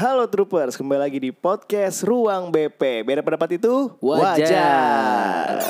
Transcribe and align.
Halo 0.00 0.24
Troopers, 0.32 0.80
kembali 0.80 0.96
lagi 0.96 1.20
di 1.20 1.28
podcast 1.28 2.08
Ruang 2.08 2.48
BP. 2.48 3.04
Beda 3.04 3.20
pendapat 3.20 3.60
itu 3.60 3.92
Wajar. 4.00 5.60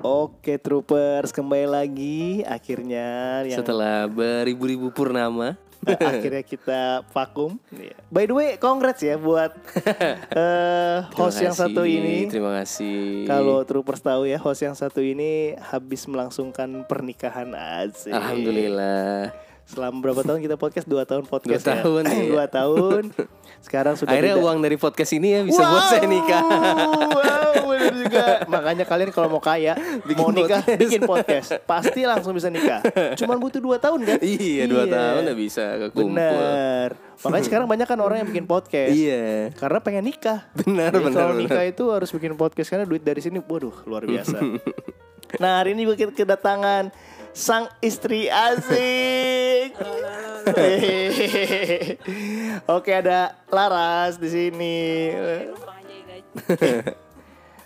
Oke 0.00 0.56
Troopers, 0.56 1.36
kembali 1.36 1.68
lagi 1.68 2.40
akhirnya 2.48 3.44
yang 3.44 3.60
Setelah 3.60 4.08
beribu-ribu 4.08 4.88
purnama 4.88 5.60
akhirnya 6.10 6.42
kita 6.42 6.80
vakum. 7.12 7.60
By 8.08 8.24
the 8.24 8.34
way, 8.34 8.50
congrats 8.56 9.04
ya 9.04 9.20
buat 9.20 9.52
eh, 10.40 10.98
host 11.12 11.38
Terima 11.38 11.52
yang 11.52 11.56
satu 11.56 11.82
ini. 11.84 12.26
Terima 12.26 12.52
kasih 12.62 13.28
Kalau 13.28 13.60
Troopers 13.62 14.00
tahu 14.00 14.26
ya, 14.26 14.40
host 14.40 14.64
yang 14.64 14.76
satu 14.76 15.04
ini 15.04 15.54
habis 15.60 16.08
melangsungkan 16.08 16.88
pernikahan 16.88 17.52
asik. 17.54 18.12
Alhamdulillah 18.12 19.43
Selama 19.64 19.96
berapa 19.98 20.20
tahun 20.20 20.40
kita 20.40 20.56
podcast? 20.56 20.84
Dua 20.84 21.08
tahun 21.08 21.24
podcast 21.24 21.64
Dua 21.64 21.72
ya? 21.72 21.76
tahun, 21.80 22.02
iya. 22.06 22.24
Dua 22.28 22.44
tahun. 22.46 23.02
Sekarang 23.64 23.96
sudah 23.96 24.12
Akhirnya 24.12 24.36
uang 24.36 24.58
dari 24.60 24.76
podcast 24.76 25.10
ini 25.12 25.28
ya 25.30 25.40
bisa 25.40 25.64
buat 25.64 25.84
saya 25.88 26.04
nikah 26.04 26.42
Wow, 27.16 27.72
bener 27.72 27.92
juga. 27.96 28.24
Makanya 28.44 28.84
kalian 28.84 29.08
kalau 29.08 29.32
mau 29.32 29.40
kaya, 29.40 29.72
Bikin 30.04 30.20
mau 30.20 30.28
nikah, 30.28 30.60
podcast. 30.60 30.80
bikin 30.84 31.00
podcast, 31.02 31.48
pasti 31.64 32.04
langsung 32.04 32.36
bisa 32.36 32.52
nikah. 32.52 32.84
Cuman 33.16 33.40
butuh 33.40 33.58
dua 33.58 33.80
tahun 33.80 34.04
kan? 34.04 34.18
Iya 34.20 34.68
dua 34.68 34.84
tahun 34.84 35.20
udah 35.24 35.36
bisa 35.36 35.64
kekumpul 35.88 36.12
Bener. 36.12 36.88
Makanya 37.24 37.44
sekarang 37.48 37.64
banyak 37.64 37.86
kan 37.88 37.98
orang 37.98 38.16
yang 38.20 38.28
bikin 38.28 38.44
podcast. 38.44 38.92
Iya 38.92 39.48
Karena 39.56 39.78
pengen 39.80 40.04
nikah. 40.04 40.44
Benar, 40.52 40.92
Jadi 40.92 41.04
benar, 41.08 41.16
Kalau 41.16 41.32
benar. 41.32 41.40
nikah 41.40 41.64
itu 41.64 41.84
harus 41.88 42.10
bikin 42.12 42.36
podcast 42.36 42.68
karena 42.68 42.84
duit 42.84 43.00
dari 43.00 43.24
sini, 43.24 43.40
waduh, 43.40 43.72
luar 43.88 44.04
biasa. 44.04 44.36
nah 45.42 45.58
hari 45.58 45.72
ini 45.74 45.82
juga 45.82 45.96
kita 45.98 46.12
kedatangan 46.14 46.92
sang 47.34 47.66
istri 47.82 48.30
asik. 48.30 49.74
Hehehe. 50.46 51.98
Oke 52.68 52.94
ada 52.94 53.34
Laras 53.48 54.16
di 54.16 54.28
sini. 54.30 55.10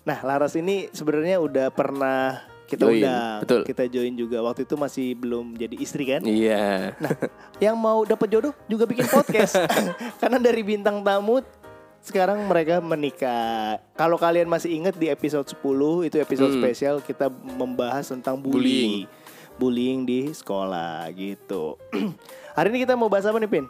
Nah 0.03 0.19
Laras 0.25 0.57
ini 0.57 0.89
sebenarnya 0.91 1.37
udah 1.39 1.69
pernah 1.69 2.41
kita 2.65 2.85
Join, 2.85 3.01
undang, 3.01 3.39
betul. 3.45 3.61
kita 3.65 3.85
join 3.89 4.13
juga. 4.13 4.45
Waktu 4.45 4.69
itu 4.69 4.77
masih 4.77 5.17
belum 5.17 5.57
jadi 5.57 5.77
istri 5.81 6.05
kan? 6.05 6.21
Iya 6.21 6.93
Nah, 7.01 7.13
yang 7.59 7.77
mau 7.77 8.05
dapat 8.05 8.29
jodoh 8.29 8.53
juga 8.69 8.85
bikin 8.85 9.09
podcast. 9.09 9.57
Karena 10.21 10.37
dari 10.37 10.61
bintang 10.61 11.01
tamu 11.01 11.41
sekarang 11.99 12.45
mereka 12.45 12.79
menikah. 12.79 13.81
Kalau 13.97 14.21
kalian 14.21 14.47
masih 14.47 14.71
ingat 14.71 14.95
di 14.95 15.09
episode 15.09 15.49
10 15.49 15.61
itu 16.09 16.17
episode 16.21 16.53
Hmm. 16.53 16.61
spesial 16.61 16.97
kita 17.01 17.27
membahas 17.33 18.05
tentang 18.07 18.37
bullying. 18.37 19.09
Bullying 19.59 20.07
di 20.07 20.31
sekolah 20.31 21.11
gitu. 21.13 21.75
Hari 22.57 22.71
ini 22.71 22.87
kita 22.87 22.95
mau 22.95 23.11
bahas 23.11 23.27
apa 23.27 23.37
nih, 23.37 23.51
Pin? 23.51 23.67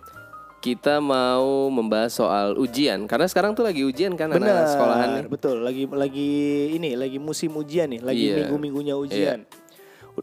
Kita 0.58 0.98
mau 0.98 1.70
membahas 1.70 2.11
soal 2.11 2.58
ujian 2.58 3.06
Karena 3.06 3.30
sekarang 3.30 3.55
tuh 3.55 3.62
lagi 3.62 3.86
ujian 3.86 4.19
kan 4.19 4.27
Benar, 4.27 4.67
anak 4.67 4.67
sekolahan 4.75 5.08
nih 5.14 5.25
betul. 5.30 5.62
Lagi 5.62 5.86
lagi 5.86 6.30
ini 6.75 6.98
lagi 6.98 7.17
musim 7.17 7.55
ujian 7.55 7.86
nih, 7.89 8.03
lagi 8.03 8.25
Iya. 8.27 8.36
minggu-minggunya 8.42 8.95
ujian. 8.95 9.47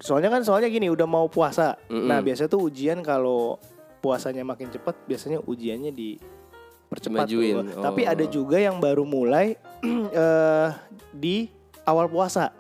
Soalnya 0.03 0.27
kan 0.27 0.43
soalnya 0.43 0.67
gini, 0.67 0.91
udah 0.91 1.07
mau 1.07 1.31
puasa. 1.31 1.79
Mm-mm. 1.87 2.11
Nah, 2.11 2.19
biasa 2.19 2.51
tuh 2.51 2.67
ujian 2.67 2.99
kalau 2.99 3.55
puasanya 4.03 4.43
makin 4.43 4.67
cepat, 4.67 5.07
biasanya 5.07 5.39
ujiannya 5.39 5.95
di 5.95 6.19
percepat 6.85 7.25
tuh. 7.25 7.63
Tapi 7.79 8.03
Oh. 8.03 8.11
ada 8.11 8.25
juga 8.27 8.59
yang 8.59 8.77
baru 8.77 9.07
mulai 9.07 9.55
eh, 10.13 10.69
di 11.15 11.47
awal 11.87 12.11
puasa. 12.11 12.51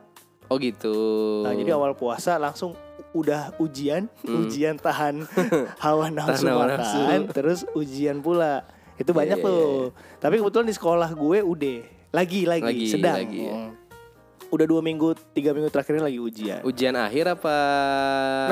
Oh 0.47 0.55
gitu 0.55 0.95
Nah, 1.43 1.51
jadi 1.51 1.75
awal 1.75 1.91
puasa 1.91 2.39
langsung 2.39 2.71
udah 3.15 3.55
ujian, 3.57 4.11
ujian 4.21 4.75
tahan 4.75 5.23
hawa 5.83 6.11
nafsu 6.11 6.45
Hmm. 6.45 6.59
makan, 6.67 7.19
terus 7.31 7.63
ujian 7.71 8.19
pula. 8.19 8.67
Itu 8.95 9.09
Iya, 9.09 9.17
banyak 9.17 9.37
iya, 9.39 9.45
tuh. 9.45 9.95
Tapi 10.17 10.35
kebetulan 10.37 10.67
di 10.67 10.75
sekolah 10.75 11.09
gue 11.09 11.39
udah 11.41 11.77
lagi 12.11 12.41
lagi, 12.43 12.63
Lagi, 12.65 12.85
sedang. 12.85 13.15
lagi, 13.17 13.39
ya. 13.41 13.55
Mm. 13.57 13.71
Udah 14.47 14.65
dua 14.65 14.79
minggu, 14.79 15.07
tiga 15.31 15.51
minggu 15.51 15.67
terakhir 15.69 15.95
ini 15.95 16.03
lagi 16.05 16.19
ujian. 16.21 16.61
Ujian 16.61 16.93
akhir 16.93 17.25
apa 17.33 17.55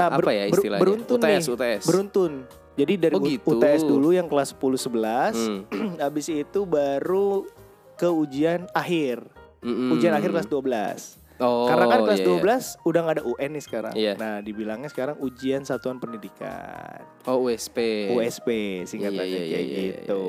ber- 0.09 0.19
apa 0.19 0.31
ya 0.31 0.43
istilahnya? 0.49 0.81
beruntun 0.81 1.17
UTS, 1.17 1.27
nih, 1.39 1.53
UTS. 1.53 1.83
Beruntun. 1.85 2.31
Jadi 2.73 2.93
dari 2.97 3.13
Oh, 3.13 3.21
gitu. 3.21 3.47
UTS 3.53 3.81
dulu 3.83 4.09
yang 4.11 4.25
kelas 4.25 4.51
10 4.51 4.75
11, 4.75 5.35
Hmm. 5.37 5.61
habis 6.03 6.27
itu 6.27 6.59
baru 6.65 7.45
ke 7.93 8.09
ujian 8.09 8.65
akhir. 8.73 9.21
Mm-mm. 9.61 9.93
Ujian 9.93 10.11
akhir 10.11 10.33
kelas 10.33 10.49
12. 10.49 11.22
Oh, 11.37 11.65
Karena 11.65 11.85
kan 11.87 11.99
kelas 12.05 12.21
iya, 12.21 12.29
iya. 12.29 12.77
12 12.77 12.85
udah 12.85 12.99
nggak 13.01 13.15
ada 13.17 13.23
UN 13.25 13.51
nih 13.51 13.63
sekarang. 13.63 13.93
Iya. 13.93 14.13
Nah, 14.15 14.35
dibilangnya 14.39 14.85
sekarang 14.85 15.17
ujian 15.17 15.65
satuan 15.65 15.97
pendidikan. 15.97 17.01
Oh 17.25 17.41
USP. 17.43 18.09
USP 18.09 18.47
singkatannya 18.85 19.25
Iya, 19.25 19.41
iya, 19.41 19.49
kayak 19.49 19.65
iya, 19.65 19.79
iya, 19.81 19.93
gitu. 19.97 20.21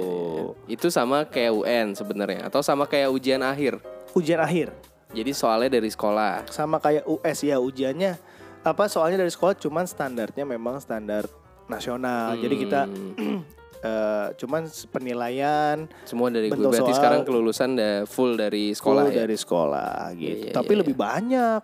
iya. 0.65 0.73
Itu 0.75 0.89
sama 0.89 1.25
kayak 1.25 1.53
UN 1.55 1.87
sebenarnya 1.93 2.49
atau 2.49 2.65
sama 2.65 2.85
kayak 2.85 3.09
ujian 3.09 3.41
akhir. 3.41 3.79
Ujian 4.13 4.39
akhir 4.39 4.73
Jadi 5.11 5.31
soalnya 5.31 5.77
dari 5.77 5.87
sekolah. 5.87 6.49
sama 6.49 6.79
kayak 6.79 7.05
US 7.05 7.39
ya 7.41 7.59
ujiannya 7.59 8.19
apa 8.63 8.89
soalnya 8.89 9.21
dari 9.21 9.31
sekolah 9.31 9.55
cuman 9.55 9.85
standarnya 9.85 10.43
memang 10.43 10.81
standar 10.81 11.29
nasional. 11.67 12.35
Jadi 12.35 12.55
kita 12.59 12.89
Eh, 13.85 14.29
cuman 14.41 14.65
penilaian 14.89 15.85
semua 16.03 16.33
dari 16.33 16.49
gue 16.49 16.57
bentuk 16.57 16.73
berarti 16.73 16.89
soal- 16.89 16.97
sekarang 16.97 17.21
kelulusan 17.21 17.77
udah 17.77 17.95
full 18.09 18.33
dari 18.33 18.73
sekolah 18.73 19.05
full 19.05 19.13
ya. 19.13 19.17
dari 19.21 19.37
sekolah 19.37 19.93
gitu. 20.17 20.45
Iya, 20.49 20.55
Tapi 20.57 20.73
iya, 20.73 20.81
lebih 20.81 20.95
banyak 20.97 21.61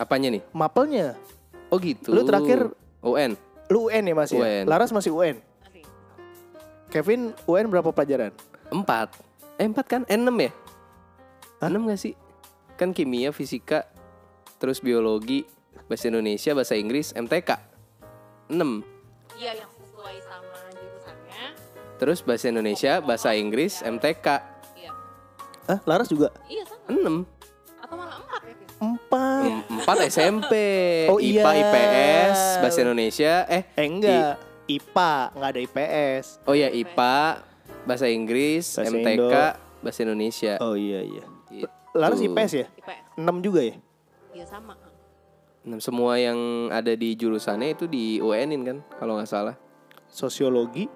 Apanya 0.00 0.28
nih? 0.32 0.42
mapelnya. 0.50 1.12
Oh 1.68 1.76
gitu. 1.76 2.08
Lu 2.08 2.24
terakhir- 2.24 2.72
UN. 2.98 3.36
Lu 3.68 3.86
UN 3.86 4.00
ya 4.02 4.14
Mas 4.16 4.32
ya? 4.32 4.40
UN. 4.40 4.64
Laras 4.64 4.88
masih 4.90 5.12
UN. 5.12 5.36
Kevin 6.88 7.36
UN 7.44 7.68
berapa 7.68 7.92
pelajaran? 7.92 8.32
Empat. 8.72 9.12
Eh 9.60 9.68
empat 9.68 9.84
kan? 9.86 10.02
Eh, 10.08 10.16
enam 10.16 10.32
ya? 10.34 10.48
Hah? 11.60 11.68
Enam 11.68 11.84
gak 11.84 12.00
sih? 12.00 12.16
Kan 12.80 12.96
kimia, 12.96 13.28
fisika, 13.28 13.84
terus 14.56 14.80
biologi, 14.80 15.44
bahasa 15.84 16.08
Indonesia, 16.08 16.56
bahasa 16.56 16.72
Inggris, 16.72 17.12
MTK. 17.12 17.60
Enam. 18.48 18.80
Iya 19.38 19.52
yang 19.56 19.70
sesuai 19.72 20.16
sama 20.20 20.58
jurusannya. 20.74 21.42
Terus 21.96 22.18
bahasa 22.20 22.46
Indonesia, 22.48 22.92
bahasa 22.98 23.30
Inggris, 23.32 23.78
MTK. 23.80 24.26
Iya. 24.74 24.90
Hah? 25.64 25.78
Laras 25.84 26.10
juga? 26.10 26.34
Iya 26.44 26.66
sama. 26.66 26.82
Enam. 26.88 27.16
Atau 27.78 27.94
malah 27.94 28.18
empat 28.18 28.40
ya? 28.42 28.54
Empat. 28.78 29.42
Em- 29.44 29.64
Empat 29.72 29.96
SMP. 30.06 30.52
Oh, 31.06 31.18
IPA, 31.18 31.50
iya. 31.50 31.62
IPS, 31.62 32.38
bahasa 32.58 32.78
Indonesia. 32.80 33.32
Eh, 33.46 33.62
Eh 33.72 33.86
enggak, 33.86 34.34
IPA, 34.66 35.12
enggak 35.32 35.48
ada 35.48 35.60
IPS. 35.60 36.24
oh 36.42 36.54
ya 36.54 36.68
IPA, 36.68 37.16
bahasa 37.84 38.06
Inggris, 38.06 38.64
Bahasa 38.74 38.90
MTK, 38.92 39.08
Indo. 39.14 39.28
bahasa 39.80 39.98
Indonesia. 40.02 40.52
Oh 40.58 40.74
iya 40.74 41.00
iya. 41.00 41.24
Gitu. 41.48 41.66
Laras 41.94 42.18
IPS 42.20 42.52
ya? 42.54 42.66
IPS. 42.68 43.02
6 43.16 43.38
juga 43.40 43.60
ya? 43.62 43.74
Iya 44.30 44.44
sama. 44.46 44.74
Nah, 45.68 45.78
semua 45.78 46.16
yang 46.16 46.38
ada 46.68 46.90
di 46.90 47.12
jurusannya 47.12 47.76
itu 47.76 47.84
di 47.84 48.16
UN-in 48.18 48.62
kan, 48.64 48.78
kalau 48.96 49.20
nggak 49.20 49.28
salah. 49.28 49.52
Sosiologi, 50.08 50.88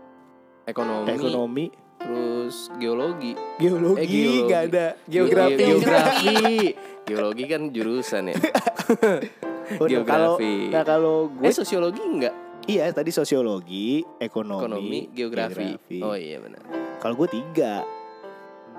Ekonomi, 0.65 1.07
ekonomi, 1.07 1.67
terus 1.99 2.73
geologi. 2.79 3.37
geologi, 3.59 4.01
Eh, 4.01 4.09
geologi. 4.09 4.41
nggak 4.43 4.63
ada. 4.67 4.87
Geografi. 5.05 5.53
Ge- 5.53 5.67
geografi. 5.69 6.37
geologi 7.09 7.45
kan 7.45 7.63
jurusan 7.69 8.33
ya. 8.33 8.37
Oh, 9.77 9.85
nah, 9.85 10.03
kalau 10.03 10.33
geografi. 10.41 10.55
nah 10.71 10.83
kalau 10.83 11.17
gue 11.29 11.45
Eh 11.45 11.53
sosiologi 11.53 12.01
enggak? 12.01 12.35
iya 12.65 12.89
tadi 12.89 13.11
sosiologi, 13.11 14.01
ekonomi, 14.17 14.57
Ekonomi, 14.57 15.01
geografi. 15.13 16.01
Oh 16.01 16.17
iya 16.17 16.41
benar. 16.41 16.65
Kalau 16.97 17.15
gue 17.15 17.29
tiga, 17.29 17.85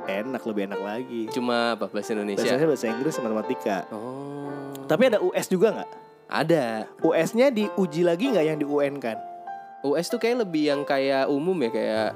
enak 0.06 0.42
lebih 0.42 0.74
enak 0.74 0.82
lagi. 0.82 1.22
Cuma 1.30 1.78
apa 1.78 1.86
bahasa 1.86 2.18
Indonesia? 2.18 2.42
Biasanya 2.42 2.66
bahasa 2.66 2.86
Inggris 2.90 3.14
sama 3.14 3.30
matematika. 3.30 3.86
Oh. 3.92 4.73
Tapi 4.84 5.10
ada 5.10 5.20
US 5.24 5.48
juga 5.50 5.68
nggak? 5.76 5.92
ada. 6.34 6.90
US-nya 7.06 7.54
diuji 7.54 8.02
lagi 8.02 8.34
nggak 8.34 8.46
yang 8.50 8.58
di 8.58 8.66
UN 8.66 8.98
kan? 8.98 9.22
US 9.86 10.10
tuh 10.10 10.18
kayak 10.18 10.48
lebih 10.48 10.74
yang 10.74 10.82
kayak 10.82 11.30
umum 11.30 11.54
ya 11.62 11.70
kayak 11.70 12.10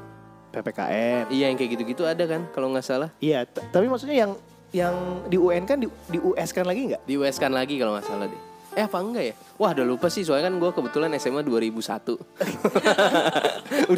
PPKN. 0.48 1.30
iya 1.30 1.52
yang 1.52 1.58
kayak 1.60 1.72
gitu-gitu 1.78 2.08
ada 2.08 2.24
kan 2.26 2.50
kalau 2.56 2.74
nggak 2.74 2.86
salah. 2.86 3.14
Iya, 3.22 3.46
tapi 3.46 3.86
maksudnya 3.86 4.26
yang 4.26 4.32
yang 4.74 4.96
di 5.30 5.38
UN 5.38 5.70
kan 5.70 5.78
di, 5.78 5.86
di 6.10 6.18
US 6.18 6.50
kan 6.50 6.66
lagi 6.66 6.90
nggak? 6.90 7.04
Di 7.06 7.14
US 7.20 7.38
kan 7.38 7.54
lagi 7.54 7.78
kalau 7.78 7.94
nggak 7.94 8.08
salah 8.10 8.26
deh. 8.26 8.42
Eh 8.78 8.86
apa 8.86 9.02
enggak 9.02 9.24
ya? 9.26 9.34
Wah 9.58 9.74
udah 9.74 9.86
lupa 9.86 10.06
sih 10.06 10.22
soalnya 10.22 10.54
kan 10.54 10.62
gue 10.62 10.70
kebetulan 10.70 11.10
SMA 11.18 11.42
2001 11.42 11.82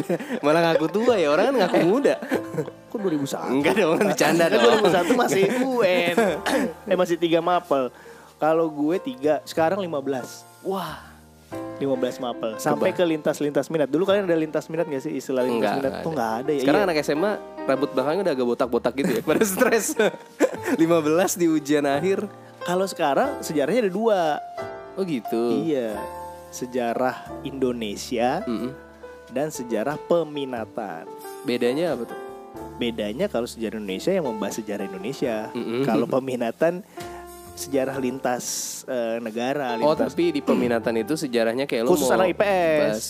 Udah 0.00 0.16
malah 0.40 0.72
ngaku 0.72 0.88
tua 0.88 1.20
ya 1.20 1.36
orang 1.36 1.52
kan 1.52 1.68
ngaku 1.68 1.78
muda 1.84 2.16
Kok 2.88 2.96
2001? 2.96 3.60
Enggak 3.60 3.76
dong 3.76 4.00
bercanda 4.00 4.48
dong 4.48 4.80
2001 4.80 5.20
masih 5.20 5.44
UN. 5.60 6.14
eh 6.90 6.96
masih 6.96 7.20
tiga 7.20 7.44
mapel. 7.44 7.92
Kalau 8.40 8.66
gue 8.66 8.96
tiga, 8.98 9.44
sekarang 9.44 9.78
15. 9.78 10.64
Wah 10.64 11.06
15 11.76 12.20
mapel 12.20 12.50
sampai 12.56 12.92
ke 12.92 13.00
lintas-lintas 13.02 13.66
minat. 13.68 13.88
Dulu 13.88 14.04
kalian 14.04 14.24
ada 14.24 14.34
lintas 14.34 14.68
minat 14.68 14.84
gak 14.84 15.00
sih 15.00 15.12
istilah 15.12 15.42
lintas 15.42 15.56
Enggak, 15.60 15.74
minat? 15.76 15.90
enggak 15.90 16.00
Tuh 16.00 16.10
ada. 16.10 16.16
nggak 16.16 16.32
ada 16.36 16.50
ya. 16.50 16.60
Sekarang 16.60 16.80
Iya. 16.80 16.86
anak 16.86 16.96
SMA 17.02 17.32
rambut 17.62 17.88
belakangnya 17.90 18.22
udah 18.22 18.34
agak 18.34 18.46
botak-botak 18.46 18.92
gitu 18.94 19.10
ya 19.10 19.22
Pada 19.28 19.42
stres 19.42 19.86
15 20.76 20.80
di 21.36 21.46
ujian 21.48 21.84
akhir 21.84 22.18
Kalau 22.60 22.84
sekarang 22.84 23.40
sejarahnya 23.40 23.88
ada 23.88 23.92
dua. 23.92 24.20
Oh 24.94 25.02
gitu. 25.02 25.64
Iya. 25.64 25.96
Sejarah 26.50 27.16
Indonesia 27.42 28.44
Mm-mm. 28.44 28.70
dan 29.30 29.48
sejarah 29.48 29.96
peminatan. 30.04 31.08
Bedanya 31.42 31.94
apa 31.94 32.04
tuh? 32.04 32.18
Bedanya 32.76 33.26
kalau 33.26 33.44
sejarah 33.44 33.76
Indonesia 33.76 34.10
yang 34.10 34.26
membahas 34.26 34.60
sejarah 34.60 34.84
Indonesia. 34.84 35.48
Mm-mm. 35.50 35.82
Kalau 35.82 36.04
peminatan 36.04 36.84
sejarah 37.56 37.96
lintas 38.00 38.44
eh, 38.84 39.18
negara, 39.20 39.76
Oh 39.80 39.92
lintas 39.92 40.12
tapi 40.12 40.30
di 40.34 40.40
peminatan 40.40 40.94
itu 41.00 41.14
sejarahnya 41.14 41.64
kayak 41.64 41.82
lo 41.86 41.90
Khusus 41.94 42.08
mau 42.08 42.20
anak 42.20 42.34
IPS. 42.34 42.42
bahas, 42.80 43.04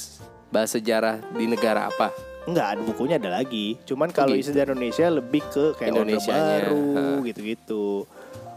bahas 0.50 0.70
sejarah 0.74 1.16
di 1.34 1.44
negara 1.46 1.88
apa? 1.88 2.10
Enggak, 2.48 2.66
ada 2.76 2.82
bukunya 2.82 3.16
ada 3.20 3.30
lagi. 3.36 3.76
Cuman 3.84 4.10
kalau 4.10 4.34
gitu. 4.34 4.50
sejarah 4.50 4.72
Indonesia 4.72 5.06
lebih 5.12 5.42
ke 5.52 5.64
kayak 5.76 5.92
Orde 5.92 6.00
Indonesianya, 6.08 6.56
baru 6.66 6.88
gitu-gitu. 7.28 7.84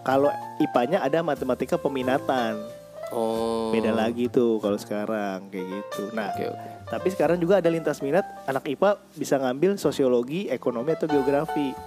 Kalau 0.04 0.30
IPA-nya 0.60 1.00
ada 1.00 1.20
matematika 1.24 1.76
peminatan. 1.80 2.60
Oh. 3.14 3.70
Beda 3.70 3.94
lagi 3.94 4.26
tuh 4.26 4.58
kalau 4.58 4.76
sekarang 4.76 5.46
kayak 5.54 5.68
gitu. 5.70 6.10
Nah, 6.18 6.34
Oke 6.34 6.50
oke. 6.50 6.68
tapi 6.90 7.08
sekarang 7.14 7.38
juga 7.38 7.62
ada 7.62 7.70
lintas 7.70 8.02
minat 8.02 8.26
anak 8.50 8.66
IPA 8.66 8.98
bisa 9.14 9.38
ngambil 9.38 9.78
sosiologi, 9.78 10.50
ekonomi 10.50 10.98
atau 10.98 11.06
geografi 11.06 11.78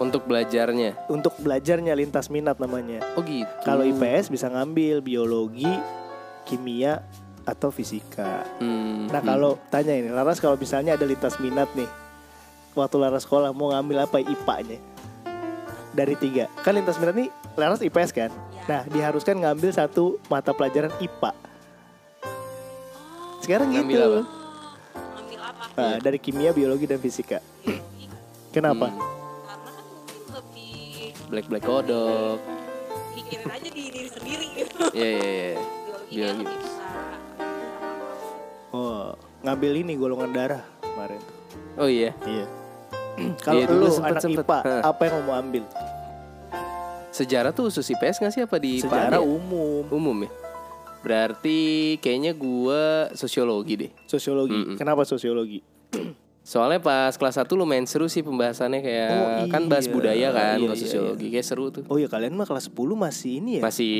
Untuk 0.00 0.24
belajarnya. 0.24 0.96
untuk 1.06 1.36
belajarnya 1.36 1.92
lintas 1.92 2.26
minat 2.26 2.56
namanya. 2.56 3.04
Oh 3.14 3.22
gitu. 3.22 3.44
Kalau 3.62 3.84
IPS 3.84 4.32
bisa 4.32 4.48
ngambil 4.48 4.98
biologi, 4.98 5.68
kimia 6.42 7.04
atau 7.42 7.68
fisika. 7.68 8.48
Hmm, 8.56 9.06
Nah, 9.06 9.20
hmm. 9.20 9.28
kalau 9.28 9.50
tanya 9.68 9.92
ini, 9.92 10.08
Laras 10.08 10.38
kalau 10.38 10.56
misalnya 10.56 10.96
ada 10.96 11.04
lintas 11.04 11.36
minat 11.36 11.68
nih. 11.74 11.88
Waktu 12.72 12.96
Laras 12.96 13.22
sekolah 13.22 13.50
mau 13.50 13.70
ngambil 13.70 14.06
apa 14.06 14.16
IPA-nya? 14.18 14.78
Dari 15.90 16.14
tiga. 16.14 16.48
Kan 16.60 16.74
lintas 16.74 16.96
minat 16.96 17.12
nih 17.12 17.28
Laras 17.54 17.80
IPS 17.80 18.10
kan? 18.10 18.30
Nah, 18.64 18.86
diharuskan 18.86 19.36
ngambil 19.36 19.68
satu 19.70 20.16
mata 20.26 20.50
pelajaran 20.50 20.94
IPA. 20.96 21.32
Sekarang 23.40 23.68
Ngambil 23.68 23.90
gitu. 23.90 24.06
apa? 24.06 24.20
Ngambil 25.12 25.40
apa? 25.42 25.64
Nah, 25.74 25.96
dari 25.98 26.16
kimia, 26.16 26.50
biologi 26.50 26.84
dan 26.84 26.96
fisika. 26.96 27.40
Kenapa? 28.50 28.88
Hmm. 28.88 29.19
Black 31.30 31.46
Black 31.46 31.62
Kodok. 31.62 32.38
pikirin 33.10 33.46
aja 33.48 33.68
di 33.68 33.82
diri 33.88 34.08
sendiri 34.08 34.46
gitu. 34.52 34.76
Iya 34.90 35.08
iya 35.08 35.22
iya. 36.08 36.30
Biologi. 36.32 36.44
bisa. 36.48 36.86
Oh, 38.70 39.14
ngambil 39.40 39.72
ini 39.76 39.92
golongan 39.94 40.30
darah 40.30 40.62
kemarin. 40.80 41.20
Oh 41.76 41.86
iya. 41.86 42.10
Iya. 42.24 42.46
Kalau 43.44 43.56
Iya, 43.56 43.66
dulu 43.66 43.80
lu 43.80 43.90
sempet- 43.92 44.10
anak 44.10 44.22
sempet. 44.22 44.44
IPA, 44.44 44.58
apa 44.80 45.02
yang 45.04 45.14
mau 45.20 45.34
ambil? 45.36 45.64
Sejarah 47.10 47.50
tuh 47.50 47.66
khusus 47.66 47.86
IPS 47.88 48.16
nggak 48.18 48.32
sih 48.32 48.42
apa 48.42 48.56
di 48.56 48.78
Sejarah 48.78 49.18
IPA-nya? 49.18 49.20
umum, 49.20 49.82
umum 49.88 50.16
ya. 50.20 50.30
Berarti 51.00 51.58
kayaknya 51.98 52.32
gua 52.32 52.82
sosiologi 53.12 53.74
deh. 53.76 53.90
sosiologi. 54.04 54.54
Mm-mm. 54.54 54.76
Kenapa 54.76 55.02
sosiologi? 55.02 55.62
Soalnya 56.50 56.82
pas 56.82 57.14
kelas 57.14 57.38
1 57.38 57.46
lumayan 57.54 57.86
seru 57.86 58.10
sih 58.10 58.26
pembahasannya 58.26 58.82
kayak 58.82 59.10
Oh, 59.14 59.46
kan 59.54 59.70
bahas 59.70 59.86
iya. 59.86 59.94
budaya 59.94 60.28
kan, 60.34 60.58
Iya, 60.58 60.66
bahas 60.66 60.82
iya, 60.82 60.86
sosiologi 60.90 61.26
kayak 61.30 61.46
seru 61.46 61.70
tuh. 61.70 61.86
Oh 61.86 61.94
ya 61.94 62.10
kalian 62.10 62.34
mah 62.34 62.42
kelas 62.42 62.74
10 62.74 62.98
masih 62.98 63.38
ini 63.38 63.50
ya? 63.58 63.62
Masih 63.62 63.94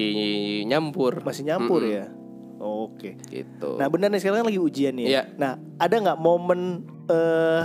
nyampur. 0.66 1.22
Masih 1.22 1.46
nyampur 1.46 1.86
Mm-mm. 1.86 1.94
ya? 1.94 2.10
Oke. 2.58 3.14
Gitu. 3.30 3.70
Nah 3.78 3.86
benar 3.86 4.10
nih 4.10 4.18
sekarang 4.18 4.42
kan 4.42 4.46
lagi 4.50 4.58
ujian 4.58 4.98
nih. 4.98 5.06
Iya. 5.14 5.22
Nah 5.38 5.62
ada 5.78 5.94
nggak 5.94 6.18
momen 6.18 6.82
eh 7.06 7.62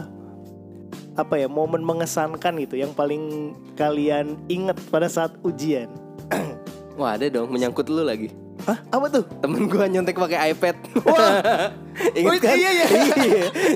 apa 1.17 1.33
ya 1.33 1.49
momen 1.49 1.81
mengesankan 1.81 2.53
gitu 2.61 2.77
yang 2.77 2.93
paling 2.93 3.57
kalian 3.73 4.37
inget 4.53 4.77
pada 4.93 5.09
saat 5.09 5.33
ujian? 5.41 5.89
Wah, 7.01 7.17
ada 7.17 7.25
dong 7.33 7.49
menyangkut 7.49 7.89
lu 7.89 8.05
lagi. 8.05 8.29
Hah? 8.65 8.77
Apa 8.89 9.05
tuh? 9.13 9.23
Temen 9.45 9.69
gua 9.69 9.85
nyontek 9.85 10.17
pakai 10.17 10.57
iPad. 10.57 10.75
Wah, 11.05 11.69
Ingat 12.17 12.33
oh, 12.33 12.39
kan? 12.41 12.55
iya 12.57 12.69
iya. 12.75 12.85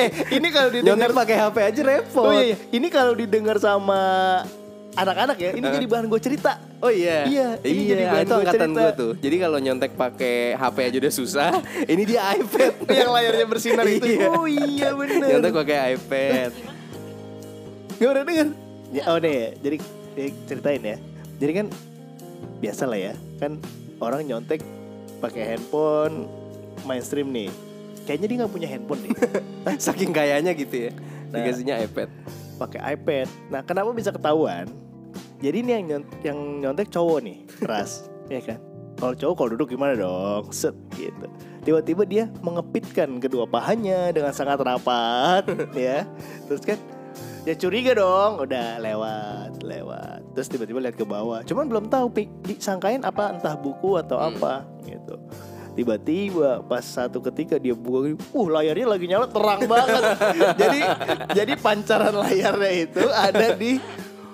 eh, 0.02 0.10
ini 0.34 0.48
kalau 0.52 0.70
didengar 0.74 0.98
Nyontek 0.98 1.12
pakai 1.16 1.36
HP 1.40 1.58
aja 1.62 1.82
repot. 1.86 2.26
Oh 2.26 2.34
iya, 2.34 2.44
iya. 2.52 2.56
Ini 2.74 2.88
kalau 2.92 3.14
didengar 3.14 3.56
sama 3.62 4.02
anak-anak 4.98 5.38
ya, 5.40 5.52
ini 5.56 5.66
jadi 5.70 5.86
bahan 5.86 6.06
gue 6.10 6.20
cerita. 6.20 6.58
Oh 6.82 6.90
iya. 6.90 7.24
Iya, 7.30 7.48
ini 7.64 7.82
iya, 7.86 7.90
jadi 7.94 8.04
bahan 8.10 8.26
itu 8.26 8.34
gua 8.34 8.42
angkatan 8.42 8.70
cerita. 8.74 8.82
gua 8.82 8.92
tuh. 8.98 9.12
Jadi 9.22 9.36
kalau 9.38 9.58
nyontek 9.62 9.92
pakai 9.94 10.36
HP 10.58 10.78
aja 10.84 10.98
udah 11.00 11.14
susah, 11.14 11.52
ini 11.94 12.04
dia 12.04 12.22
iPad. 12.34 12.74
yang 12.90 13.12
layarnya 13.14 13.46
bersinar 13.46 13.86
itu. 13.86 14.10
Iya. 14.10 14.28
Oh 14.34 14.48
iya 14.50 14.90
bener. 14.98 15.28
nyontek 15.38 15.54
pakai 15.54 15.78
iPad. 15.96 16.52
Gak 18.00 18.08
pernah 18.10 18.26
denger. 18.26 18.48
Ya, 18.90 19.04
oh 19.14 19.18
nih, 19.22 19.54
jadi 19.62 19.78
eh, 20.18 20.32
ceritain 20.50 20.82
ya. 20.82 20.98
Jadi 21.38 21.52
kan 21.54 21.68
biasa 22.58 22.84
lah 22.90 23.00
ya, 23.00 23.14
kan 23.38 23.62
orang 24.02 24.26
nyontek 24.26 24.79
pakai 25.20 25.56
handphone 25.56 26.26
mainstream 26.84 27.30
nih. 27.30 27.52
Kayaknya 28.08 28.26
dia 28.26 28.38
nggak 28.42 28.54
punya 28.54 28.68
handphone 28.68 29.02
nih. 29.06 29.14
Saking 29.86 30.12
kayanya 30.12 30.52
gitu 30.56 30.90
ya. 30.90 30.92
Nah. 31.30 31.44
Dikasihnya 31.44 31.76
iPad. 31.86 32.10
pakai 32.60 33.00
iPad. 33.00 33.28
Nah, 33.48 33.62
kenapa 33.64 33.96
bisa 33.96 34.12
ketahuan? 34.12 34.68
Jadi 35.40 35.64
ini 35.64 35.72
yang 35.72 35.84
nyont- 35.88 36.18
yang 36.20 36.38
nyontek 36.60 36.92
cowok 36.92 37.24
nih, 37.24 37.38
keras, 37.56 38.12
ya 38.34 38.44
kan? 38.44 38.60
Kalau 39.00 39.16
cowok 39.16 39.36
kalau 39.40 39.50
duduk 39.56 39.72
gimana 39.72 39.96
dong? 39.96 40.52
Set 40.52 40.76
gitu. 40.92 41.28
Tiba-tiba 41.64 42.04
dia 42.04 42.24
mengepitkan 42.44 43.16
kedua 43.24 43.48
pahanya 43.48 44.12
dengan 44.12 44.36
sangat 44.36 44.60
rapat, 44.60 45.48
ya. 45.88 46.04
Terus 46.52 46.60
kan 46.68 46.76
ya 47.44 47.56
curiga 47.56 47.92
dong, 47.94 48.44
udah 48.44 48.80
lewat, 48.80 49.52
lewat. 49.62 50.20
Terus 50.34 50.48
tiba-tiba 50.48 50.80
lihat 50.80 50.96
ke 50.96 51.04
bawah. 51.04 51.44
Cuman 51.44 51.68
belum 51.68 51.86
tahu 51.88 52.12
disangkain 52.44 53.02
apa 53.02 53.36
entah 53.36 53.56
buku 53.56 53.96
atau 53.96 54.18
Hmm. 54.18 54.36
apa 54.36 54.54
gitu. 54.84 55.16
Tiba-tiba 55.70 56.60
pas 56.66 56.84
satu 56.84 57.24
ketika 57.24 57.56
dia 57.56 57.72
buka, 57.72 58.12
uh 58.12 58.48
layarnya 58.50 58.88
lagi 58.90 59.06
nyala 59.08 59.28
terang 59.28 59.64
banget. 59.64 60.04
jadi 60.62 60.80
jadi 61.32 61.54
pancaran 61.56 62.12
layarnya 62.14 62.72
itu 62.84 63.04
ada 63.08 63.56
di 63.56 63.80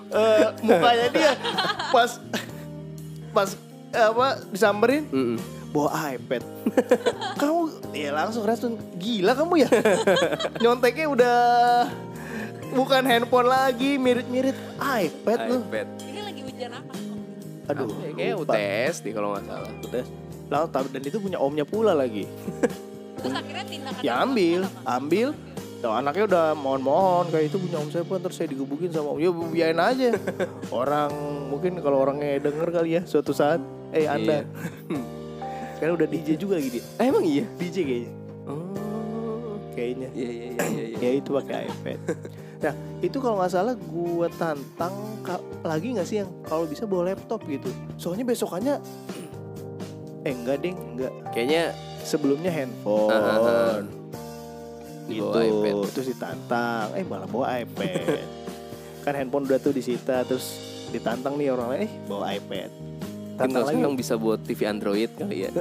eh, 0.10 0.48
mukanya 0.62 1.08
dia. 1.14 1.32
Pas 1.94 2.18
pas 3.30 3.50
apa 3.94 4.28
disamperin 4.50 5.06
Mm-mm. 5.08 5.38
bawa 5.70 6.18
iPad. 6.18 6.42
kamu 7.38 7.62
ya 7.94 8.10
langsung 8.12 8.42
respon 8.44 8.80
gila 8.98 9.38
kamu 9.38 9.64
ya. 9.64 9.70
Nyonteknya 10.64 11.06
udah 11.08 11.38
bukan 12.74 13.02
handphone 13.06 13.48
lagi, 13.52 14.00
mirip-mirip 14.00 14.58
iPad 14.80 15.40
lu. 15.52 15.58
iPad. 15.62 15.88
Ini 16.02 16.22
lagi 16.24 16.42
ujian 16.42 16.72
apa? 16.74 16.94
Aduh, 17.66 17.90
Kayak 18.14 18.34
lupa. 18.38 18.54
UTS 18.54 18.96
deh 19.02 19.14
kalau 19.14 19.28
nggak 19.34 19.44
salah. 19.46 19.72
Udah. 19.86 20.06
Lalu 20.46 20.88
dan 20.94 21.02
itu 21.02 21.18
punya 21.18 21.38
omnya 21.42 21.66
pula 21.66 21.98
lagi. 21.98 22.30
Terus 23.22 23.34
akhirnya 23.34 23.66
tindakan 23.66 24.02
Ya 24.06 24.14
ambil, 24.22 24.62
ambil. 24.86 25.28
Tuh, 25.82 25.92
anaknya 25.94 26.24
udah 26.30 26.46
mohon-mohon 26.54 27.30
kayak 27.34 27.52
itu 27.52 27.58
punya 27.62 27.78
om 27.82 27.90
saya 27.90 28.06
pak, 28.06 28.18
ntar 28.22 28.32
saya 28.34 28.48
digebukin 28.54 28.90
sama 28.94 29.14
om. 29.14 29.20
Ya 29.22 29.30
biarin 29.34 29.82
aja. 29.82 30.14
Orang 30.74 31.12
mungkin 31.50 31.78
kalau 31.82 32.02
orangnya 32.06 32.42
denger 32.42 32.70
kali 32.70 32.98
ya 32.98 33.02
suatu 33.06 33.34
saat. 33.34 33.62
Eh 33.94 34.06
anda. 34.06 34.46
Iya. 34.46 35.02
Sekarang 35.76 35.94
udah 36.00 36.08
DJ 36.08 36.40
juga 36.40 36.56
lagi 36.56 36.80
dia. 36.80 36.84
Eh, 37.02 37.06
emang 37.10 37.26
iya. 37.26 37.46
DJ 37.58 37.78
kayaknya. 37.84 38.12
Oh. 38.48 39.58
Kayaknya. 39.76 40.08
Iya 40.14 40.30
iya 40.30 40.46
iya 40.54 40.64
iya. 40.70 40.86
iya. 40.96 40.98
Ya 41.02 41.10
itu 41.18 41.30
pakai 41.34 41.68
iPad. 41.68 42.00
Nah 42.66 42.74
itu 43.06 43.18
kalau 43.22 43.38
nggak 43.38 43.54
salah 43.54 43.76
gue 43.78 44.28
tantang 44.42 44.96
lagi 45.62 45.94
nggak 45.94 46.08
sih 46.08 46.18
yang 46.26 46.30
kalau 46.46 46.66
bisa 46.66 46.90
bawa 46.90 47.14
laptop 47.14 47.46
gitu. 47.46 47.70
Soalnya 48.02 48.26
besokannya 48.26 48.76
eh 50.28 50.34
enggak 50.34 50.58
ding 50.66 50.78
enggak. 50.98 51.14
Kayaknya 51.34 51.74
Sebelumnya 52.06 52.54
handphone. 52.54 53.90
Dibawa 55.10 55.42
gitu 55.42 55.62
iPad. 55.62 55.76
terus 55.94 56.08
ditantang 56.18 56.88
eh 56.98 57.06
malah 57.06 57.30
bawa 57.30 57.62
iPad 57.62 58.26
kan 59.06 59.14
handphone 59.14 59.46
udah 59.46 59.62
tuh 59.62 59.70
disita 59.70 60.26
terus 60.26 60.58
ditantang 60.90 61.38
nih 61.38 61.54
orang 61.54 61.78
lain 61.78 61.82
eh 61.86 61.94
bawa 62.10 62.34
iPad 62.34 62.70
Kalau 63.36 63.68
lagi. 63.68 64.00
bisa 64.00 64.16
buat 64.16 64.40
TV 64.40 64.64
Android 64.64 65.12
kali 65.12 65.44
ya. 65.44 65.52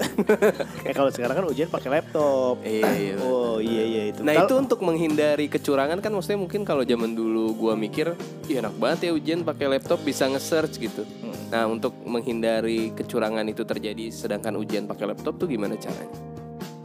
eh 0.81 0.95
kalau 0.97 1.11
sekarang 1.11 1.35
kan 1.35 1.45
ujian 1.45 1.67
pakai 1.67 1.91
laptop. 1.93 2.63
Iya, 2.63 2.87
iya, 2.95 3.15
oh 3.19 3.59
iya 3.59 3.83
iya 3.83 4.03
itu. 4.09 4.21
Nah 4.21 4.31
Kalau- 4.33 4.47
itu 4.47 4.55
untuk 4.57 4.81
menghindari 4.81 5.47
kecurangan 5.47 5.99
kan 5.99 6.11
maksudnya 6.11 6.39
mungkin 6.39 6.63
kalau 6.63 6.83
zaman 6.83 7.13
dulu 7.13 7.51
gua 7.53 7.75
mikir 7.75 8.15
Ih 8.45 8.59
enak 8.59 8.75
banget 8.75 9.09
ya 9.09 9.13
ujian 9.13 9.43
pakai 9.43 9.67
laptop 9.69 9.99
bisa 10.01 10.25
nge-search 10.25 10.79
gitu. 10.79 11.03
Hmm. 11.03 11.35
Nah 11.49 11.67
untuk 11.67 11.99
menghindari 12.01 12.93
kecurangan 12.93 13.43
itu 13.45 13.63
terjadi 13.63 14.07
sedangkan 14.09 14.55
ujian 14.55 14.85
pakai 14.85 15.05
laptop 15.07 15.35
tuh 15.37 15.47
gimana 15.47 15.75
caranya? 15.75 16.15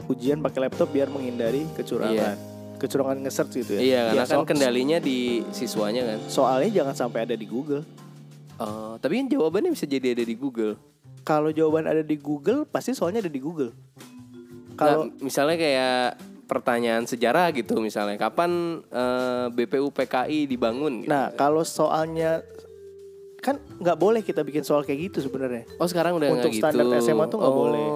ujian 0.06 0.42
pakai 0.42 0.66
laptop 0.66 0.90
biar 0.90 1.06
menghindari 1.06 1.62
kecurangan. 1.72 2.34
Kecurangan 2.76 3.16
nge-search 3.20 3.52
gitu 3.56 3.72
ya? 3.76 3.80
Iya 3.80 4.00
karena 4.08 4.16
Ya, 4.16 4.24
kan 4.26 4.36
so- 4.36 4.48
kendalinya 4.48 4.98
di 4.98 5.18
siswanya 5.50 6.02
kan. 6.04 6.18
Soalnya 6.26 6.70
jangan 6.74 6.94
sampai 6.98 7.30
ada 7.30 7.38
di 7.38 7.46
Google 7.46 7.86
Oh, 8.60 8.94
Tapi 8.96 9.16
kan 9.16 9.26
jawabannya 9.26 9.72
bisa 9.72 9.84
jadi 9.84 10.12
ada 10.12 10.22
di 10.22 10.36
Google 10.36 10.76
kalau 11.20 11.48
jawaban 11.48 11.84
ada 11.84 12.00
di 12.00 12.16
Google 12.16 12.64
pasti 12.64 12.92
soalnya 12.92 13.20
ada 13.20 13.28
di 13.28 13.38
Google 13.38 13.72
kalau 14.72 15.04
Nah, 15.06 15.20
misalnya 15.20 15.56
kayak 15.56 16.04
pertanyaan 16.44 17.04
sejarah 17.04 17.52
gitu 17.52 17.78
misalnya 17.78 18.16
kapan 18.16 18.80
eh, 18.84 19.46
BPU 19.50 19.88
PKI 19.88 20.44
dibangun 20.46 21.04
gitu. 21.04 21.08
Nah, 21.08 21.30
kalau 21.32 21.60
soalnya 21.60 22.40
kan 23.38 23.56
nggak 23.56 23.96
boleh 23.96 24.20
kita 24.20 24.40
bikin 24.40 24.60
soal 24.60 24.82
kayak 24.82 25.08
gitu 25.08 25.24
sebenarnya. 25.24 25.64
Oh 25.76 25.86
sekarang 25.86 26.16
udah 26.16 26.28
Untuk 26.28 26.50
nggak 26.50 26.56
gitu. 26.56 26.64
standar 26.66 27.00
SMA 27.00 27.24
tuh 27.26 27.38
nggak 27.40 27.52
Oh. 27.52 27.58
boleh. 27.58 27.88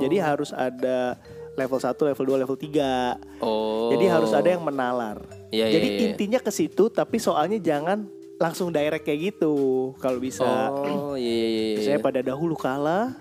Jadi 0.00 0.16
harus 0.18 0.50
ada 0.50 1.16
level 1.54 1.76
1, 1.78 2.04
level 2.04 2.24
2, 2.26 2.42
level 2.42 2.56
3. 2.56 3.16
Oh. 3.40 3.88
Jadi 3.92 4.04
harus 4.06 4.32
ada 4.32 4.48
yang 4.48 4.60
menalar. 4.60 5.20
Iya, 5.48 5.68
iya, 5.68 5.74
Jadi 5.76 5.88
iya. 5.88 6.00
intinya 6.08 6.40
ke 6.40 6.50
situ 6.50 6.88
tapi 6.88 7.16
soalnya 7.16 7.56
jangan 7.56 8.08
langsung 8.40 8.72
direct 8.72 9.04
kayak 9.04 9.20
gitu 9.30 9.52
kalau 10.00 10.16
bisa. 10.16 10.72
Oh 10.72 11.12
iya 11.12 11.28
iya 11.28 11.46
iya. 11.46 11.76
Misalnya 11.76 12.00
pada 12.00 12.20
dahulu 12.24 12.56
kala 12.56 13.12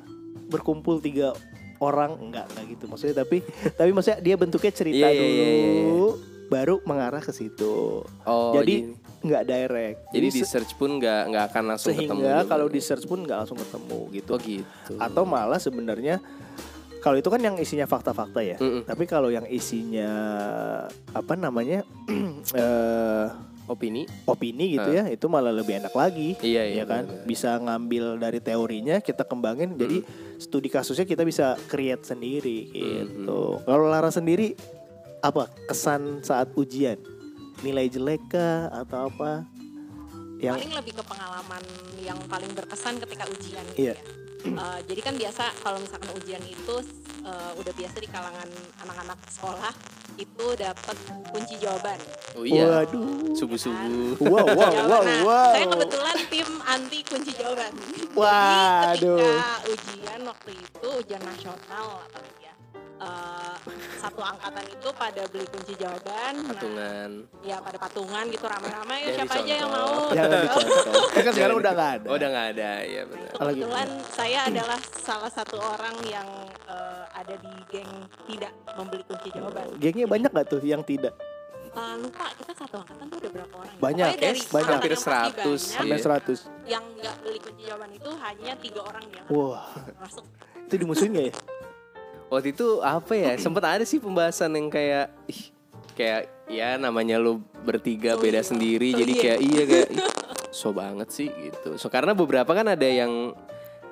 berkumpul 0.48 0.98
tiga 0.98 1.36
orang 1.78 2.16
enggak 2.18 2.48
enggak 2.50 2.66
gitu 2.70 2.84
maksudnya 2.88 3.16
tapi 3.20 3.40
tapi 3.72 3.92
maksudnya 3.92 4.20
dia 4.20 4.36
bentuknya 4.36 4.72
cerita 4.74 5.06
Iya, 5.06 5.12
iya, 5.12 5.22
dulu 5.22 5.36
iya, 5.36 5.48
iya. 5.48 6.12
baru 6.50 6.76
mengarah 6.84 7.20
ke 7.20 7.32
situ. 7.32 8.04
Oh 8.24 8.52
jadi 8.52 8.96
nggak 9.20 9.44
direct. 9.46 10.00
jadi 10.10 10.28
di 10.28 10.40
se- 10.40 10.48
search 10.48 10.74
pun 10.74 10.96
nggak 10.96 11.22
nggak 11.28 11.44
akan 11.52 11.64
langsung 11.68 11.92
ketemu. 11.92 12.08
sehingga 12.16 12.36
kalau 12.48 12.68
di 12.68 12.80
search 12.80 13.04
pun 13.04 13.20
nggak 13.22 13.38
langsung 13.38 13.60
ketemu 13.60 14.00
gitu. 14.10 14.32
Oh 14.32 14.40
gitu. 14.40 14.94
Atau 14.98 15.24
malah 15.24 15.60
sebenarnya 15.60 16.24
kalau 17.00 17.16
itu 17.16 17.28
kan 17.28 17.40
yang 17.40 17.56
isinya 17.56 17.84
fakta-fakta 17.86 18.40
ya. 18.40 18.58
Mm-mm. 18.58 18.84
Tapi 18.84 19.04
kalau 19.06 19.28
yang 19.28 19.48
isinya 19.48 20.12
apa 21.12 21.34
namanya 21.36 21.84
eh 22.56 23.26
Opini? 23.70 24.10
opini 24.26 24.74
gitu 24.74 24.90
ya, 24.90 25.06
itu 25.06 25.30
malah 25.30 25.54
lebih 25.54 25.78
enak 25.78 25.94
lagi. 25.94 26.34
Iya 26.42 26.66
ya 26.66 26.74
iya. 26.82 26.84
kan 26.90 27.06
benar-benar. 27.06 27.30
bisa 27.30 27.50
ngambil 27.62 28.06
dari 28.18 28.40
teorinya 28.42 28.98
kita 28.98 29.24
kembangin 29.24 29.78
jadi 29.78 30.02
studi 30.42 30.74
kasusnya 30.74 31.06
kita 31.06 31.22
bisa 31.22 31.54
create 31.70 32.02
sendiri 32.02 32.66
gitu 32.74 33.62
kalau 33.62 33.86
Lara 33.86 34.10
sendiri 34.10 34.58
apa 35.22 35.52
kesan 35.68 36.24
saat 36.26 36.50
ujian 36.56 36.98
nilai 37.60 37.92
jelek 37.92 38.24
kah 38.32 38.72
atau 38.72 39.12
apa 39.12 39.44
yang 40.40 40.56
paling 40.56 40.72
lebih 40.72 40.94
ke 40.96 41.04
pengalaman 41.04 41.64
yang 42.00 42.16
paling 42.32 42.52
berkesan 42.56 42.96
ketika 43.04 43.28
ujian 43.28 43.64
Iya. 43.76 43.94
gitu 43.94 43.94
ya. 43.94 43.96
Eh, 44.40 44.80
jadi 44.88 45.02
kan 45.04 45.14
biasa 45.20 45.44
kalau 45.60 45.78
misalkan 45.80 46.10
ujian 46.16 46.40
itu 46.42 46.76
eh, 47.22 47.52
udah 47.60 47.74
biasa 47.76 47.96
di 48.00 48.08
kalangan 48.08 48.48
anak-anak 48.80 49.20
sekolah 49.28 49.74
itu 50.16 50.46
dapat 50.56 50.96
kunci 51.32 51.56
jawaban. 51.60 52.00
Oh 52.36 52.44
iya. 52.44 52.84
waduh 52.84 53.36
Subuh-subuh. 53.36 54.20
wow 54.20 54.48
wow 54.48 54.72
wow 54.88 55.02
Nah, 55.04 55.20
wow 55.24 55.52
Saya 55.56 55.68
kebetulan 55.68 56.18
tim 56.28 56.50
anti 56.64 57.00
kunci 57.04 57.32
jawaban. 57.36 57.72
Waduh. 58.16 58.96
Jadi 58.96 59.24
ketika 59.24 59.44
ujian 59.68 60.20
waktu 60.24 60.52
itu 60.56 60.88
ujian 61.00 61.22
nasional 61.24 61.86
apalagi 62.04 62.49
ya. 63.00 63.08
eh, 63.08 63.56
satu 63.98 64.22
angkatan 64.22 64.66
itu 64.66 64.90
pada 64.94 65.22
beli 65.26 65.46
kunci 65.46 65.74
jawaban. 65.74 66.34
Nah, 66.38 66.52
Patungan. 66.52 67.10
ya 67.42 67.58
pada 67.58 67.78
patungan 67.78 68.24
gitu 68.26 68.46
rame-rame 68.46 68.96
ya 68.98 69.10
siapa 69.16 69.34
aja 69.38 69.54
yang 69.56 69.70
mau. 69.70 69.94
dicontoh 70.08 70.42
kan 71.16 71.32
sekarang 71.32 71.58
udah 71.58 71.72
nggak 71.74 71.92
ada 71.94 72.06
Oh 72.06 72.16
udah 72.16 72.30
nggak 72.30 72.48
ada. 72.54 72.72
Iya 72.82 73.02
benar. 73.06 73.30
Kalau 73.34 73.52
gitu. 73.52 73.60
Kebetulan 73.62 73.90
saya 74.10 74.40
adalah 74.46 74.80
salah 74.96 75.30
satu 75.30 75.58
orang 75.58 75.96
yang 76.06 76.28
eh, 76.66 77.04
ada 77.12 77.36
di 77.36 77.54
geng 77.70 77.92
tidak 78.26 78.52
membeli 78.74 79.04
kunci 79.04 79.30
jawaban. 79.30 79.66
gengnya 79.78 80.06
banyak 80.06 80.30
gak 80.30 80.48
tuh 80.48 80.62
yang 80.62 80.82
tidak 80.82 81.16
Eh, 81.70 81.96
lupa 81.96 82.26
kita 82.34 82.50
satu 82.56 82.82
angkatan 82.82 83.06
tuh 83.08 83.18
ada 83.20 83.30
berapa 83.30 83.54
orang? 83.56 83.70
ya? 83.70 83.78
Banyak, 83.78 84.10
Pokoknya 84.10 84.26
dari 84.26 84.40
yes, 84.42 84.50
banyak. 84.50 84.74
Hampir 84.74 84.90
yang 84.90 84.98
pasti 84.98 85.06
100, 85.06 85.38
banyak, 85.38 85.60
sampai 85.70 85.86
Iya. 85.92 86.02
100 86.02 86.40
Yang 86.66 86.84
nggak 86.96 87.16
beli 87.20 87.40
kunci 87.40 87.62
jawaban 87.62 87.90
itu 87.94 88.10
hanya 88.18 88.52
tiga 88.58 88.82
orang 88.82 89.06
yang 89.08 89.26
wah 89.30 89.66
masuk. 89.96 90.24
itu 90.60 90.76
dimusuhin 90.76 91.12
gak 91.12 91.26
ya 91.26 91.34
Waktu 92.30 92.54
itu 92.54 92.80
apa 92.86 93.14
ya? 93.18 93.34
Sempet 93.42 93.64
ada 93.66 93.84
sih 93.86 93.98
pembahasan 93.98 94.54
yang 94.54 94.70
kayak 94.70 95.10
ih 95.26 95.50
kayak 95.98 96.22
ya 96.48 96.80
namanya 96.80 97.20
lu 97.20 97.44
bertiga 97.66 98.16
Oh 98.16 98.22
beda 98.24 98.40
iya. 98.40 98.48
sendiri 98.48 98.96
Oh 98.96 98.98
jadi 99.04 99.12
iya. 99.14 99.22
kayak 99.22 99.40
iya 99.44 99.64
kayak 99.68 99.88
ih, 99.92 100.06
so 100.54 100.70
banget 100.72 101.10
sih 101.12 101.28
gitu. 101.28 101.76
So 101.76 101.90
karena 101.92 102.16
beberapa 102.16 102.54
kan 102.56 102.70
ada 102.70 102.88
yang 102.88 103.34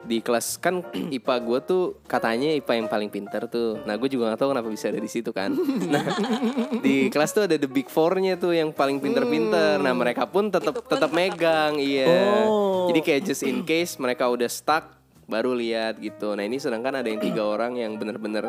di 0.07 0.23
kelas 0.23 0.55
kan 0.63 0.85
IPA 0.93 1.35
gue 1.43 1.59
tuh 1.67 1.83
katanya 2.07 2.53
IPA 2.55 2.73
yang 2.79 2.87
paling 2.87 3.09
pintar 3.11 3.49
tuh. 3.51 3.81
Nah 3.83 3.99
gue 3.99 4.07
juga 4.07 4.31
gak 4.31 4.39
tahu 4.39 4.49
kenapa 4.55 4.69
bisa 4.71 4.87
ada 4.87 5.01
di 5.03 5.09
situ 5.11 5.33
kan. 5.35 5.51
Nah 5.93 6.05
di 6.79 7.11
kelas 7.11 7.35
tuh 7.35 7.43
ada 7.49 7.57
the 7.59 7.67
big 7.67 7.91
four-nya 7.91 8.39
tuh 8.39 8.55
yang 8.55 8.71
paling 8.71 9.03
pinter-pinter. 9.03 9.81
Nah 9.81 9.91
mereka 9.91 10.23
pun 10.29 10.47
tetap 10.47 10.79
Itu 10.79 10.85
pun 10.85 10.91
tetap 10.95 11.11
tetap. 11.11 11.17
megang, 11.17 11.75
iya. 11.81 12.07
Oh. 12.47 12.87
Jadi 12.87 12.99
kayak 13.03 13.21
just 13.27 13.43
in 13.43 13.67
case 13.67 13.99
mereka 13.99 14.29
udah 14.31 14.47
stuck 14.47 14.96
baru 15.27 15.51
lihat 15.53 15.99
gitu. 15.99 16.33
Nah 16.33 16.43
ini 16.47 16.57
sedangkan 16.57 17.03
ada 17.03 17.07
yang 17.11 17.19
tiga 17.19 17.43
orang 17.43 17.75
yang 17.75 17.99
bener-bener 17.99 18.47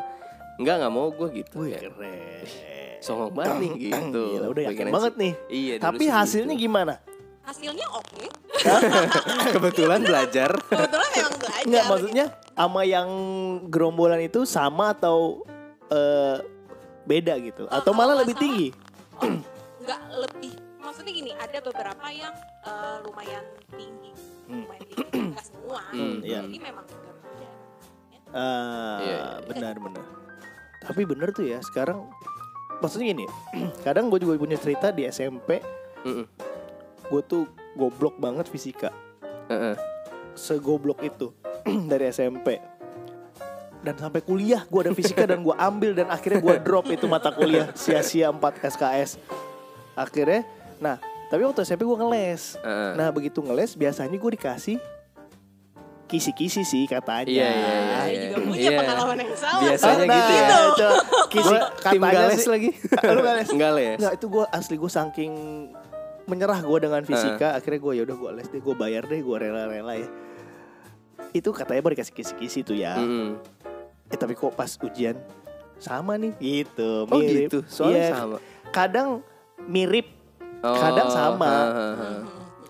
enggak 0.58 0.74
nggak 0.80 0.92
mau 0.94 1.10
gue 1.10 1.28
gitu. 1.42 1.66
Wih 1.66 1.74
Kayak, 1.74 1.92
keren 1.94 2.98
Songong 2.98 3.30
banget 3.34 3.56
nih 3.62 3.72
gitu. 3.90 4.24
Gila, 4.38 4.46
udah 4.50 4.62
yakin 4.70 4.86
banget 4.90 5.14
nih. 5.18 5.32
Iya. 5.50 5.74
Tapi 5.82 6.02
sih 6.06 6.10
hasilnya 6.10 6.54
gitu. 6.54 6.64
gimana? 6.70 6.94
Hasilnya 7.46 7.86
oke. 7.94 8.24
kebetulan 9.54 10.00
belajar. 10.02 10.50
Kebetulan 10.66 11.08
memang 11.14 11.34
belajar. 11.38 11.64
Enggak 11.66 11.84
maksudnya 11.86 12.24
sama 12.54 12.82
yang 12.82 13.08
gerombolan 13.70 14.20
itu 14.22 14.42
sama 14.46 14.94
atau 14.94 15.46
eh, 15.90 16.42
beda 17.06 17.34
gitu? 17.40 17.70
Oh, 17.70 17.78
Atau 17.78 17.94
malah 17.94 18.18
nggak 18.18 18.22
lebih 18.26 18.36
salah, 18.36 18.44
tinggi? 18.44 18.68
Oh, 19.18 19.30
nggak 19.86 20.00
lebih. 20.26 20.54
Maksudnya 20.78 21.12
gini, 21.12 21.32
ada 21.38 21.58
beberapa 21.62 22.06
yang 22.10 22.34
eh, 22.66 22.96
lumayan 23.06 23.44
tinggi. 23.72 24.12
Hmm. 24.50 24.62
Lumayan 24.66 24.84
tinggi. 24.84 25.17
Nggak 25.38 25.46
semua. 25.46 25.80
Hmm, 25.94 26.18
iya. 26.20 26.42
Jadi 26.42 26.58
memang 26.58 26.82
berbeda. 26.82 27.14
Ah, 28.28 28.98
Iya, 28.98 29.06
iya. 29.06 29.22
benar 29.46 29.74
benar. 29.78 30.04
Tapi 30.82 31.02
bener 31.06 31.28
tuh 31.30 31.46
ya 31.46 31.62
sekarang 31.62 32.10
maksudnya 32.78 33.14
gini, 33.14 33.26
kadang 33.86 34.10
gue 34.10 34.18
juga 34.18 34.34
punya 34.34 34.58
cerita 34.58 34.90
di 34.90 35.06
SMP, 35.06 35.62
gue 37.08 37.22
tuh 37.24 37.46
goblok 37.72 38.18
banget 38.18 38.46
fisika, 38.46 38.90
Heeh. 39.46 39.78
segoblok 40.34 41.00
itu 41.00 41.30
dari 41.90 42.10
SMP. 42.10 42.58
Dan 43.78 43.94
sampai 43.94 44.20
kuliah 44.20 44.66
gue 44.66 44.80
ada 44.82 44.92
fisika 44.92 45.22
dan 45.22 45.38
gue 45.40 45.54
ambil 45.54 45.94
dan 45.94 46.10
akhirnya 46.10 46.42
gue 46.42 46.54
drop 46.58 46.90
itu 46.90 47.06
mata 47.06 47.30
kuliah 47.30 47.70
sia-sia 47.78 48.28
4 48.28 48.42
SKS. 48.74 49.22
Akhirnya, 49.94 50.42
nah 50.78 50.98
tapi 51.30 51.46
waktu 51.46 51.62
SMP 51.62 51.82
gue 51.82 51.94
ngeles. 51.96 52.58
Heeh. 52.58 52.92
Nah 52.92 53.08
begitu 53.08 53.38
ngeles 53.40 53.72
biasanya 53.72 54.14
gue 54.14 54.32
dikasih 54.34 54.76
kisi-kisi 56.08 56.64
sih 56.64 56.84
katanya. 56.84 57.28
Iya, 57.28 57.44
iya, 57.46 57.52
iya, 57.52 57.76
Saya 57.94 58.08
iya. 58.08 58.20
juga 58.24 58.36
punya 58.42 58.60
Iya. 58.64 58.78
pengalaman 58.80 59.16
yang 59.18 59.32
sama. 59.34 59.60
Biasanya 59.60 59.94
Nah, 60.00 60.16
gitu 60.16 60.32
ya. 60.32 60.48
itu. 60.48 60.88
Kisi 61.28 61.44
Gua 61.46 61.60
tim 61.60 62.00
katanya 62.00 62.12
gales 62.18 62.38
sih- 62.38 62.48
lagi. 62.48 62.70
Lu 63.14 63.20
gales? 63.20 63.48
Enggak 63.50 63.72
les. 63.74 63.96
Enggak 63.96 64.14
itu 64.14 64.26
gue 64.26 64.44
asli 64.50 64.74
gue 64.74 64.90
saking 64.90 65.32
menyerah 66.24 66.60
gue 66.60 66.78
dengan 66.78 67.02
fisika 67.02 67.48
akhirnya 67.54 67.78
gue 67.78 67.92
ya 67.94 68.02
udah 68.02 68.16
gue 68.18 68.30
les 68.34 68.46
deh 68.46 68.58
gue 68.58 68.74
bayar 68.74 69.02
deh 69.02 69.16
gue 69.18 69.36
rela-rela 69.38 69.94
ya 69.94 70.08
itu 71.30 71.48
katanya 71.50 71.80
mau 71.80 71.88
dikasih 71.90 72.12
kisi-kisi 72.14 72.60
tuh 72.62 72.72
ya 72.74 72.96
Mm-mm. 72.96 73.40
eh 74.06 74.18
tapi 74.18 74.32
kok 74.34 74.52
pas 74.52 74.68
ujian 74.78 75.16
sama 75.76 76.16
nih 76.16 76.36
gitu 76.36 77.04
Oh 77.06 77.16
mirip 77.16 77.48
gitu. 77.48 77.58
Soalnya 77.64 78.00
Iya, 78.02 78.12
sama. 78.14 78.36
kadang 78.68 79.08
mirip 79.62 80.04
Oh, 80.58 80.74
kadang 80.74 81.08
sama. 81.08 81.48
heeh, 81.48 81.92
heeh. 81.96 82.20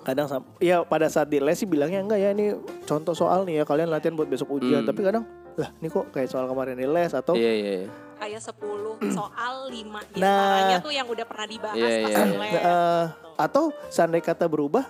Kadang 0.09 0.25
sama 0.25 0.45
ya 0.57 0.81
pada 0.83 1.05
saat 1.07 1.29
di 1.29 1.37
les 1.37 1.53
sih 1.53 1.69
bilangnya 1.69 2.01
enggak 2.01 2.17
ya 2.19 2.33
ini 2.33 2.57
contoh 2.83 3.13
soal 3.13 3.45
nih 3.45 3.61
ya 3.61 3.65
kalian 3.65 3.93
latihan 3.93 4.17
buat 4.17 4.25
besok 4.25 4.57
ujian 4.57 4.81
Hmm. 4.81 4.89
tapi 4.89 5.05
kadang 5.05 5.25
lah 5.55 5.69
ini 5.77 5.89
kok 5.91 6.09
kayak 6.09 6.33
soal 6.33 6.49
kemarin 6.49 6.79
di 6.79 6.87
les 6.87 7.13
atau 7.13 7.35
Iya 7.35 7.53
iya. 7.53 7.73
iya. 7.85 7.89
Kayak 8.19 8.41
10 8.41 8.57
soal 9.19 9.55
5 9.69 10.15
di 10.15 10.19
Nah. 10.19 10.81
tuh 10.81 10.91
yang 10.91 11.07
udah 11.07 11.27
pernah 11.27 11.47
dibahas 11.47 11.77
Iya, 11.77 11.99
pas 12.01 12.09
di 12.09 12.15
iya. 12.15 12.39
les. 12.41 12.51
Gitu. 12.51 12.61
atau 13.37 13.65
seandai 13.87 14.19
kata 14.19 14.47
berubah 14.47 14.87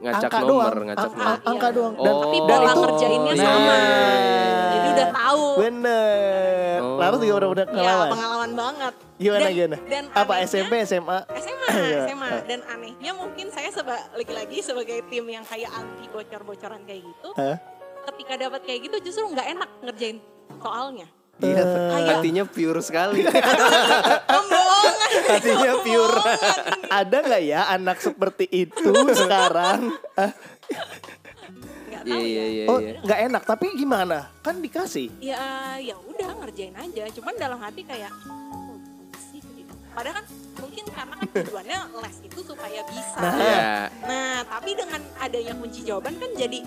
Ngacak 0.00 0.16
angka 0.24 0.38
nomor, 0.40 0.72
doang 0.72 0.86
ngacak 0.88 1.00
Ang- 1.02 1.12
nomor. 1.12 1.28
ang- 1.28 1.42
angka 1.44 1.68
Iya. 1.68 1.76
doang 1.76 1.94
Oh. 1.94 2.02
dan, 2.02 2.14
Tapi 2.16 2.38
dan 2.40 2.48
pola 2.50 2.64
itu 2.66 2.80
ngerjainnya 2.80 3.32
Iya, 3.32 3.44
sama. 3.44 3.72
iya. 3.74 3.98
Jadi 4.70 4.88
udah 4.90 5.08
tahu. 5.12 5.44
bener 5.60 6.78
Oh. 6.80 6.96
Laras 6.96 7.18
juga 7.18 7.34
udah 7.36 7.50
udah 7.50 7.64
Iya, 7.64 7.72
pengalaman 7.74 8.08
pengalaman 8.10 8.50
banget. 8.54 8.94
gimana 9.14 9.40
Dan- 9.42 9.52
gimana 9.52 9.76
Dan 9.84 10.04
apa 10.10 10.32
anehnya- 10.34 10.46
SMP 10.46 10.72
SMA 10.80 11.18
SMA. 11.34 11.68
SMA. 12.08 12.28
Dan 12.42 12.60
anehnya 12.66 13.10
mungkin 13.12 13.46
saya 13.48 13.68
seba, 13.68 13.96
lagi-lagi 14.10 14.58
sebagai 14.60 15.04
tim 15.06 15.24
yang 15.26 15.44
kayak 15.44 15.68
anti 15.70 16.08
bocor-bocoran 16.08 16.80
kayak 16.82 17.02
gitu. 17.02 17.28
Hah? 17.34 17.56
Ketika 18.02 18.32
dapat 18.38 18.60
kayak 18.62 18.80
gitu 18.82 18.96
justru 19.02 19.28
nggak 19.28 19.48
enak 19.50 19.70
ngerjain 19.82 20.16
soalnya. 20.56 21.06
Iya, 21.38 21.64
hatinya 22.10 22.44
pure 22.44 22.80
sekali. 22.80 23.24
Pembohongan. 24.30 24.79
Hatinya 25.28 25.72
pure. 25.80 26.18
ada 26.88 27.16
nggak 27.20 27.42
ya 27.42 27.60
anak 27.68 27.98
seperti 27.98 28.46
itu 28.48 28.90
sekarang 29.12 29.90
Iya 32.00 32.16
iya 32.16 32.16
ya. 32.16 32.44
iya. 32.48 32.64
oh 32.64 32.78
iya. 32.80 32.96
nggak 33.04 33.20
enak 33.28 33.42
tapi 33.44 33.66
gimana 33.76 34.32
kan 34.40 34.56
dikasih 34.56 35.12
Ya 35.20 35.76
ya 35.76 35.92
udah 36.00 36.32
ngerjain 36.40 36.72
aja. 36.72 37.04
Cuman 37.12 37.36
dalam 37.36 37.60
hati 37.60 37.84
kayak 37.84 38.08
"Oh, 38.24 38.80
sih 39.20 39.44
gitu. 39.44 39.74
Padahal 39.92 40.24
kan 40.24 40.26
mungkin 40.56 40.84
karena 40.88 41.14
kan 41.14 41.28
tujuannya 41.28 41.78
les 42.00 42.16
itu 42.24 42.40
supaya 42.40 42.80
bisa. 42.88 43.20
Nah. 43.20 43.36
Iya. 43.36 43.60
Nah, 44.08 44.36
tapi 44.48 44.70
dengan 44.72 45.00
adanya 45.20 45.52
kunci 45.52 45.80
jawaban 45.84 46.16
kan 46.16 46.30
ya 46.32 46.48
jadi 46.48 46.58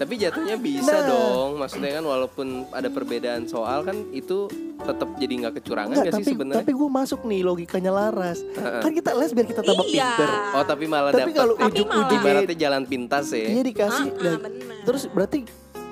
Tapi 0.00 0.16
jatuhnya 0.16 0.56
bisa 0.56 0.96
Nah. 0.96 1.06
dong. 1.06 1.48
Maksudnya 1.60 2.00
kan 2.00 2.04
walaupun 2.04 2.46
ada 2.70 2.88
perbedaan 2.88 3.44
soal 3.44 3.84
kan 3.84 4.08
itu 4.10 4.48
tetap 4.80 5.12
jadi 5.14 5.32
nggak 5.38 5.54
kecurangan 5.60 5.92
Enggak, 5.92 6.04
nggak 6.06 6.14
sih 6.14 6.24
tapi 6.24 6.32
sebenarnya? 6.32 6.58
tapi 6.58 6.72
gue 6.72 6.88
masuk 6.90 7.20
nih 7.22 7.40
logikanya 7.42 7.92
Laras. 7.92 8.38
Kan 8.56 8.90
kita 8.90 9.12
les 9.12 9.30
biar 9.30 9.44
kita 9.44 9.60
tambah 9.60 9.84
Iya. 9.84 10.08
pinter. 10.08 10.28
Oh 10.50 10.64
tapi 10.64 10.84
malah 10.86 11.12
Tapi 11.12 11.30
kalau 11.30 11.52
Tapi 11.52 11.68
ujung-ujungnya 11.70 12.16
ibaratnya 12.16 12.56
jalan 12.56 12.82
pintas 12.82 13.28
ya. 13.30 13.44
iya 13.46 13.60
dikasih 13.62 14.06
Ah, 14.06 14.16
ah, 14.16 14.22
dan 14.24 14.38
bener. 14.42 14.76
terus 14.82 15.02
berarti 15.06 15.38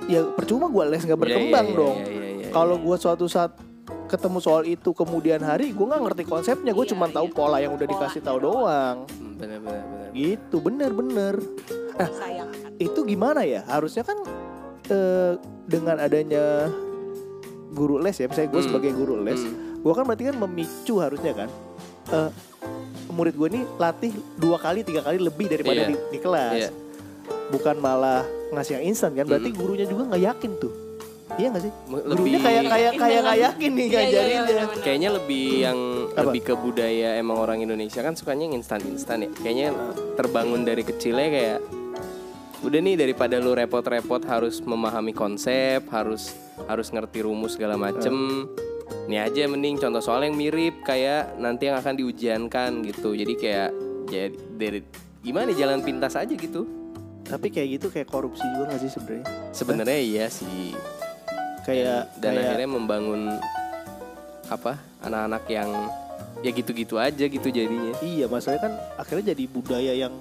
ya 0.06 0.20
percuma 0.26 0.66
gue 0.66 0.84
les 0.88 1.04
nggak 1.04 1.12
Iya, 1.14 1.24
berkembang 1.28 1.66
iya, 1.66 1.76
dong. 1.76 1.96
iya, 1.98 2.08
iya, 2.08 2.28
iya, 2.34 2.46
Kalau 2.48 2.74
iya. 2.74 2.84
gue 2.88 2.96
suatu 2.96 3.26
saat 3.28 3.52
ketemu 4.06 4.38
soal 4.40 4.64
itu 4.64 4.90
kemudian 4.90 5.40
hari 5.42 5.68
gue 5.68 5.84
nggak 5.84 6.00
ngerti 6.02 6.24
konsepnya 6.24 6.72
gue 6.72 6.80
Iya, 6.80 6.92
cuma 6.96 7.06
tahu 7.06 7.28
iya. 7.28 7.34
pola 7.34 7.56
yang 7.58 7.72
udah 7.72 7.84
Polanya 7.84 8.00
dikasih 8.08 8.22
tahu 8.24 8.38
doang. 8.40 8.96
Hmm, 9.06 9.36
benar 9.36 9.58
benar 9.60 9.84
benar. 9.86 10.08
gitu 10.10 10.56
bener 10.58 10.90
bener. 10.90 11.34
Itu 12.78 13.00
gimana 13.04 13.42
ya 13.42 13.66
harusnya 13.66 14.02
kan 14.02 14.18
eh, 14.88 15.32
dengan 15.64 15.98
adanya 15.98 16.70
guru 17.68 17.98
les 17.98 18.16
ya 18.16 18.26
misalnya 18.26 18.48
gue 18.48 18.60
Hmm. 18.60 18.68
sebagai 18.70 18.92
guru 18.92 19.20
les 19.20 19.38
Hmm. 19.38 19.78
gue 19.78 19.92
kan 19.92 20.04
berarti 20.04 20.24
kan 20.24 20.36
memicu 20.38 20.94
harusnya 20.96 21.32
kan 21.36 21.48
eh, 22.08 22.30
murid 23.10 23.34
gue 23.34 23.48
ini 23.50 23.60
latih 23.76 24.10
dua 24.34 24.56
kali 24.56 24.80
tiga 24.80 25.02
kali 25.02 25.18
lebih 25.18 25.46
daripada 25.46 25.82
Iya. 25.82 25.88
di, 25.88 25.96
di 26.08 26.18
kelas 26.18 26.54
Iya. 26.56 26.70
bukan 27.48 27.76
malah 27.76 28.22
ngasih 28.48 28.80
yang 28.80 28.84
instan 28.86 29.12
kan 29.12 29.26
berarti 29.26 29.50
Hmm. 29.50 29.58
gurunya 29.58 29.84
juga 29.84 30.08
nggak 30.08 30.22
yakin 30.24 30.52
tuh 30.56 30.72
iya 31.36 31.48
nggak 31.50 31.62
sih 31.62 31.72
M- 31.86 32.04
gurunya 32.08 32.40
kayak 32.40 32.62
kayak 32.64 32.92
kayak 32.96 33.20
nggak 33.20 33.38
yakin 33.42 33.70
nih 33.70 33.84
Iya, 33.84 33.90
iya, 33.90 34.00
ngajarinnya 34.00 34.32
iya, 34.32 34.42
benar-benar. 34.42 34.82
Kayaknya 34.82 35.10
lebih 35.12 35.46
yang 35.60 35.78
Apa? 36.08 36.20
lebih 36.24 36.40
ke 36.42 36.54
budaya 36.56 37.08
emang 37.14 37.36
orang 37.36 37.58
Indonesia 37.60 38.00
kan 38.00 38.12
sukanya 38.12 38.42
yang 38.44 38.56
instan-instan 38.56 39.18
ya. 39.20 39.30
Kayaknya 39.36 39.68
terbangun 40.16 40.64
dari 40.64 40.82
kecilnya 40.82 41.28
kayak 41.28 41.58
udah 42.60 42.80
nih 42.80 42.96
daripada 42.96 43.36
lu 43.36 43.52
repot-repot 43.52 44.22
harus 44.24 44.58
memahami 44.58 45.12
konsep, 45.12 45.86
harus 45.88 46.34
harus 46.64 46.88
ngerti 46.88 47.22
rumus 47.22 47.54
segala 47.54 47.74
macem. 47.74 48.46
Ini 49.06 49.20
aja 49.22 49.44
mending 49.44 49.76
contoh 49.78 50.00
soal 50.00 50.22
yang 50.22 50.34
mirip 50.34 50.80
kayak 50.82 51.36
nanti 51.36 51.68
yang 51.68 51.76
akan 51.76 51.94
diujiankan 51.94 52.70
gitu. 52.84 53.12
Jadi 53.12 53.34
kayak 53.34 53.70
jadi 54.06 54.32
dari 54.50 54.80
gimana 55.20 55.52
jalan 55.52 55.80
pintas 55.80 56.14
aja 56.14 56.30
gitu. 56.30 56.64
tapi 57.20 57.52
kayak 57.52 57.68
gitu 57.76 57.86
kayak 57.92 58.08
korupsi 58.08 58.40
juga 58.48 58.72
nggak 58.72 58.80
sih 58.80 58.88
sebenarnya 58.88 59.24
Sebenarnya 59.52 59.98
iya 60.00 60.26
sih. 60.32 60.72
kayak 61.60 62.16
dan 62.16 62.32
kayak- 62.32 62.40
akhirnya 62.48 62.68
membangun 62.72 63.20
apa 64.48 64.80
anak-anak 65.04 65.44
yang 65.46 65.68
ya 66.40 66.48
gitu-gitu 66.48 66.96
aja 66.96 67.20
gitu 67.20 67.52
jadinya 67.52 67.92
iya 68.00 68.24
masalahnya 68.24 68.64
kan 68.64 68.72
akhirnya 68.96 69.36
jadi 69.36 69.44
budaya 69.44 69.92
yang 69.92 70.16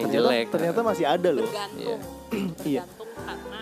yang 0.00 0.08
ternyata, 0.08 0.26
jelek 0.26 0.46
ternyata 0.48 0.80
masih 0.80 1.04
ada 1.04 1.28
loh 1.30 1.44
Bergantung. 1.44 1.98
Iya. 2.62 2.82
Bergantung 2.82 3.08
karena 3.20 3.60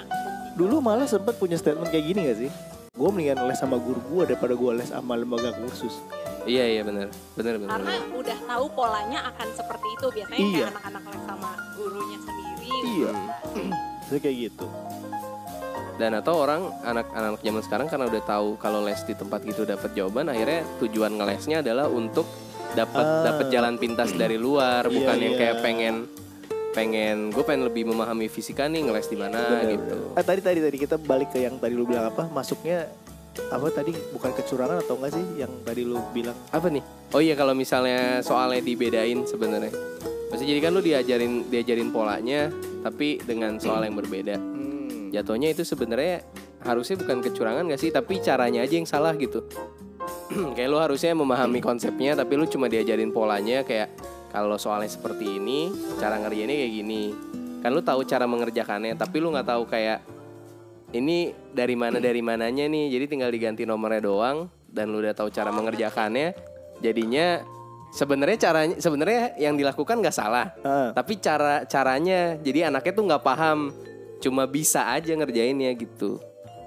dulu 0.54 0.76
malah 0.78 1.06
sempat 1.06 1.34
punya 1.34 1.54
statement 1.54 1.86
kayak 1.86 2.04
gini 2.04 2.20
gak 2.24 2.38
sih 2.38 2.50
gue 2.90 3.08
mendingan 3.08 3.38
les 3.44 3.54
sama 3.54 3.76
guru 3.76 4.00
gue 4.04 4.22
daripada 4.26 4.52
gue 4.52 4.70
les 4.74 4.88
sama 4.88 5.14
lembaga 5.14 5.54
kursus 5.54 6.02
iya 6.44 6.66
iya 6.68 6.82
benar 6.82 7.06
benar 7.32 7.54
benar 7.56 7.70
karena 7.76 7.94
udah 8.12 8.38
tahu 8.42 8.64
polanya 8.72 9.18
akan 9.28 9.48
seperti 9.52 9.86
itu 9.88 10.06
biasanya 10.10 10.38
Iya. 10.40 10.50
kayak 10.56 10.70
anak-anak 10.72 11.02
les 11.04 11.22
sama 11.24 11.48
gurunya 11.74 12.18
sendiri 12.18 12.66
iya 12.92 13.10
Hmm. 13.48 13.72
Jadi 14.08 14.18
kayak 14.20 14.36
gitu 14.42 14.66
dan 15.94 16.14
atau 16.14 16.38
orang 16.38 16.62
anak-anak 16.80 17.38
zaman 17.38 17.62
sekarang 17.62 17.86
karena 17.86 18.06
udah 18.06 18.22
tahu 18.22 18.48
kalau 18.56 18.80
les 18.80 19.02
di 19.02 19.12
tempat 19.12 19.42
gitu 19.42 19.62
dapat 19.62 19.90
jawaban 19.92 20.26
akhirnya 20.26 20.62
tujuan 20.78 21.12
ngelesnya 21.12 21.58
adalah 21.58 21.86
untuk 21.86 22.22
dapat 22.70 23.02
Ah. 23.02 23.22
dapat 23.24 23.46
jalan 23.48 23.74
pintas 23.76 24.10
dari 24.12 24.34
luar 24.36 24.84
Iya, 24.84 24.94
bukan 24.94 25.16
yang 25.18 25.34
iya. 25.34 25.40
kayak 25.40 25.56
pengen 25.58 25.94
pengen 26.78 27.34
gue 27.34 27.42
pengen 27.42 27.66
lebih 27.66 27.90
memahami 27.90 28.30
fisika 28.30 28.70
nih 28.70 28.86
ngeles 28.86 29.10
di 29.10 29.18
mana 29.18 29.66
gitu. 29.66 30.14
Eh, 30.14 30.22
tadi 30.22 30.38
tadi 30.38 30.62
tadi 30.62 30.76
kita 30.78 30.94
balik 30.94 31.34
ke 31.34 31.42
yang 31.42 31.58
tadi 31.58 31.74
lu 31.74 31.82
bilang 31.82 32.14
apa? 32.14 32.30
Masuknya 32.30 32.86
apa 33.50 33.66
tadi? 33.74 33.90
Bukan 34.14 34.30
kecurangan 34.30 34.78
atau 34.86 34.94
enggak 34.94 35.18
sih 35.18 35.24
yang 35.42 35.50
tadi 35.66 35.82
lu 35.82 35.98
bilang? 36.14 36.38
Apa 36.54 36.70
nih? 36.70 36.82
Oh 37.10 37.18
iya 37.18 37.34
kalau 37.34 37.58
misalnya 37.58 38.22
soalnya 38.22 38.62
dibedain 38.62 39.26
sebenarnya. 39.26 39.74
Maksudnya 40.30 40.50
jadi 40.54 40.60
kan 40.62 40.70
lu 40.70 40.82
diajarin 40.84 41.32
diajarin 41.50 41.90
polanya 41.90 42.40
tapi 42.86 43.18
dengan 43.26 43.58
soal 43.58 43.82
yang 43.82 43.98
berbeda. 43.98 44.38
Hmm, 44.38 45.10
jatuhnya 45.10 45.50
itu 45.50 45.66
sebenarnya 45.66 46.22
harusnya 46.62 46.94
bukan 46.98 47.18
kecurangan 47.22 47.70
gak 47.70 47.80
sih 47.80 47.90
tapi 47.90 48.22
caranya 48.22 48.62
aja 48.62 48.74
yang 48.78 48.86
salah 48.86 49.18
gitu. 49.18 49.42
Kayak 50.54 50.68
lu 50.70 50.78
harusnya 50.78 51.10
memahami 51.10 51.58
konsepnya 51.58 52.14
tapi 52.14 52.38
lu 52.38 52.46
cuma 52.46 52.70
diajarin 52.70 53.10
polanya 53.10 53.66
kayak 53.66 53.92
kalau 54.28 54.56
soalnya 54.56 54.88
seperti 54.88 55.38
ini 55.38 55.72
cara 55.96 56.16
ngerjainnya 56.16 56.56
kayak 56.56 56.72
gini. 56.74 57.02
Kan 57.58 57.74
lu 57.74 57.82
tahu 57.82 58.04
cara 58.04 58.24
mengerjakannya 58.24 58.94
tapi 58.94 59.18
lu 59.18 59.32
nggak 59.32 59.48
tahu 59.48 59.62
kayak 59.66 59.98
ini 60.90 61.32
dari 61.50 61.74
mana 61.74 61.98
dari 61.98 62.20
mananya 62.20 62.64
nih. 62.64 62.92
Jadi 62.92 63.04
tinggal 63.08 63.28
diganti 63.28 63.64
nomornya 63.64 64.00
doang 64.00 64.36
dan 64.66 64.88
lu 64.88 65.00
udah 65.00 65.12
tahu 65.12 65.28
cara 65.28 65.50
mengerjakannya. 65.50 66.32
Jadinya 66.78 67.42
sebenarnya 67.90 68.38
caranya 68.38 68.76
sebenarnya 68.78 69.34
yang 69.36 69.58
dilakukan 69.58 69.98
nggak 69.98 70.14
salah. 70.14 70.54
Ah, 70.62 70.92
tapi 70.92 71.18
cara 71.18 71.64
caranya 71.64 72.38
jadi 72.38 72.70
anaknya 72.70 72.92
tuh 72.94 73.04
nggak 73.04 73.24
paham. 73.24 73.74
Cuma 74.18 74.46
bisa 74.46 74.86
aja 74.88 75.14
ngerjainnya 75.14 75.72
gitu. 75.74 76.18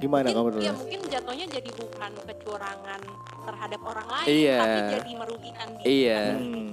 Gimana 0.02 0.34
kamu 0.34 0.50
mungkin, 0.50 0.66
ya 0.66 0.74
mungkin 0.74 1.00
jatuhnya 1.08 1.46
jadi 1.46 1.70
bukan 1.78 2.12
kecurangan 2.26 3.02
terhadap 3.42 3.82
orang 3.86 4.08
lain 4.10 4.26
Iya. 4.26 4.58
tapi 4.58 4.80
jadi 4.98 5.12
merugikan 5.14 5.68
diri 5.78 5.86
Iya. 5.86 6.22
kan 6.26 6.38
Hmm. 6.42 6.70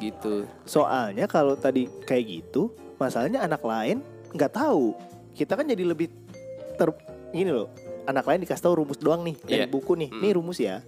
Gitu. 0.00 0.48
Soalnya 0.64 1.24
kalau 1.24 1.54
tadi 1.54 1.84
kayak 2.02 2.24
gitu 2.26 2.72
masalahnya 2.96 3.44
anak 3.44 3.60
lain 3.60 4.00
nggak 4.32 4.52
tahu. 4.52 4.96
Kita 5.32 5.54
kan 5.54 5.64
jadi 5.64 5.84
lebih 5.84 6.08
ter 6.74 6.88
gini 7.30 7.52
loh 7.52 7.68
anak 8.04 8.26
lain 8.26 8.42
dikasih 8.42 8.64
tahu 8.64 8.82
rumus 8.82 8.98
doang 8.98 9.22
nih 9.22 9.36
dari 9.40 9.62
Iya. 9.62 9.70
buku 9.70 9.92
nih. 9.94 10.08
Hmm. 10.10 10.20
nih 10.20 10.32
rumus 10.34 10.58
ya. 10.58 10.82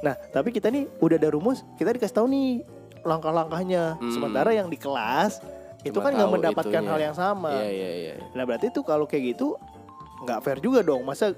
Nah 0.00 0.14
tapi 0.30 0.48
kita 0.48 0.70
nih 0.70 0.88
udah 0.96 1.16
ada 1.16 1.28
rumus 1.28 1.60
kita 1.74 1.90
dikasih 1.90 2.14
tahu 2.14 2.26
nih 2.26 2.64
langkah-langkahnya. 3.04 3.98
Hmm. 3.98 4.08
sementara 4.10 4.50
yang 4.50 4.66
di 4.66 4.78
kelas 4.78 5.44
itu 5.84 5.92
Cuma 5.92 6.08
kan 6.08 6.16
nggak 6.16 6.30
mendapatkan 6.32 6.72
itunya. 6.80 6.90
hal 6.90 7.00
yang 7.02 7.12
sama. 7.12 7.52
Iya 7.52 7.68
iya 7.68 7.90
iya. 7.92 8.14
Nah 8.32 8.42
berarti 8.42 8.72
tuh 8.72 8.80
kalau 8.80 9.04
kayak 9.04 9.36
gitu 9.36 9.58
nggak 10.24 10.40
fair 10.40 10.58
juga 10.58 10.80
dong. 10.80 11.04
Masa 11.04 11.36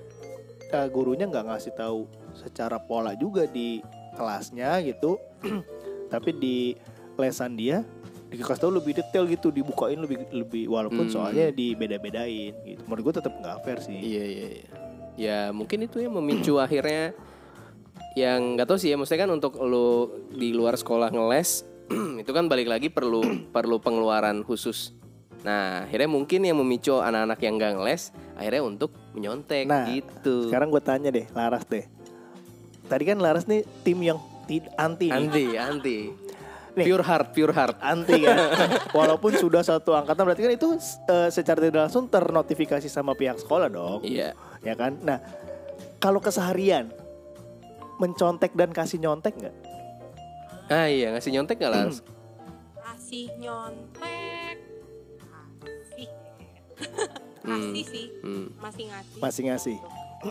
eh, 0.67 0.89
gurunya 0.89 1.27
nggak 1.27 1.47
ngasih 1.47 1.75
tahu 1.75 2.07
secara 2.33 2.79
pola 2.79 3.13
juga 3.13 3.45
di 3.45 3.83
kelasnya 4.15 4.79
gitu. 4.81 5.19
Tapi 6.13 6.31
di 6.33 6.79
lesan 7.17 7.53
dia 7.53 7.83
dikasih 8.27 8.59
tahu 8.59 8.73
lebih 8.75 8.93
detail 8.93 9.25
gitu 9.25 9.49
dibukain 9.49 9.97
lebih 9.97 10.27
lebih 10.31 10.67
walaupun 10.67 11.07
Hmm. 11.07 11.15
soalnya 11.15 11.49
dibeda-bedain 11.49 12.53
gitu. 12.61 12.83
Menurut 12.85 13.03
gue 13.07 13.15
tetap 13.17 13.33
nggak 13.35 13.57
fair 13.63 13.79
sih. 13.81 13.95
Iya 13.95 14.25
iya 14.25 14.47
iya. 14.53 14.69
Ya 15.17 15.39
mungkin 15.51 15.81
itu 15.81 15.97
yang 15.99 16.13
memicu 16.13 16.59
akhirnya 16.61 17.15
yang 18.15 18.57
nggak 18.57 18.67
tahu 18.67 18.77
sih 18.77 18.91
ya 18.91 18.97
maksudnya 18.97 19.25
kan 19.25 19.33
untuk 19.33 19.57
lo 19.59 20.09
di 20.29 20.51
luar 20.51 20.75
sekolah 20.75 21.09
ngeles 21.09 21.65
itu 22.23 22.31
kan 22.31 22.45
balik 22.47 22.67
lagi 22.67 22.89
perlu 22.89 23.23
perlu 23.57 23.79
pengeluaran 23.79 24.43
khusus. 24.43 24.93
Nah 25.41 25.87
akhirnya 25.87 26.11
mungkin 26.11 26.43
yang 26.43 26.59
memicu 26.59 26.99
anak-anak 26.99 27.39
yang 27.39 27.55
nggak 27.57 27.73
ngeles 27.75 28.03
akhirnya 28.35 28.63
untuk 28.65 28.91
menyontek 29.13 29.65
Nah, 29.65 29.87
gitu. 29.89 30.51
sekarang 30.51 30.69
gue 30.69 30.83
tanya 30.83 31.09
deh 31.09 31.25
Laras 31.31 31.65
deh. 31.65 31.87
Tadi 32.85 33.03
kan 33.05 33.19
Laras 33.19 33.47
nih 33.47 33.63
tim 33.81 33.99
yang 34.01 34.19
ti- 34.45 34.67
anti 34.75 35.07
nih. 35.07 35.15
anti 35.15 35.45
anti 35.57 35.99
Nih. 36.77 36.93
pure 36.93 37.01
heart 37.01 37.33
pure 37.33 37.55
heart. 37.57 37.77
Anti 37.81 38.21
kan 38.21 38.37
walaupun 38.99 39.33
sudah 39.33 39.65
satu 39.65 39.97
angkatan 39.97 40.29
berarti 40.29 40.45
kan 40.45 40.53
itu 40.53 40.69
eh, 41.09 41.29
secara 41.33 41.59
tidak 41.65 41.89
langsung 41.89 42.05
ternotifikasi 42.13 42.85
sama 42.93 43.17
pihak 43.17 43.41
sekolah 43.41 43.73
dong. 43.73 44.05
Iya. 44.05 44.37
Ya 44.61 44.75
kan? 44.77 45.01
Nah 45.01 45.25
kalau 45.97 46.21
keseharian 46.21 46.93
mencontek 47.97 48.53
dan 48.53 48.77
kasih 48.77 49.01
nyontek 49.01 49.41
nggak? 49.41 49.57
Ah 50.69 50.85
iya 50.93 51.17
ngasih 51.17 51.33
nyontek 51.33 51.57
nggak 51.57 51.73
Lars? 51.73 52.05
Kasih 52.77 53.33
nyontek. 53.41 54.57
Kasih. 55.65 56.09
Hmm. 57.47 57.63
kasih 57.63 57.85
sih. 57.87 58.07
Hmm. 58.27 58.51
masih 58.59 58.85
ngasih. 58.91 59.19
Masih 59.23 59.43
ngasih 59.47 59.79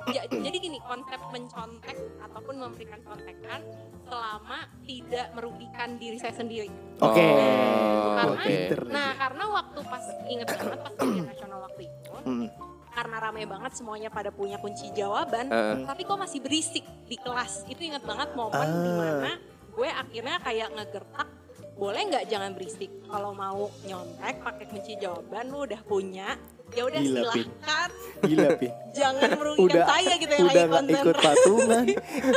Ja- 0.07 0.27
jadi 0.27 0.57
gini 0.57 0.79
konsep 0.81 1.19
mencontek 1.27 1.95
ataupun 2.19 2.55
memberikan 2.57 2.99
contekan 3.01 3.61
selama 4.01 4.57
tidak 4.81 5.27
merugikan 5.31 5.95
diri 5.95 6.15
saya 6.15 6.33
sendiri 6.33 6.69
oke 6.97 7.15
Oh, 7.17 8.15
Karena- 8.15 8.31
oke. 8.31 8.45
pinter 8.45 8.79
nih. 8.81 8.91
nah 8.91 9.09
karena 9.13 9.43
waktu 9.49 9.79
pas 9.83 10.05
inget 10.25 10.47
banget 10.49 10.79
pas 10.79 10.93
ujian 10.95 11.25
nasional 11.25 11.59
waktu 11.61 11.81
itu 11.83 12.13
Hmm. 12.21 12.47
karena 12.87 13.17
ramai 13.19 13.43
banget 13.43 13.71
semuanya 13.73 14.07
pada 14.07 14.29
punya 14.29 14.55
kunci 14.55 14.87
jawaban 14.91 15.47
Heeh. 15.47 15.83
tapi 15.83 16.01
kok 16.01 16.15
masih 16.17 16.39
berisik 16.39 16.85
di 17.03 17.17
kelas 17.17 17.65
itu 17.65 17.81
inget 17.83 18.01
banget 18.01 18.31
momen 18.33 18.55
Ah. 18.57 18.71
di 18.77 18.91
mana 18.93 19.31
gue 19.69 19.89
akhirnya 19.89 20.35
kayak 20.39 20.69
ngegertak 20.71 21.27
boleh 21.75 22.01
nggak 22.05 22.25
jangan 22.25 22.51
berisik 22.51 22.87
kalau 23.03 23.31
mau 23.31 23.67
nyontek 23.83 24.39
pakai 24.39 24.65
kunci 24.65 24.95
jawaban 24.95 25.51
lu 25.51 25.67
udah 25.67 25.81
punya 25.81 26.39
ya 26.67 26.83
udah 26.83 26.97
Gila, 26.97 27.21
Pin. 27.29 27.45
silahkan 27.45 27.89
Gila, 28.21 28.47
Pi. 28.55 28.67
jangan 28.91 29.29
merugikan 29.31 29.65
Udah 29.67 29.83
saya 29.85 30.13
gitu 30.15 30.31
yang 30.31 30.43
udah 30.43 30.55
lagi 30.55 30.71
konsen 30.71 30.95
ikut 30.97 31.15
patungan. 31.15 31.85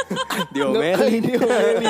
Diomelin. 0.55 1.23
Diomelin. 1.23 1.87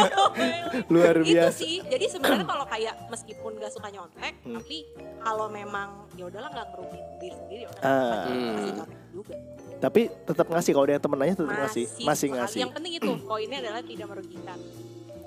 Luar 0.87 1.15
itu 1.17 1.27
biasa. 1.29 1.57
sih 1.57 1.75
jadi 1.83 2.05
sebenarnya 2.07 2.47
kalau 2.47 2.65
kayak 2.65 2.95
meskipun 3.09 3.51
gak 3.57 3.71
suka 3.71 3.89
nyontek 3.89 4.35
Hmm. 4.39 4.55
tapi 4.57 4.77
kalau 5.19 5.47
memang 5.49 5.89
ya 6.15 6.25
udahlah 6.25 6.49
nggak 6.49 6.67
ngerugiin 6.71 7.07
diri 7.19 7.35
sendiri 7.35 7.61
ya 7.61 7.69
udah 7.69 7.83
Ah. 7.83 7.99
masih 8.07 8.31
Hmm. 8.31 8.73
nyontek 8.73 8.89
juga 9.11 9.35
Tapi 9.79 10.01
tetap 10.21 10.47
ngasih 10.49 10.73
kalau 10.73 10.87
dia 10.87 10.99
temen 10.99 11.17
nanya 11.17 11.35
tetap 11.35 11.55
ngasih, 11.55 11.85
masih 12.03 12.29
ngasih. 12.33 12.59
yang 12.61 12.73
penting 12.73 12.93
itu 12.95 13.11
poinnya 13.21 13.59
adalah 13.61 13.79
tidak 13.81 14.07
merugikan 14.07 14.59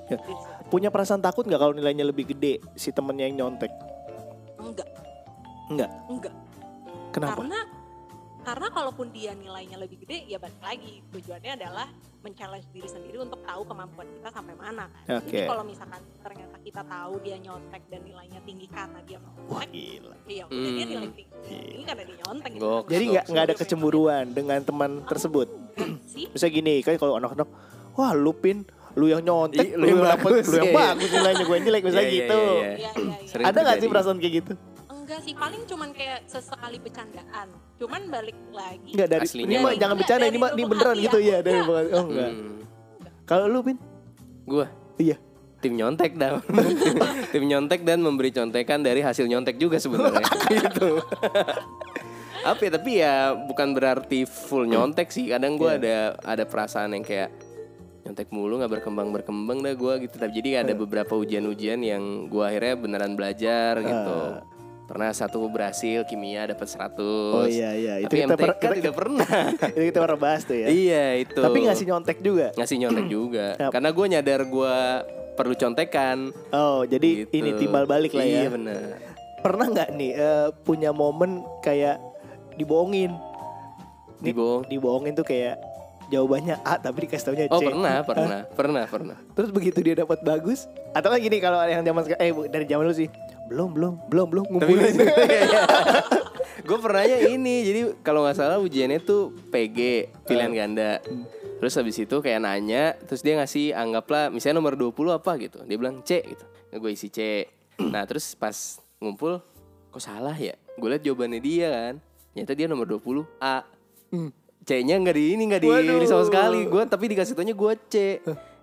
Ya. 0.03 0.17
Sendiri. 0.17 0.35
Punya 0.67 0.87
perasaan 0.87 1.19
takut 1.19 1.43
nggak 1.43 1.55
kalau 1.57 1.71
nilainya 1.71 2.03
lebih 2.03 2.27
gede 2.27 2.59
si 2.73 2.89
temennya 2.89 3.25
yang 3.25 3.35
nyontek? 3.41 3.71
enggak 4.57 4.87
Enggak. 5.67 5.89
enggak 6.05 6.33
Kenapa? 7.11 7.35
karena 7.37 7.59
karena 8.41 8.67
kalaupun 8.67 9.07
dia 9.11 9.37
nilainya 9.37 9.77
lebih 9.77 10.01
gede 10.01 10.25
ya 10.25 10.41
balik 10.41 10.57
lagi 10.59 11.05
tujuannya 11.09 11.51
adalah 11.53 11.85
men-challenge 12.21 12.65
diri 12.71 12.89
sendiri 12.89 13.17
untuk 13.19 13.37
tahu 13.39 13.61
kemampuan 13.63 14.09
kita 14.09 14.29
sampai 14.31 14.55
mana 14.55 14.89
kan. 14.89 15.21
Oke. 15.21 15.29
Jadi 15.29 15.45
kalau 15.45 15.61
misalkan 15.61 16.01
ternyata 16.17 16.57
kita 16.57 16.81
tahu 16.81 17.13
dia 17.19 17.37
nyontek 17.37 17.81
dan 17.85 18.01
nilainya 18.01 18.41
tinggi 18.41 18.65
karena 18.65 18.97
dia 19.05 19.17
Wah 19.45 19.61
nyontek, 19.61 19.69
gila. 19.69 20.15
ya 20.25 20.43
udah 20.43 20.57
dia 20.67 20.73
Hmm. 20.79 20.89
nilai 20.89 21.09
tinggi, 21.11 21.33
tinggi 21.43 21.83
karena 21.83 22.03
dia 22.03 22.17
nyontek. 22.17 22.49
gitu. 22.51 22.63
Gok. 22.63 22.83
Jadi 22.87 23.03
nggak 23.07 23.25
nggak 23.27 23.43
ada 23.43 23.55
kecemburuan 23.55 24.25
dengan 24.31 24.59
teman 24.61 24.91
tersebut. 25.05 25.47
sih. 26.13 26.25
Misalnya 26.27 26.53
gini, 26.55 26.73
kan 26.81 26.93
kalau 26.97 27.13
anak-anak, 27.15 27.47
wah 27.93 28.11
lu 28.11 28.33
pin, 28.33 28.65
lu 28.93 29.05
yang 29.05 29.21
nyontek, 29.21 29.65
Ih, 29.65 29.77
lu, 29.77 29.85
yang 29.87 30.01
dapet, 30.01 30.29
bagus, 30.33 30.45
lu 30.45 30.55
yang 30.57 30.65
iya, 30.65 30.73
iya. 30.73 30.81
bagus 30.89 31.09
nilainya 31.09 31.43
gue 31.45 31.55
yang 31.55 31.65
jelek 31.65 31.81
misalnya 31.83 32.01
Iya, 32.01 32.09
iya, 32.09 32.19
gitu. 32.19 32.41
iya, 32.41 32.49
iya. 32.49 32.69
Iya, 32.73 32.89
iya, 32.91 33.17
iya. 33.21 33.45
Ada 33.47 33.59
nggak 33.61 33.77
sih 33.77 33.87
perasaan 33.87 34.17
kayak 34.17 34.33
gitu? 34.41 34.53
Enggak 35.11 35.27
sih, 35.27 35.35
paling 35.35 35.67
cuman 35.67 35.89
kayak 35.91 36.23
sesekali 36.23 36.79
bercandaan. 36.79 37.51
Cuman 37.75 38.07
balik 38.07 38.37
lagi. 38.55 38.95
Enggak 38.95 39.09
dari 39.11 39.27
Aslinya 39.27 39.43
ini 39.43 39.55
mah 39.59 39.73
jangan 39.75 39.95
bercanda 39.99 40.23
ini 40.23 40.39
mah 40.39 40.49
ini 40.55 40.63
beneran 40.63 40.95
gitu 41.03 41.19
ya. 41.19 41.37
dari 41.43 41.59
Enggak. 41.59 41.75
hati. 41.83 41.91
Oh 41.91 42.05
enggak. 42.07 42.31
Hmm. 42.31 42.59
Kalau 43.27 43.45
lu 43.51 43.59
pin? 43.59 43.77
Gua 44.47 44.71
Iya. 44.95 45.19
tim 45.59 45.75
nyontek 45.75 46.15
dah. 46.15 46.39
tim 47.35 47.43
nyontek 47.43 47.83
dan 47.83 47.99
memberi 47.99 48.31
contekan 48.31 48.79
dari 48.79 49.03
hasil 49.03 49.27
nyontek 49.27 49.59
juga 49.59 49.83
sebenarnya. 49.83 50.23
gitu. 50.47 51.03
Apa 52.47 52.61
ya, 52.63 52.71
tapi 52.71 52.91
ya 53.03 53.35
bukan 53.35 53.75
berarti 53.75 54.23
full 54.23 54.63
nyontek 54.63 55.11
sih. 55.11 55.27
Kadang 55.27 55.59
gua 55.59 55.75
ada 55.75 56.15
ada 56.23 56.47
perasaan 56.47 56.95
yang 56.95 57.03
kayak 57.03 57.35
nyontek 58.07 58.31
mulu 58.31 58.63
nggak 58.63 58.79
berkembang 58.79 59.11
berkembang 59.11 59.59
dah 59.59 59.75
gua 59.75 59.99
gitu. 59.99 60.15
Tapi 60.15 60.31
jadi 60.39 60.63
ada 60.63 60.71
beberapa 60.71 61.19
ujian-ujian 61.19 61.83
yang 61.83 62.31
gua 62.31 62.47
akhirnya 62.47 62.79
beneran 62.79 63.19
belajar 63.19 63.75
gitu. 63.83 64.19
Pernah 64.91 65.15
satu 65.15 65.39
berhasil 65.47 66.03
kimia 66.03 66.43
dapat 66.45 66.67
100. 66.67 66.99
Oh 66.99 67.47
iya 67.47 67.71
iya 67.71 67.93
itu 68.03 68.11
Tapi 68.11 68.17
kita, 68.19 68.35
MTK 68.35 68.43
per- 68.43 68.59
kita, 68.59 68.73
tidak 68.75 68.93
pernah. 68.93 69.31
itu 69.71 69.83
kita 69.87 69.99
pernah 70.03 70.19
bahas 70.19 70.41
tuh 70.43 70.51
ya. 70.53 70.67
iya 70.67 71.03
itu. 71.15 71.39
Tapi 71.39 71.57
ngasih 71.63 71.85
nyontek 71.87 72.17
juga. 72.19 72.47
ngasih 72.53 72.75
nyontek 72.77 73.07
juga. 73.07 73.45
Karena 73.73 73.89
gue 73.89 74.05
nyadar 74.09 74.41
gue 74.43 74.75
perlu 75.31 75.55
contekan. 75.55 76.17
Oh 76.51 76.83
jadi 76.83 77.23
Gitu. 77.23 77.31
ini 77.31 77.55
timbal 77.55 77.87
balik 77.87 78.11
lah 78.11 78.27
ya. 78.27 78.43
Iya 78.43 78.49
benar. 78.51 78.79
Pernah 79.39 79.65
nggak 79.71 79.89
nih 79.95 80.11
eh, 80.11 80.47
punya 80.61 80.91
momen 80.91 81.31
kayak 81.63 81.95
dibohongin? 82.59 83.15
Dibohong. 84.19 84.67
Dibohongin 84.67 85.15
tuh 85.15 85.23
kayak 85.23 85.55
jawabannya 86.07 86.59
A 86.61 86.75
tapi 86.77 87.07
dikasih 87.07 87.25
taunya 87.25 87.47
C. 87.47 87.55
Oh 87.55 87.63
pernah, 87.63 88.03
pernah, 88.11 88.39
pernah, 88.51 88.83
pernah. 88.85 89.17
Terus 89.31 89.49
begitu 89.49 89.79
dia 89.79 89.95
dapat 89.97 90.19
bagus, 90.19 90.67
atau 90.91 91.07
lagi 91.07 91.31
nih 91.31 91.39
kalau 91.39 91.63
yang 91.63 91.79
zaman 91.81 92.03
eh 92.11 92.29
dari 92.51 92.65
zaman 92.67 92.83
dulu 92.85 92.95
sih, 92.97 93.07
belum 93.51 93.69
belum 93.75 93.93
belum 94.07 94.27
belum 94.31 94.45
ngumpulin. 94.47 94.95
gue 96.63 96.77
pernahnya 96.87 97.17
ini. 97.27 97.67
Jadi 97.67 97.79
kalau 97.99 98.23
nggak 98.23 98.39
salah 98.39 98.57
ujiannya 98.63 99.03
tuh 99.03 99.35
PG 99.51 100.07
pilihan 100.23 100.51
ganda. 100.55 101.03
Terus 101.59 101.77
habis 101.77 101.99
itu 101.99 102.15
kayak 102.23 102.41
nanya, 102.41 102.97
terus 103.05 103.21
dia 103.21 103.37
ngasih 103.37 103.75
anggaplah 103.77 104.33
misalnya 104.33 104.63
nomor 104.63 104.73
20 104.73 105.13
apa 105.13 105.31
gitu. 105.37 105.59
Dia 105.67 105.77
bilang 105.77 106.01
C 106.01 106.23
gitu. 106.23 106.45
Nah, 106.71 106.77
gue 106.79 106.91
isi 106.95 107.11
C. 107.11 107.19
Nah, 107.81 108.05
terus 108.05 108.37
pas 108.37 108.77
ngumpul 109.01 109.41
kok 109.89 110.01
salah 110.01 110.37
ya? 110.37 110.53
Gue 110.77 110.95
liat 110.95 111.03
jawabannya 111.03 111.41
dia 111.41 111.69
kan. 111.69 111.95
Ternyata 112.31 112.53
dia 112.55 112.67
nomor 112.69 112.85
20 112.87 113.25
A. 113.41 113.65
C-nya 114.61 115.01
nggak 115.01 115.15
di 115.17 115.23
ini 115.33 115.43
nggak 115.49 115.61
di 115.65 115.69
ini 115.69 116.05
sama 116.05 116.23
sekali. 116.23 116.69
Gue 116.69 116.85
tapi 116.85 117.09
dikasih 117.09 117.33
taunya 117.33 117.57
gue 117.57 117.73
C. 117.89 117.95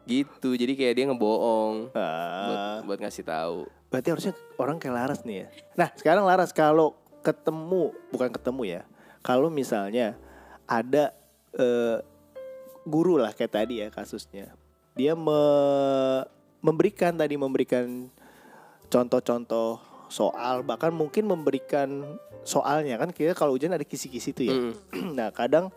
Gitu. 0.09 0.49
Jadi 0.51 0.73
kayak 0.73 0.95
dia 0.95 1.05
ngebohong 1.07 1.93
buat, 1.93 2.57
Ah, 2.57 2.81
buat 2.83 2.99
ngasih 2.99 3.23
tahu. 3.23 3.69
berarti 3.89 4.09
harusnya 4.09 4.33
orang 4.57 4.77
kayak 4.77 4.95
Laras 4.95 5.21
nih 5.23 5.45
ya. 5.45 5.49
Nah 5.75 5.89
sekarang 5.95 6.25
Laras 6.25 6.51
kalau 6.51 6.97
ketemu 7.21 7.93
bukan 8.09 8.31
ketemu 8.31 8.63
ya, 8.67 8.83
kalau 9.21 9.49
misalnya 9.49 10.17
ada 10.65 11.13
eh, 11.53 12.01
guru 12.83 13.17
lah 13.17 13.33
kayak 13.33 13.53
tadi 13.55 13.81
ya 13.81 13.89
kasusnya, 13.89 14.53
dia 14.93 15.13
me- 15.13 16.25
memberikan 16.59 17.13
tadi 17.13 17.37
memberikan 17.37 18.09
contoh-contoh 18.87 19.77
soal 20.09 20.65
bahkan 20.65 20.89
mungkin 20.89 21.29
memberikan 21.29 22.17
soalnya 22.43 22.97
kan 22.97 23.13
kira 23.13 23.37
kalau 23.37 23.53
ujian 23.53 23.73
ada 23.73 23.85
kisi-kisi 23.85 24.33
tuh 24.33 24.45
ya. 24.45 24.57
Mm. 24.57 24.73
nah 25.21 25.29
kadang 25.29 25.69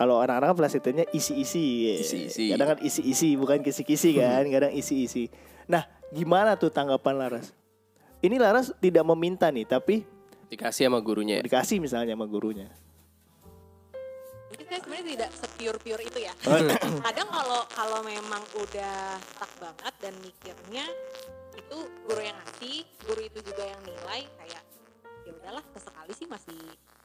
kalau 0.00 0.16
anak-anak 0.16 0.48
kan 0.48 0.56
pelajarannya 0.64 1.04
isi-isi, 1.12 1.92
Isi-isi. 2.00 2.48
kadang 2.48 2.72
kan 2.72 2.78
isi-isi 2.80 3.36
bukan 3.36 3.60
kisi-kisi 3.60 4.16
kan, 4.16 4.48
kadang 4.48 4.72
isi-isi. 4.72 5.28
Nah 5.68 5.84
gimana 6.08 6.56
tuh 6.56 6.72
tanggapan 6.72 7.20
Laras? 7.20 7.52
Ini 8.24 8.40
Laras 8.40 8.72
tidak 8.80 9.04
meminta 9.04 9.52
nih, 9.52 9.68
tapi 9.68 10.08
Dikasih 10.48 10.88
sama 10.88 11.04
gurunya. 11.04 11.38
ya? 11.38 11.42
dikasih 11.44 11.84
misalnya 11.84 12.16
sama 12.16 12.24
gurunya. 12.24 12.72
Mungkin 14.50 14.66
saya 14.66 14.80
sebenarnya 14.82 15.06
tidak 15.14 15.30
sepure-pure 15.36 16.02
itu 16.02 16.18
ya. 16.24 16.32
Oh. 16.48 16.58
Kadang 17.06 17.28
kalau 17.28 17.60
kalau 17.70 18.00
memang 18.02 18.42
udah 18.56 19.20
stuck 19.20 19.52
banget 19.62 19.94
dan 20.00 20.14
mikirnya 20.24 20.88
itu 21.54 21.76
guru 22.08 22.18
yang 22.18 22.34
ngasih, 22.34 22.82
guru 23.04 23.20
itu 23.20 23.38
juga 23.46 23.62
yang 23.62 23.80
nilai 23.84 24.26
kayak 24.40 24.62
ya 25.22 25.30
udahlah 25.36 25.62
sesekali 25.70 26.12
sih 26.16 26.26
masih. 26.26 26.60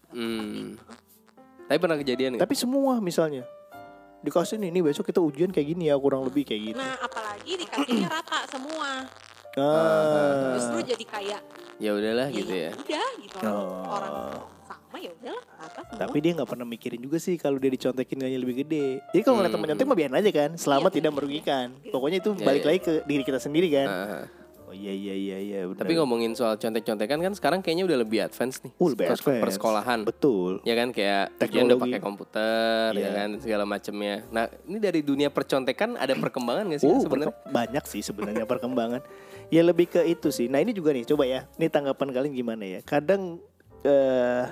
Hmm. 0.10 0.74
Tapi 0.80 0.96
pernah 1.68 1.98
kejadian 1.98 2.30
nggak? 2.36 2.44
Tapi 2.46 2.56
semua 2.56 2.98
misalnya 3.00 3.44
dikasih 4.22 4.58
nih, 4.58 4.70
ini 4.70 4.80
besok 4.82 5.06
kita 5.06 5.22
ujian 5.22 5.50
kayak 5.50 5.68
gini 5.68 5.86
ya 5.86 5.96
kurang 5.96 6.26
lebih 6.26 6.42
kayak 6.44 6.74
gitu. 6.74 6.80
Nah, 6.82 6.98
apalagi 6.98 7.52
dikasihnya 7.56 8.10
rata 8.10 8.40
semua. 8.48 9.06
Ah. 9.56 10.58
Justru 10.58 10.84
jadi 10.84 11.06
kayak 11.06 11.42
Ya 11.76 11.92
udahlah 11.92 12.28
ya, 12.28 12.36
gitu 12.36 12.54
ya. 12.56 12.72
udah 12.72 13.08
gitu 13.20 13.36
orang, 13.38 13.54
Oh. 13.54 13.84
orang 13.92 14.14
sama 14.64 14.98
ya 14.98 15.12
udahlah 15.14 15.44
rata 15.56 15.80
semua. 15.86 16.00
Tapi 16.02 16.18
dia 16.20 16.32
nggak 16.34 16.50
pernah 16.50 16.66
mikirin 16.66 17.00
juga 17.00 17.18
sih 17.20 17.36
kalau 17.36 17.56
dia 17.56 17.70
dicontekin 17.70 18.18
nilainya 18.18 18.42
lebih 18.42 18.56
gede. 18.62 18.86
Jadi 19.12 19.22
kalau 19.22 19.36
ngeliat 19.38 19.48
Hmm. 19.48 19.62
temen 19.62 19.68
nyontek 19.70 19.86
mah 19.86 19.96
biarin 19.96 20.18
aja 20.18 20.32
kan, 20.34 20.50
selama 20.56 20.88
Iya, 20.88 20.96
tidak 20.96 21.12
iya. 21.12 21.18
merugikan. 21.18 21.66
Pokoknya 21.86 22.18
itu 22.18 22.32
Iya, 22.32 22.44
balik 22.44 22.62
iya. 22.62 22.68
lagi 22.68 22.80
ke 22.82 22.94
diri 23.06 23.24
kita 23.24 23.40
sendiri 23.40 23.68
kan. 23.70 23.88
Ah, 23.88 24.08
Oh 24.26 24.45
iya 24.76 24.94
iya 24.94 25.16
iya 25.16 25.38
iya. 25.40 25.60
tapi 25.72 25.96
ngomongin 25.96 26.32
soal 26.32 26.56
contek-contekan 26.56 27.18
kan 27.18 27.32
sekarang 27.32 27.60
kayaknya 27.60 27.86
udah 27.86 27.98
lebih 27.98 28.20
advance 28.22 28.60
nih. 28.60 28.72
Uh, 28.76 28.92
lebih 28.92 29.08
advance. 29.08 29.42
Persekolahan. 29.42 30.00
betul. 30.02 30.60
Ya 30.62 30.76
kan 30.76 30.92
kayak 30.92 31.32
ujian 31.32 31.66
udah 31.66 31.76
Teknologi. 31.76 31.84
pakai 31.88 32.00
komputer 32.00 32.90
ya 32.92 33.00
Iya. 33.00 33.10
kan 33.12 33.30
segala 33.40 33.64
macamnya. 33.64 34.16
Nah, 34.28 34.46
ini 34.64 34.78
dari 34.78 35.00
dunia 35.00 35.30
percontekan 35.30 35.96
ada 35.96 36.12
perkembangan 36.14 36.70
gak 36.70 36.80
sih 36.80 36.88
Uh, 36.88 37.00
sebenarnya? 37.00 37.36
banyak 37.48 37.84
sih 37.86 38.02
sebenarnya 38.02 38.44
perkembangan. 38.54 39.02
Ya 39.48 39.62
lebih 39.62 39.88
ke 39.88 40.02
itu 40.04 40.30
sih. 40.30 40.46
Nah 40.46 40.58
ini 40.58 40.70
juga 40.70 40.90
nih, 40.90 41.06
coba 41.06 41.24
ya. 41.24 41.46
Ini 41.54 41.68
tanggapan 41.68 42.10
kalian 42.12 42.34
gimana 42.34 42.64
ya? 42.64 42.80
Kadang 42.82 43.40
eh 43.82 44.44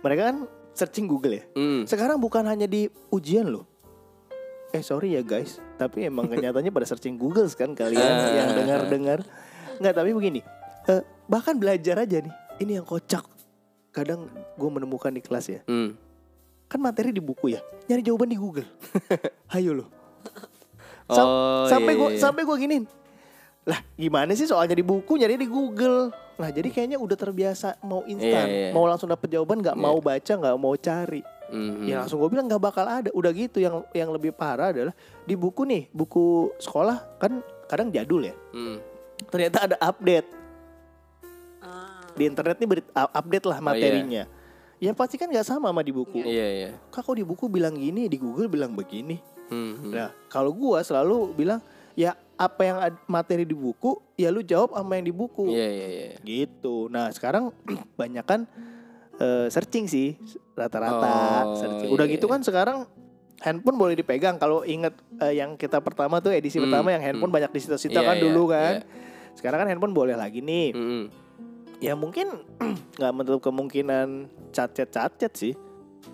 mereka 0.00 0.30
kan 0.30 0.36
searching 0.72 1.04
Google 1.04 1.34
ya. 1.34 1.44
Hmm. 1.52 1.82
Sekarang 1.84 2.16
bukan 2.16 2.42
hanya 2.42 2.64
di 2.64 2.84
ujian 3.10 3.44
loh. 3.44 3.66
Eh 4.70 4.80
sorry 4.80 5.12
ya 5.12 5.20
guys, 5.20 5.58
tapi 5.74 6.06
emang 6.06 6.24
kenyataannya 6.30 6.70
pada 6.70 6.86
searching 6.86 7.18
Google 7.18 7.50
kan 7.50 7.74
kalian 7.74 7.98
Ah. 7.98 8.30
yang 8.32 8.48
dengar-dengar. 8.54 9.26
Nggak, 9.80 9.94
tapi 9.94 10.10
begini. 10.12 10.40
eh, 10.86 11.00
bahkan 11.24 11.56
belajar 11.56 11.96
aja 11.98 12.20
nih. 12.20 12.34
Ini 12.58 12.80
yang 12.80 12.86
kocak. 12.86 13.24
Kadang 13.90 14.28
gue 14.54 14.70
menemukan 14.70 15.08
di 15.08 15.18
kelas 15.18 15.46
ya. 15.48 15.60
Hmm. 15.64 15.96
Kan 16.66 16.78
materi 16.78 17.10
di 17.10 17.18
buku 17.18 17.50
ya. 17.50 17.60
Nyari 17.86 18.02
jawaban 18.02 18.28
di 18.28 18.36
Google. 18.36 18.68
Hayo 19.52 19.74
loh. 19.74 19.88
Sam- 21.10 21.26
Oh, 21.26 21.66
sampai 21.66 21.92
iya, 21.92 21.98
gua 21.98 22.08
iya. 22.08 22.18
sampai 22.18 22.42
gua 22.44 22.56
giniin. 22.56 22.84
Lah, 23.62 23.82
gimana 23.92 24.30
sih 24.32 24.46
soalnya 24.46 24.72
di 24.72 24.86
buku 24.86 25.18
nyari 25.18 25.34
di 25.34 25.44
Google. 25.44 26.14
Nah, 26.36 26.48
jadi 26.48 26.70
kayaknya 26.70 26.96
udah 26.96 27.12
terbiasa 27.12 27.76
mau 27.82 28.06
instan, 28.06 28.46
Iya, 28.46 28.70
iya. 28.70 28.70
mau 28.70 28.86
langsung 28.86 29.10
dapet 29.10 29.28
jawaban, 29.28 29.58
nggak 29.58 29.74
Iya. 29.74 29.82
mau 29.82 29.98
baca, 29.98 30.32
nggak 30.32 30.56
mau 30.56 30.72
cari. 30.74 31.20
Mhm. 31.50 31.82
Ya 31.82 31.98
langsung 31.98 32.22
gue 32.22 32.30
bilang 32.30 32.46
nggak 32.46 32.62
bakal 32.62 32.86
ada. 32.86 33.10
Udah 33.10 33.30
gitu 33.30 33.58
yang 33.58 33.82
yang 33.90 34.08
lebih 34.08 34.30
parah 34.30 34.70
adalah 34.70 34.94
di 35.20 35.34
buku 35.34 35.66
nih, 35.66 35.90
buku 35.90 36.54
sekolah 36.56 37.18
kan 37.18 37.42
kadang 37.66 37.90
jadul 37.90 38.22
ya. 38.22 38.34
Hmm. 38.54 38.78
Ternyata 39.26 39.58
ada 39.64 39.76
update 39.78 40.28
Ah. 41.60 42.00
di 42.12 42.24
internet 42.24 42.56
nih 42.56 42.68
beri- 42.68 42.90
up- 42.90 43.12
update 43.14 43.44
lah 43.44 43.58
iya. 43.58 43.64
materinya. 43.64 44.22
Ya 44.76 44.90
pasti 44.90 45.14
kan 45.14 45.28
nggak 45.28 45.44
sama 45.44 45.68
sama 45.68 45.82
di 45.82 45.92
buku. 45.92 46.24
Iya, 46.24 46.46
iya. 46.48 46.70
Kak 46.88 47.04
kok 47.04 47.12
di 47.12 47.20
buku 47.20 47.46
bilang 47.46 47.76
gini, 47.76 48.08
di 48.08 48.16
Google 48.16 48.48
bilang 48.48 48.72
begini. 48.72 49.20
Hmm, 49.46 49.76
hmm. 49.76 49.92
Nah, 49.92 50.08
kalau 50.26 50.50
gua 50.50 50.80
selalu 50.80 51.36
bilang 51.36 51.60
ya 51.92 52.16
apa 52.34 52.60
yang 52.62 52.78
ad- 52.80 53.04
materi 53.04 53.44
di 53.44 53.52
buku, 53.52 54.00
ya 54.14 54.32
lu 54.32 54.40
jawab 54.40 54.72
sama 54.72 54.96
yang 54.96 55.04
di 55.04 55.12
buku. 55.12 55.52
Iya, 55.52 55.68
iya, 55.68 55.86
iya. 55.86 56.08
Gitu. 56.18 56.88
Nah, 56.88 57.12
sekarang 57.12 57.52
banyak 58.00 58.24
kan 58.24 58.48
eh, 59.14 59.52
searching 59.52 59.84
sih 59.84 60.16
rata-rata 60.56 61.44
Oh, 61.44 61.52
searching. 61.54 61.84
iya, 61.84 61.92
Udah 61.92 62.06
gitu 62.08 62.24
iya. 62.24 62.32
kan 62.32 62.40
sekarang 62.40 62.78
handphone 63.38 63.76
boleh 63.76 63.92
dipegang 63.92 64.40
kalau 64.40 64.64
inget 64.64 64.96
eh, 65.18 65.36
yang 65.36 65.54
kita 65.54 65.76
pertama 65.78 66.18
tuh 66.18 66.30
edisi 66.30 66.56
Hmm, 66.56 66.72
pertama 66.72 66.88
yang 66.88 67.04
handphone 67.04 67.28
hmm. 67.28 67.36
banyak 67.36 67.52
disita-sita 67.52 68.00
Iya, 68.00 68.06
kan 68.06 68.16
iya, 68.16 68.22
dulu 68.22 68.42
kan. 68.48 68.74
iya. 68.80 69.08
Sekarang 69.40 69.64
kan 69.64 69.72
handphone 69.72 69.96
boleh 69.96 70.12
lagi 70.12 70.44
nih. 70.44 70.76
Mm-mm. 70.76 71.02
Ya 71.80 71.96
mungkin 71.96 72.44
nggak 73.00 73.12
menutup 73.16 73.40
kemungkinan 73.40 74.28
chat-chat-chat 74.52 75.32
sih. 75.32 75.56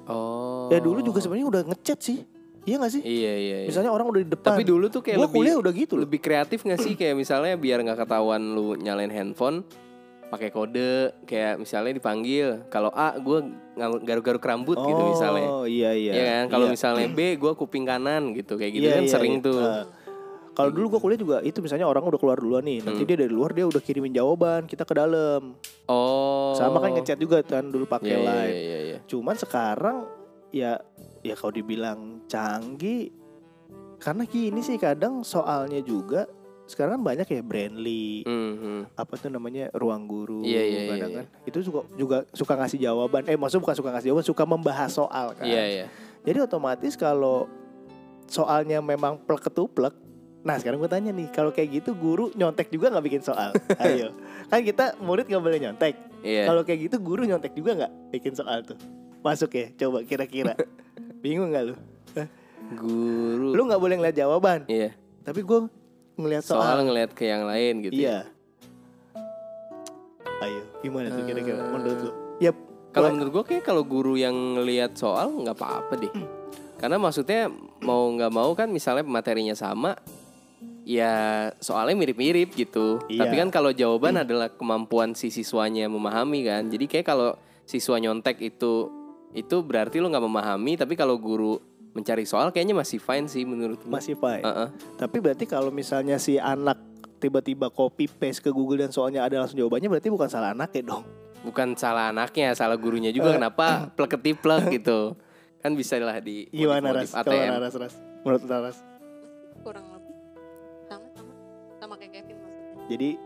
Oh. 0.06 0.70
Ya 0.70 0.78
dulu 0.78 1.02
juga 1.02 1.18
sebenarnya 1.18 1.50
udah 1.50 1.62
ngechat 1.66 1.98
sih. 1.98 2.22
Iya 2.62 2.82
gak 2.82 2.92
sih? 2.98 3.02
Iya 3.02 3.34
iya. 3.34 3.56
iya. 3.62 3.68
Misalnya 3.70 3.90
orang 3.90 4.10
udah 4.10 4.22
di 4.22 4.30
depan. 4.30 4.54
Tapi 4.54 4.62
dulu 4.62 4.86
tuh 4.86 5.02
kayak 5.02 5.18
gua 5.18 5.26
lebih 5.26 5.38
kuliah 5.38 5.56
udah 5.58 5.72
gitu 5.74 5.92
loh. 5.94 6.02
lebih 6.02 6.18
kreatif 6.18 6.62
gak 6.62 6.78
sih 6.78 6.94
kayak 6.98 7.14
misalnya 7.14 7.54
biar 7.54 7.82
nggak 7.82 8.06
ketahuan 8.06 8.42
lu 8.54 8.74
nyalain 8.74 9.10
handphone 9.10 9.62
pakai 10.26 10.50
kode 10.50 11.14
kayak 11.22 11.62
misalnya 11.62 11.94
dipanggil 11.94 12.66
kalau 12.66 12.90
A 12.90 13.14
gue 13.14 13.46
garuk-garuk 13.78 14.42
rambut 14.42 14.74
gitu 14.74 15.02
misalnya 15.14 15.46
Oh 15.46 15.62
iya 15.62 15.94
iya. 15.94 16.12
Iya 16.18 16.24
kan 16.26 16.44
kalau 16.50 16.66
Iya. 16.66 16.74
misalnya 16.74 17.06
B 17.06 17.38
gue 17.38 17.52
kuping 17.54 17.86
kanan 17.86 18.34
gitu 18.34 18.58
kayak 18.58 18.72
gitu 18.74 18.90
Iya, 18.90 18.94
kan 18.98 19.04
iya, 19.06 19.12
sering 19.14 19.34
iya. 19.38 19.46
tuh 19.46 19.58
Nah, 19.62 19.86
kalau 20.56 20.72
dulu 20.72 20.86
gua 20.88 21.00
kuliah 21.02 21.20
juga 21.20 21.36
itu 21.40 21.60
misalnya 21.60 21.84
orang 21.84 22.00
udah 22.02 22.16
keluar 22.16 22.34
duluan 22.34 22.64
nih, 22.64 22.80
nanti 22.80 23.04
Hmm. 23.04 23.08
dia 23.08 23.16
dari 23.18 23.28
luar 23.28 23.52
dia 23.52 23.62
udah 23.62 23.76
kirimin 23.78 24.10
jawaban, 24.10 24.64
kita 24.64 24.82
ke 24.82 24.94
dalam. 24.94 25.52
oh 25.86 26.56
Sama 26.56 26.80
kan 26.80 26.90
ngechat 26.90 27.20
juga 27.20 27.44
kan 27.44 27.68
dulu 27.68 27.84
pakai 27.84 28.08
Iya, 28.08 28.18
iya, 28.18 28.26
line. 28.26 28.48
iya, 28.48 28.58
iya, 28.58 28.78
iya. 28.82 28.98
Cuman 29.04 29.36
sekarang 29.36 30.08
ya 30.48 30.80
ya 31.20 31.34
kalau 31.34 31.52
dibilang 31.52 31.98
canggih 32.24 33.12
karena 33.98 34.24
gini 34.24 34.60
sih 34.60 34.76
kadang 34.76 35.20
soalnya 35.20 35.80
juga 35.80 36.24
sekarang 36.64 36.98
kan 36.98 37.04
banyak 37.04 37.26
ya 37.28 37.40
Brandly 37.40 38.22
Mhm. 38.22 38.94
apa 38.94 39.12
tuh 39.14 39.28
namanya 39.28 39.68
ruang 39.72 40.04
guru 40.04 40.42
Iya, 40.42 40.62
iya, 40.62 40.80
iya, 40.80 40.90
kadang 40.90 41.10
iya. 41.10 41.18
kan 41.18 41.26
itu 41.44 41.58
juga 41.62 41.80
juga 41.94 42.16
suka 42.30 42.56
ngasih 42.56 42.78
jawaban 42.80 43.22
eh 43.24 43.36
maksudnya 43.36 43.62
bukan 43.62 43.76
suka 43.76 43.90
ngasih 43.90 44.08
jawaban 44.08 44.24
suka 44.24 44.42
membahas 44.44 44.90
soal 44.90 45.26
kan 45.32 45.44
Iya 45.44 45.62
iya. 45.64 45.86
jadi 46.22 46.42
otomatis 46.42 46.94
kalau 46.94 47.46
soalnya 48.26 48.80
memang 48.80 49.20
plek 49.20 49.44
ketuplek 49.44 49.94
nah 50.46 50.56
sekarang 50.56 50.78
gue 50.78 50.86
tanya 50.86 51.10
nih 51.10 51.26
kalau 51.28 51.50
kayak 51.50 51.68
gitu 51.74 51.90
guru 51.92 52.30
nyontek 52.32 52.70
juga 52.70 52.86
nggak 52.88 53.02
bikin 53.02 53.18
soal 53.20 53.50
ayo 53.82 54.14
kan 54.46 54.62
kita 54.62 54.94
murid 55.00 55.26
nggak 55.26 55.42
boleh 55.42 55.58
nyontek 55.58 55.94
Iya. 56.22 56.46
kalau 56.46 56.62
kayak 56.62 56.86
gitu 56.86 56.96
guru 56.98 57.22
nyontek 57.22 57.52
juga 57.52 57.74
nggak 57.76 57.92
bikin 58.10 58.32
soal 58.32 58.62
tuh 58.62 58.78
masuk 59.20 59.50
ya 59.52 59.66
coba 59.76 60.02
kira-kira 60.02 60.54
bingung 61.22 61.50
nggak 61.50 61.64
lu 61.66 61.74
Guru. 62.68 63.54
lu 63.54 63.62
nggak 63.62 63.78
boleh 63.78 63.94
ngeliat 63.96 64.16
jawaban 64.16 64.62
Iya. 64.66 64.94
tapi 65.22 65.42
gue 65.42 65.66
ngeliat 66.16 66.42
Soal 66.42 66.62
soal, 66.62 66.78
ngeliat 66.82 67.10
ke 67.10 67.26
yang 67.26 67.42
lain 67.44 67.82
gitu. 67.82 67.92
ya. 67.92 67.98
iya 67.98 68.18
ayo 70.42 70.60
gimana 70.78 71.10
tuh 71.10 71.22
kira-kira 71.24 71.56
Eh, 71.56 71.68
menurut 71.68 71.98
lu 72.00 72.10
ya 72.38 72.52
Kalau 72.90 73.12
menurut 73.12 73.32
gue 73.34 73.44
kayak 73.44 73.64
kalau 73.66 73.82
guru 73.84 74.16
yang 74.16 74.32
ngelihat 74.56 74.96
soal 74.96 75.28
nggak 75.28 75.52
apa-apa 75.52 76.00
deh. 76.00 76.08
Karena 76.80 76.96
maksudnya 76.96 77.52
mau 77.84 78.08
nggak 78.08 78.32
mau 78.32 78.56
kan 78.56 78.72
misalnya 78.72 79.04
materinya 79.04 79.52
sama, 79.52 79.92
ya 80.86 81.14
soalnya 81.58 81.98
mirip-mirip 81.98 82.54
gitu. 82.54 83.02
Iya. 83.10 83.26
Tapi 83.26 83.34
kan 83.42 83.50
kalau 83.50 83.74
jawaban 83.74 84.22
adalah 84.22 84.54
kemampuan 84.54 85.18
si 85.18 85.34
siswanya 85.34 85.90
memahami 85.90 86.46
kan. 86.46 86.70
Jadi 86.70 86.86
kayak 86.86 87.06
kalau 87.10 87.34
siswa 87.66 87.98
nyontek 87.98 88.38
itu 88.38 88.86
itu 89.34 89.56
berarti 89.66 89.98
lo 89.98 90.06
nggak 90.06 90.22
memahami. 90.24 90.78
Tapi 90.78 90.94
kalau 90.94 91.18
guru 91.18 91.58
mencari 91.90 92.22
soal 92.22 92.54
kayaknya 92.54 92.78
masih 92.78 93.02
fine 93.02 93.26
sih 93.26 93.42
menurut 93.42 93.82
gue. 93.82 93.90
masih 93.90 94.14
fine 94.14 94.44
Heeh. 94.44 94.68
Tapi 95.00 95.16
berarti 95.18 95.44
kalau 95.48 95.74
misalnya 95.74 96.20
si 96.22 96.38
anak 96.38 96.78
tiba-tiba 97.16 97.72
copy 97.72 98.06
paste 98.06 98.44
ke 98.44 98.50
Google 98.52 98.84
dan 98.86 98.92
soalnya 98.92 99.24
ada 99.24 99.42
langsung 99.42 99.58
jawabannya 99.58 99.88
berarti 99.90 100.08
bukan 100.12 100.28
salah 100.30 100.54
anaknya 100.54 100.94
dong. 100.94 101.02
Bukan 101.42 101.78
salah 101.78 102.12
anaknya, 102.12 102.52
salah 102.52 102.76
gurunya 102.76 103.10
juga. 103.10 103.34
Kenapa 103.34 103.90
plek-ketiplek 103.96 104.70
gitu? 104.78 105.16
Kan 105.64 105.72
bisa 105.74 105.96
lah 105.98 106.20
di 106.20 106.46
Gimana 106.52 106.92
ras? 106.94 107.10
Kalau 107.16 107.32
ATM. 107.32 107.50
ras 107.58 107.74
ras. 107.74 107.94
Menurut 108.22 108.42
ras. 108.46 108.78
kurang 109.64 109.95
Jadi 112.86 113.18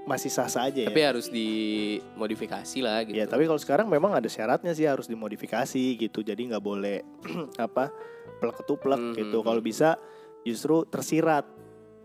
masih 0.00 0.32
sah-sah 0.32 0.66
aja 0.66 0.80
ya. 0.84 0.88
Tapi 0.88 1.02
harus 1.04 1.26
dimodifikasi 1.28 2.78
lah 2.80 3.04
gitu. 3.04 3.14
Ya 3.14 3.26
tapi 3.26 3.44
kalau 3.44 3.60
sekarang 3.60 3.86
memang 3.86 4.10
ada 4.10 4.26
syaratnya 4.26 4.72
sih 4.72 4.88
harus 4.88 5.06
dimodifikasi 5.06 5.82
gitu. 5.96 6.20
Jadi 6.20 6.50
nggak 6.50 6.62
boleh 6.62 7.04
apa 7.60 7.92
plek 8.38 8.56
ketuplek 8.56 8.98
Mhm. 8.98 9.14
gitu. 9.16 9.38
Kalau 9.40 9.60
bisa 9.60 10.00
justru 10.40 10.82
tersirat. 10.84 11.44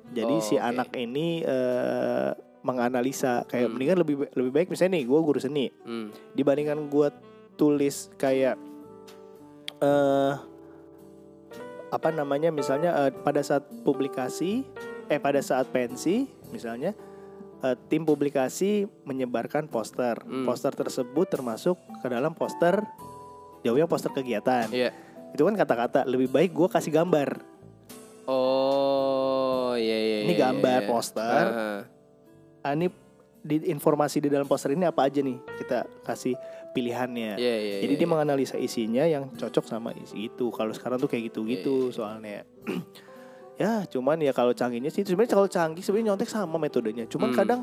Jadi 0.07 0.35
Oh, 0.35 0.43
si 0.43 0.53
oke. 0.53 0.61
anak 0.61 0.89
ini 0.93 1.41
eh, 1.41 2.29
menganalisa 2.61 3.45
kayak 3.45 3.65
Hmm. 3.65 3.73
mendingan 3.73 3.97
lebih 3.99 4.15
lebih 4.33 4.51
baik 4.51 4.67
misalnya 4.67 4.97
nih 4.97 5.05
gue 5.05 5.19
guru 5.19 5.37
seni 5.37 5.69
Hmm. 5.81 6.09
dibandingkan 6.33 6.81
gue 6.85 7.07
tulis 7.55 8.09
kayak 8.15 8.57
eh 9.77 10.33
apa 11.87 12.09
namanya 12.11 12.49
misalnya 12.49 12.91
eh, 13.01 13.11
pada 13.15 13.39
saat 13.39 13.63
publikasi 13.81 14.65
eh 15.05 15.17
pada 15.17 15.39
saat 15.39 15.69
pensi 15.69 16.25
misalnya 16.49 16.91
eh, 17.61 17.75
tim 17.87 18.03
publikasi 18.03 18.85
menyebarkan 19.03 19.65
poster 19.65 20.19
Hmm. 20.21 20.43
poster 20.43 20.71
tersebut 20.71 21.25
termasuk 21.25 21.73
ke 21.99 22.07
dalam 22.07 22.31
poster 22.31 22.81
jauhnya 23.61 23.85
poster 23.85 24.11
kegiatan 24.11 24.69
Iya. 24.69 24.93
itu 25.31 25.41
kan 25.41 25.55
kata-kata 25.55 26.05
lebih 26.05 26.29
baik 26.29 26.51
gue 26.51 26.67
kasih 26.67 26.91
gambar 26.91 27.41
Oh, 28.25 29.77
iya 29.77 29.97
iya. 29.97 30.17
Ini 30.25 30.33
iya, 30.33 30.41
gambar 30.49 30.79
iya. 30.81 30.89
poster. 30.89 31.43
Ah, 32.65 32.73
ini 32.73 32.89
di 33.45 33.69
informasi 33.69 34.17
di 34.17 34.33
dalam 34.33 34.49
poster 34.49 34.73
ini 34.73 34.81
apa 34.81 35.05
aja 35.05 35.21
nih 35.21 35.37
kita 35.61 35.85
kasih 36.01 36.33
pilihannya 36.73 37.37
Iya 37.37 37.55
iya. 37.61 37.75
Jadi 37.85 37.93
iya, 37.93 37.99
dia 38.01 38.07
iya. 38.07 38.09
menganalisa 38.09 38.57
isinya 38.57 39.05
yang 39.05 39.29
cocok 39.31 39.61
sama 39.63 39.93
isi 39.93 40.25
itu. 40.25 40.49
Kalau 40.49 40.73
sekarang 40.73 40.97
tuh 40.97 41.05
kayak 41.05 41.29
gitu-gitu 41.29 41.69
Iya, 41.69 41.77
iya, 41.77 41.85
iya. 41.85 41.93
soalnya. 41.93 42.39
ya, 43.55 43.83
cuman 43.85 44.17
ya 44.17 44.31
kalau 44.31 44.51
canggihnya 44.51 44.89
sih 44.89 45.01
sebenarnya 45.01 45.33
kalau 45.33 45.47
canggih 45.47 45.79
sebenarnya 45.79 46.07
nyontek 46.11 46.27
sama 46.27 46.55
metodenya. 46.55 47.05
Cuman 47.05 47.31
Hmm. 47.31 47.37
kadang 47.37 47.61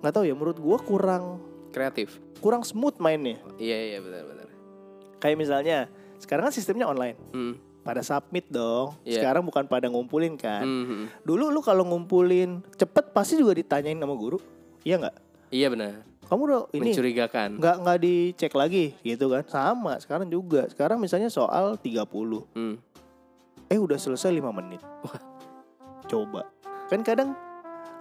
nggak 0.00 0.12
tahu 0.12 0.24
ya 0.24 0.32
menurut 0.32 0.56
gua 0.56 0.78
kurang 0.78 1.42
kreatif. 1.70 2.18
kurang 2.38 2.64
smooth 2.64 2.96
mainnya. 2.98 3.36
Iya 3.56 3.76
iya 3.86 3.98
benar 4.00 4.24
benar. 4.24 4.48
Kayak 5.18 5.36
misalnya 5.36 5.78
sekarang 6.16 6.48
kan 6.48 6.54
sistemnya 6.54 6.86
online. 6.86 7.20
Hmm. 7.30 7.54
Pada 7.80 8.00
submit 8.00 8.44
dong. 8.46 8.92
Iya. 9.02 9.20
Sekarang 9.20 9.42
bukan 9.42 9.64
pada 9.64 9.88
ngumpulin 9.88 10.36
kan. 10.36 10.64
Hmm, 10.64 10.84
hmm. 10.84 11.04
Dulu 11.22 11.48
lu 11.48 11.60
kalau 11.60 11.84
ngumpulin 11.84 12.60
cepet 12.74 13.12
pasti 13.12 13.36
juga 13.36 13.52
ditanyain 13.52 13.96
sama 13.96 14.12
guru. 14.12 14.36
Iya 14.82 15.00
nggak? 15.00 15.16
Iya 15.48 15.66
benar. 15.68 15.92
Kamu 16.24 16.40
udah 16.44 16.60
ini 16.70 16.92
Mencurigakan. 16.92 17.58
nggak 17.58 17.76
nggak 17.80 17.98
dicek 17.98 18.52
lagi 18.54 18.94
gitu 19.00 19.28
kan? 19.28 19.42
Sama. 19.44 19.98
Sekarang 19.98 20.28
juga. 20.28 20.68
Sekarang 20.68 20.96
misalnya 20.96 21.26
soal 21.26 21.74
30 21.76 22.46
Hmm. 22.52 22.78
Eh 23.70 23.78
udah 23.78 23.96
selesai 23.96 24.28
5 24.28 24.50
menit. 24.52 24.82
Coba. 26.04 26.50
Kan 26.86 27.00
kadang 27.00 27.38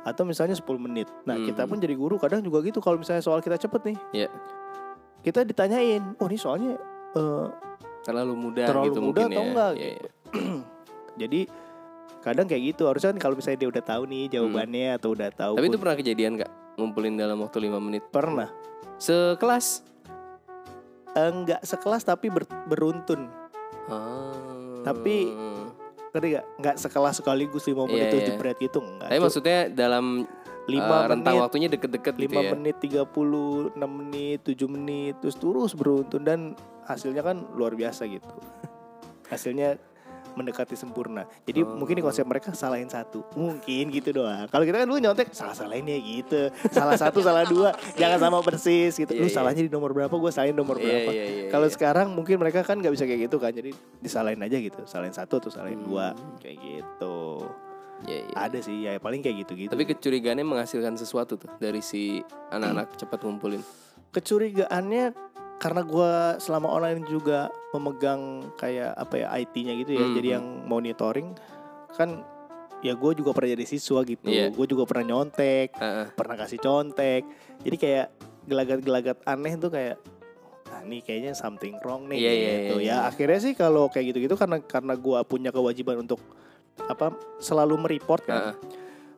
atau 0.02 0.24
misalnya 0.24 0.54
10 0.54 0.66
menit. 0.80 1.06
Nah, 1.24 1.36
Hmm. 1.36 1.46
kita 1.46 1.64
pun 1.64 1.78
jadi 1.78 1.94
guru 1.94 2.18
kadang 2.18 2.42
juga 2.42 2.60
gitu 2.62 2.80
kalau 2.80 2.98
misalnya 2.98 3.22
soal 3.22 3.38
kita 3.38 3.56
cepet 3.56 3.82
nih. 3.86 3.98
Iya. 4.16 4.30
Kita 5.22 5.44
ditanyain, 5.44 6.18
"Oh, 6.18 6.26
ini 6.26 6.36
soalnya 6.36 6.74
eh, 7.12 7.48
Terlalu 8.00 8.34
mudah 8.34 8.66
Terlalu 8.66 8.86
gitu 8.88 9.00
mudah 9.02 9.08
mungkin 9.20 9.26
atau 9.28 9.36
ya. 9.36 9.46
enggak 9.46 9.72
Iya, 9.72 9.76
gitu. 9.76 10.00
iya. 10.00 10.12
jadi 11.22 11.40
kadang 12.20 12.46
kayak 12.46 12.64
gitu. 12.66 12.84
Harusnya 12.86 13.10
kan 13.10 13.20
kalau 13.20 13.36
misalnya 13.36 13.60
dia 13.60 13.70
udah 13.70 13.84
tahu 13.84 14.04
nih 14.06 14.24
jawabannya 14.30 14.88
atau 14.96 15.10
udah 15.12 15.30
tahu 15.30 15.52
Hmm. 15.52 15.60
Tapi 15.60 15.68
itu 15.68 15.72
pun- 15.72 15.84
pernah 15.84 15.98
kejadian 15.98 16.32
gak? 16.36 16.52
Ngumpulin 16.76 17.14
dalam 17.14 17.38
waktu 17.38 17.58
5 17.60 17.78
menit. 17.78 18.04
pernah 18.08 18.50
Sekelas. 18.98 19.84
enggak 21.12 21.60
sekelas 21.62 22.04
tapi 22.04 22.30
ber- 22.30 22.48
beruntun. 22.66 23.28
Ah. 23.90 24.32
Tapi 24.82 25.28
Ngerti 26.10 26.28
gak? 26.36 26.46
Enggak 26.58 26.76
sekelas 26.82 27.16
sekaligus 27.22 27.64
5 27.70 27.86
menit 27.86 27.98
Iya, 28.02 28.12
terus 28.12 28.24
iya. 28.24 28.30
jebret 28.34 28.58
gitu 28.58 28.80
enggak. 28.82 29.10
Tapi 29.10 29.22
maksudnya 29.22 29.58
dalam 29.70 30.06
5 30.70 30.78
eh, 30.78 31.04
rentang 31.10 31.34
menit 31.34 31.44
waktunya 31.44 31.68
deket-deket 31.70 32.14
gitu 32.16 32.34
5 32.38 32.46
ya. 32.46 32.50
menit 32.54 32.76
30 32.78 33.74
6 33.74 33.82
menit 33.90 34.40
7 34.46 34.70
menit 34.70 35.14
terus 35.18 35.36
terus 35.42 35.72
beruntun 35.74 36.22
dan 36.22 36.40
hasilnya 36.86 37.26
kan 37.26 37.42
luar 37.58 37.74
biasa 37.74 38.06
gitu 38.06 38.36
hasilnya 39.34 39.82
mendekati 40.34 40.74
sempurna 40.74 41.24
jadi 41.44 41.62
Oh. 41.62 41.76
mungkin 41.76 41.94
di 41.94 42.02
konsep 42.02 42.24
mereka 42.24 42.52
salahin 42.52 42.86
satu 42.86 43.22
mungkin 43.34 43.90
gitu 43.90 44.14
doang 44.14 44.46
kalau 44.48 44.64
kita 44.64 44.80
kan 44.80 44.88
dulu 44.88 45.00
nyontek 45.00 45.30
salah 45.32 45.52
salahin 45.52 45.84
ya 45.84 45.98
gitu 45.98 46.42
salah 46.70 46.96
satu 46.96 47.20
salah 47.20 47.44
dua 47.44 47.70
jangan 47.96 48.20
sama 48.20 48.40
persis 48.40 48.94
gitu 48.94 49.10
Iya, 49.10 49.20
lu 49.20 49.28
iya. 49.28 49.34
salahnya 49.34 49.62
di 49.62 49.70
nomor 49.70 49.92
berapa 49.92 50.12
gue 50.12 50.30
salahin 50.30 50.54
nomor 50.54 50.76
Iya, 50.76 50.84
berapa 50.84 51.12
iya, 51.12 51.24
iya, 51.26 51.44
kalau 51.48 51.66
iya. 51.66 51.74
sekarang 51.74 52.08
mungkin 52.10 52.38
mereka 52.38 52.62
kan 52.62 52.76
nggak 52.76 52.92
bisa 52.92 53.04
kayak 53.04 53.22
gitu 53.26 53.38
kan 53.38 53.52
jadi 53.52 53.72
disalahin 54.00 54.40
aja 54.40 54.58
gitu 54.58 54.82
salahin 54.84 55.12
satu 55.12 55.38
atau 55.38 55.50
salahin 55.50 55.78
Hmm. 55.78 55.88
dua 55.88 56.06
kayak 56.38 56.58
gitu 56.58 57.18
Iya, 58.00 58.20
iya. 58.24 58.36
ada 58.38 58.58
sih 58.58 58.78
ya 58.82 58.96
paling 58.96 59.20
kayak 59.20 59.44
gitu 59.44 59.54
gitu 59.58 59.70
Tapi 59.70 59.84
kecurigaannya 59.86 60.44
menghasilkan 60.44 60.96
sesuatu 60.96 61.36
tuh 61.36 61.52
dari 61.58 61.80
si 61.80 62.24
anak-anak 62.50 62.96
cepat 62.96 63.20
ngumpulin. 63.22 63.60
kecurigaannya 64.10 65.29
karena 65.60 65.84
gua 65.84 66.40
selama 66.40 66.72
online 66.72 67.04
juga 67.06 67.52
memegang 67.76 68.48
kayak 68.56 68.96
apa 68.96 69.14
ya 69.20 69.28
IT-nya 69.38 69.74
gitu 69.76 69.92
ya, 69.94 70.06
Hmm, 70.08 70.16
jadi 70.16 70.28
yang 70.40 70.46
monitoring 70.66 71.36
kan 71.94 72.24
ya 72.80 72.96
gue 72.96 73.12
juga 73.12 73.36
pernah 73.36 73.52
jadi 73.60 73.66
siswa 73.68 74.00
gitu, 74.08 74.32
Iya. 74.32 74.56
gue 74.56 74.66
juga 74.66 74.88
pernah 74.88 75.12
nyontek, 75.12 75.76
Heeh. 75.76 76.16
pernah 76.16 76.40
kasih 76.40 76.64
contek, 76.64 77.28
jadi 77.60 77.76
kayak 77.76 78.06
gelagat-gelagat 78.48 79.18
aneh 79.28 79.54
tuh 79.60 79.68
kayak 79.70 80.00
nah 80.70 80.86
ini 80.86 81.02
kayaknya 81.02 81.34
something 81.34 81.76
wrong 81.82 82.06
nih 82.08 82.18
Iya, 82.22 82.32
iya, 82.32 82.52
gitu 82.56 82.76
iya, 82.78 82.86
ya 82.86 82.96
iya. 82.96 82.98
akhirnya 83.10 83.40
sih 83.42 83.54
kalau 83.58 83.90
kayak 83.90 84.14
gitu-gitu 84.14 84.38
karena 84.38 84.62
karena 84.64 84.94
gua 84.96 85.26
punya 85.26 85.50
kewajiban 85.50 86.06
untuk 86.06 86.22
apa 86.88 87.10
selalu 87.42 87.76
mereport 87.84 88.22
kan 88.24 88.54
Heeh. 88.54 88.56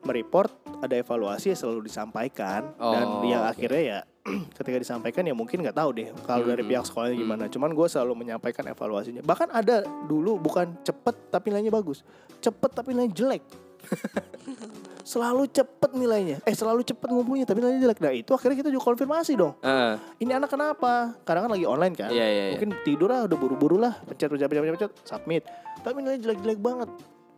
mereport 0.02 0.50
ada 0.82 0.96
evaluasi 0.98 1.54
ya 1.54 1.58
selalu 1.60 1.86
disampaikan 1.86 2.72
dan 2.80 3.08
Oh, 3.20 3.28
yang 3.28 3.44
oke. 3.46 3.52
akhirnya 3.54 3.84
ya 3.84 4.00
ketika 4.58 4.78
disampaikan 4.78 5.26
ya 5.26 5.34
mungkin 5.34 5.66
nggak 5.66 5.74
tahu 5.74 5.90
deh 5.98 6.14
kalau 6.30 6.46
dari 6.46 6.62
Hmm, 6.62 6.70
pihak 6.70 6.84
sekolahnya 6.86 7.16
hmm. 7.18 7.24
gimana 7.26 7.44
cuman 7.50 7.70
gue 7.74 7.88
selalu 7.90 8.14
menyampaikan 8.14 8.64
evaluasinya. 8.70 9.22
Bahkan 9.26 9.50
ada 9.50 9.82
dulu 10.06 10.38
bukan 10.38 10.78
cepet 10.86 11.34
tapi 11.34 11.50
nilainya 11.50 11.74
bagus. 11.74 12.06
Cepet 12.38 12.72
tapi 12.74 12.94
nilainya 12.94 13.14
jelek. 13.18 13.44
Selalu 15.02 15.50
cepet 15.50 15.92
nilainya. 15.98 16.38
Eh 16.46 16.54
selalu 16.54 16.86
cepet 16.86 17.10
ngumpulnya 17.10 17.50
tapi 17.50 17.66
nilainya 17.66 17.90
jelek. 17.90 18.00
Nah 18.00 18.14
itu 18.14 18.32
akhirnya 18.38 18.62
kita 18.62 18.70
juga 18.70 18.94
konfirmasi 18.94 19.34
dong. 19.34 19.58
Heeh. 19.66 19.98
ini 20.22 20.32
anak 20.38 20.54
kenapa? 20.54 21.18
Kadang 21.26 21.50
kan 21.50 21.52
lagi 21.58 21.66
online 21.66 21.98
kan? 21.98 22.14
Iya, 22.14 22.22
iya, 22.22 22.44
iya. 22.46 22.52
mungkin 22.54 22.78
tidur 22.86 23.10
lah 23.10 23.26
udah 23.26 23.38
buru-buru 23.42 23.82
lah. 23.82 23.98
Pencet 24.06 24.30
pencet 24.30 24.46
pencet, 24.46 24.74
pencet 24.78 24.92
submit. 25.02 25.44
Tapi 25.82 25.98
nilainya 26.06 26.22
jelek-jelek 26.30 26.62
banget. 26.62 26.90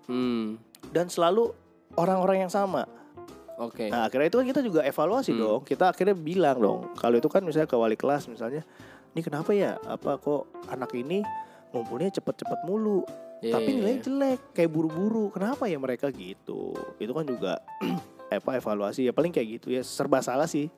Hmm. 0.04 0.60
dan 0.92 1.08
selalu 1.08 1.56
orang-orang 1.96 2.44
yang 2.44 2.52
sama 2.52 2.84
Oke. 3.56 3.88
Nah 3.88 4.06
akhirnya 4.06 4.28
itu 4.28 4.38
kan 4.38 4.48
kita 4.48 4.62
juga 4.62 4.82
evaluasi 4.82 5.32
Hmm. 5.32 5.40
dong. 5.40 5.62
Kita 5.62 5.90
akhirnya 5.90 6.14
bilang 6.14 6.58
dong. 6.58 6.80
Kalau 6.96 7.16
itu 7.16 7.30
kan 7.30 7.42
misalnya 7.42 7.66
ke 7.66 7.78
wali 7.78 7.94
kelas 7.94 8.26
misalnya, 8.26 8.66
ini 9.12 9.22
kenapa 9.22 9.54
ya? 9.54 9.78
Apa 9.84 10.18
kok 10.18 10.50
anak 10.68 10.90
ini 10.94 11.22
ngumpulnya 11.70 12.10
cepet-cepet 12.12 12.60
mulu, 12.64 13.02
Iya, 13.40 13.50
tapi 13.52 13.70
iya, 13.70 13.78
nilainya 13.78 13.98
iya. 13.98 14.06
jelek, 14.06 14.40
kayak 14.54 14.70
buru-buru. 14.70 15.30
Kenapa 15.30 15.66
ya 15.66 15.78
mereka 15.78 16.10
gitu? 16.10 16.74
Itu 16.98 17.12
kan 17.12 17.26
juga 17.26 17.62
apa 18.34 18.52
evaluasi 18.56 19.06
ya 19.06 19.14
paling 19.14 19.30
kayak 19.30 19.62
gitu 19.62 19.68
ya 19.70 19.82
serba 19.82 20.18
salah 20.20 20.46
sih. 20.46 20.70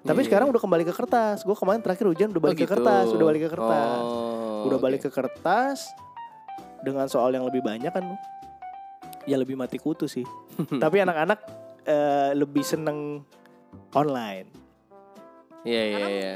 Tapi 0.00 0.20
Iya, 0.20 0.26
sekarang 0.26 0.48
udah 0.50 0.58
kembali 0.58 0.84
ke 0.84 0.92
kertas. 0.92 1.42
Gue 1.42 1.54
kemarin 1.54 1.80
terakhir 1.80 2.06
ujian 2.06 2.28
udah 2.28 2.38
Oh, 2.38 2.44
balik 2.44 2.56
ke 2.56 2.64
gitu. 2.64 2.74
kertas, 2.74 3.06
udah 3.10 3.26
balik 3.26 3.42
ke 3.42 3.50
kertas, 3.50 4.00
Oh, 4.00 4.66
udah 4.66 4.78
oke. 4.78 4.84
balik 4.84 5.00
ke 5.02 5.10
kertas 5.10 5.78
dengan 6.80 7.06
soal 7.06 7.30
yang 7.30 7.44
lebih 7.44 7.60
banyak 7.60 7.88
kan. 7.88 8.04
Ya 9.24 9.36
lebih 9.36 9.54
mati 9.54 9.78
kutu 9.78 10.04
sih. 10.04 10.24
Tapi 10.82 11.00
anak-anak 11.00 11.63
eh, 11.84 12.30
lebih 12.32 12.62
seneng 12.62 13.22
online. 13.92 14.48
Iya 15.64 15.82
iya 15.88 16.06
iya. 16.06 16.32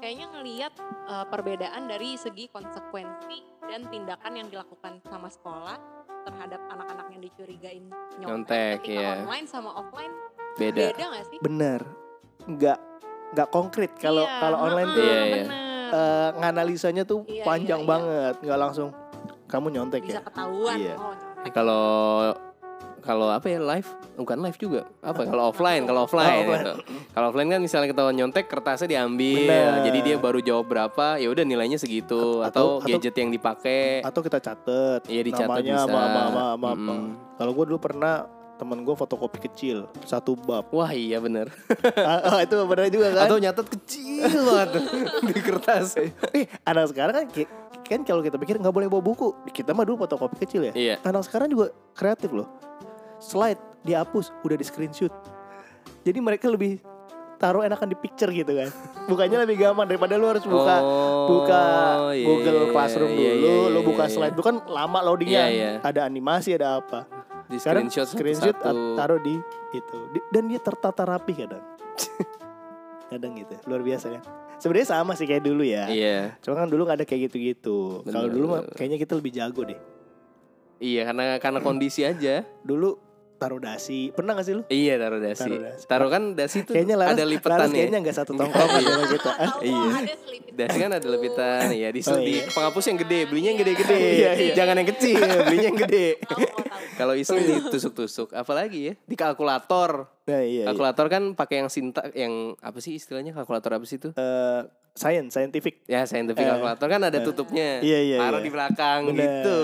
kayaknya 0.00 0.26
ngelihat 0.32 0.72
eh, 1.06 1.26
perbedaan 1.28 1.84
dari 1.84 2.16
segi 2.16 2.48
konsekuensi 2.48 3.38
dan 3.62 3.84
tindakan 3.86 4.32
yang 4.34 4.48
dilakukan 4.48 5.04
sama 5.04 5.28
sekolah 5.28 5.76
terhadap 6.20 6.60
anak-anak 6.68 7.06
yang 7.12 7.20
dicurigain 7.20 7.84
nyontek, 8.16 8.28
Nyontek, 8.28 8.76
ketika 8.82 9.00
iya. 9.00 9.12
online 9.20 9.46
sama 9.46 9.70
offline 9.72 10.12
Beda. 10.56 10.80
beda 10.92 11.04
nggak 11.06 11.24
sih? 11.28 11.38
Bener, 11.40 11.80
nggak 12.46 12.78
nggak 13.30 13.48
konkret 13.48 13.92
kalau 13.96 14.24
Iya, 14.24 14.40
kalau 14.40 14.58
online 14.58 14.88
tuh 14.90 15.04
Iya, 15.04 15.12
iya. 15.14 15.32
bener. 15.36 15.48
eh, 15.90 16.28
nganalisanya 16.40 17.02
tuh 17.04 17.20
Iya, 17.24 17.44
panjang 17.44 17.80
iya, 17.80 17.86
iya. 17.86 17.92
banget, 17.92 18.34
nggak 18.42 18.58
langsung 18.58 18.88
kamu 19.46 19.66
nyontek 19.70 20.00
bisa 20.04 20.18
ya. 20.18 20.22
ketahuan 20.24 20.76
Iya. 20.78 20.94
oh. 20.96 21.14
Kalau 21.50 21.84
kalau 23.00 23.26
apa 23.26 23.46
ya 23.46 23.58
live 23.58 23.88
bukan 24.14 24.38
live 24.38 24.56
juga 24.56 24.80
apa 25.00 25.24
kalau 25.24 25.48
offline 25.48 25.82
kalau 25.82 26.04
offline, 26.04 26.28
Oh, 26.30 26.40
offline. 26.44 26.60
gitu. 26.60 26.72
kalau 27.10 27.26
offline 27.28 27.48
kan 27.48 27.60
misalnya 27.60 27.88
ketahuan 27.88 28.14
nyontek 28.14 28.44
kertasnya 28.46 28.88
diambil 28.90 29.48
Bener. 29.48 29.82
jadi 29.82 29.98
dia 30.02 30.16
baru 30.16 30.38
jawab 30.38 30.66
berapa 30.66 31.16
ya 31.16 31.26
udah 31.26 31.42
nilainya 31.42 31.76
segitu 31.76 32.40
Atau- 32.40 32.44
atau, 32.44 32.66
atau- 32.78 32.88
gadget 32.90 33.14
yang 33.14 33.30
dipakai 33.30 34.00
Atau 34.00 34.20
kita 34.20 34.38
catet 34.38 35.00
Iya, 35.04 35.22
dicatat 35.22 35.48
namanya 35.50 35.74
bisa. 35.74 35.86
apa 35.86 35.98
apa 35.98 36.20
apa, 36.22 36.40
apa, 36.54 36.68
apa. 36.70 36.92
Mm-mm. 36.92 37.08
Kalau 37.34 37.52
gue 37.52 37.64
dulu 37.66 37.78
pernah 37.78 38.14
temen 38.54 38.78
gue 38.78 38.92
fotokopi 38.92 39.38
kecil 39.42 39.88
satu 40.04 40.36
bab. 40.36 40.68
wah 40.68 40.90
iya 40.90 41.16
bener 41.16 41.48
Ah, 41.96 42.20
oh, 42.30 42.38
itu 42.38 42.52
bener 42.62 42.84
juga 42.88 43.08
kan? 43.10 43.24
atau 43.24 43.36
nyatet 43.36 43.66
kecil 43.70 44.28
banget 44.46 44.68
di 45.26 45.34
kertas 45.34 45.96
Eh, 46.30 46.44
anak 46.62 46.88
sekarang 46.88 47.14
kan 47.16 47.26
kan 47.82 48.00
kalau 48.04 48.20
kita 48.20 48.36
pikir 48.36 48.54
nggak 48.56 48.70
boleh 48.70 48.86
bawa 48.86 49.02
buku, 49.02 49.32
kita 49.48 49.72
mah 49.72 49.82
dulu 49.82 50.04
fotokopi 50.04 50.36
kecil 50.40 50.62
ya. 50.62 50.72
iya 50.72 50.94
Anak 51.02 51.24
sekarang 51.24 51.48
juga 51.48 51.68
kreatif 51.90 52.30
loh. 52.30 52.46
Slide 53.20 53.60
dihapus, 53.84 54.32
udah 54.42 54.56
di 54.56 54.64
screenshot. 54.64 55.12
Jadi 56.02 56.18
mereka 56.18 56.48
lebih 56.48 56.80
taruh 57.36 57.64
enakan 57.64 57.88
di 57.88 57.96
picture 57.96 58.28
gitu 58.28 58.52
kan. 58.52 58.68
Bukannya 59.10 59.44
lebih 59.44 59.56
gampang 59.60 59.88
daripada 59.88 60.16
lu 60.20 60.28
harus 60.28 60.44
buka 60.44 60.76
Oh, 60.80 61.26
buka 61.28 61.62
iya, 62.12 62.24
Google 62.24 62.68
Classroom 62.68 63.12
iya, 63.16 63.32
dulu, 63.32 63.44
iya, 63.44 63.52
iya, 63.64 63.72
lu 63.72 63.80
buka 63.82 64.04
iya, 64.06 64.12
slide 64.12 64.34
itu 64.36 64.44
kan 64.44 64.56
lama 64.68 64.98
loadingnya. 65.04 65.44
Iya, 65.48 65.48
iya. 65.48 65.70
Ada 65.80 66.00
animasi, 66.04 66.56
ada 66.56 66.80
apa. 66.80 67.08
di 67.50 67.58
Sekarang 67.58 67.90
screenshot 67.90 68.06
screenshot 68.14 68.54
satu 68.54 68.94
taruh 68.94 69.18
di 69.18 69.34
itu. 69.74 69.98
Di- 70.14 70.26
dan 70.30 70.46
dia 70.46 70.60
tertata 70.62 71.02
rapi 71.02 71.32
kadang. 71.34 71.64
kadang 73.10 73.32
gitu. 73.34 73.54
Luar 73.66 73.82
biasa 73.82 74.06
kan. 74.14 74.22
Sebenarnya 74.60 74.88
sama 74.92 75.16
sih 75.16 75.24
kayak 75.26 75.42
dulu 75.42 75.64
ya. 75.64 75.88
iya 75.88 76.36
Cuma 76.44 76.60
kan 76.62 76.68
dulu 76.70 76.84
gak 76.86 77.02
ada 77.02 77.06
kayak 77.08 77.32
gitu-gitu. 77.32 78.04
Kalau 78.06 78.28
dulu 78.28 78.44
mah 78.54 78.62
kayaknya 78.76 79.00
kita 79.00 79.16
lebih 79.18 79.32
jago 79.34 79.64
deh. 79.66 79.80
iya 80.78 81.04
karena 81.04 81.36
karena 81.36 81.60
kondisi 81.60 82.06
aja 82.06 82.40
Dulu 82.64 83.09
taruh 83.40 83.56
dasi. 83.56 84.12
Pernah 84.12 84.36
gak 84.36 84.44
sih 84.44 84.54
lu? 84.54 84.62
iya 84.68 84.94
taruh 84.94 85.16
dasi 85.16 85.48
Taruh 85.48 85.60
dasi. 85.64 85.84
taruh 85.88 86.08
kan 86.08 86.22
dasi 86.36 86.56
itu 86.60 86.70
Kayaknya 86.70 86.94
Laras, 86.94 87.10
ada 87.10 87.16
Laras 87.18 87.32
lipetannya 87.32 87.72
kayaknya 87.74 87.98
gak 88.04 88.16
satu 88.16 88.32
tongkrongan 88.36 88.80
sama 88.84 89.04
kita. 89.08 89.30
Ah, 89.30 89.48
Tahu 89.50 89.60
Iya. 89.64 89.80
ada 89.96 90.14
selipit 90.14 90.52
Dasi 90.52 90.76
kan 90.76 90.90
ada 90.92 91.06
lepitan 91.08 91.62
ya 91.72 91.88
di, 91.88 92.00
Oh, 92.04 92.20
di 92.20 92.34
iya. 92.36 92.44
penghapus 92.46 92.84
yang 92.84 92.98
gede, 93.00 93.20
belinya 93.24 93.48
yang 93.48 93.60
gede-gede. 93.60 93.96
Iya, 93.96 94.30
iya. 94.36 94.52
Jangan 94.54 94.74
yang 94.76 94.88
kecil, 94.88 95.16
belinya 95.40 95.66
yang 95.66 95.80
gede. 95.80 96.06
Kalau 96.94 97.14
iseng 97.14 97.40
ditusuk-tusuk, 97.40 98.28
apalagi 98.30 98.80
ya? 98.82 98.94
Di 99.00 99.16
kalkulator. 99.16 100.04
Nah, 100.22 100.36
iya, 100.36 100.44
iya. 100.44 100.64
Kalkulator 100.68 101.06
kan 101.08 101.22
pakai 101.32 101.64
yang 101.64 101.70
sinta 101.72 102.04
yang 102.12 102.52
apa 102.58 102.76
sih 102.78 102.92
istilahnya 102.92 103.32
kalkulator 103.32 103.72
apa 103.72 103.84
sih 103.84 103.96
itu? 103.96 104.12
Eh, 104.12 104.60
science, 104.92 105.32
scientific. 105.32 105.80
Ya, 105.86 106.04
scientific 106.04 106.44
Eh. 106.44 106.50
kalkulator 106.50 106.86
kan 106.86 107.00
ada 107.02 107.18
tutupnya. 107.20 107.80
Iya, 107.80 107.98
iya, 108.04 108.16
Taruh 108.20 108.36
iya. 108.36 108.44
di 108.44 108.52
belakang 108.52 109.00
Benar, 109.06 109.16
gitu. 109.16 109.58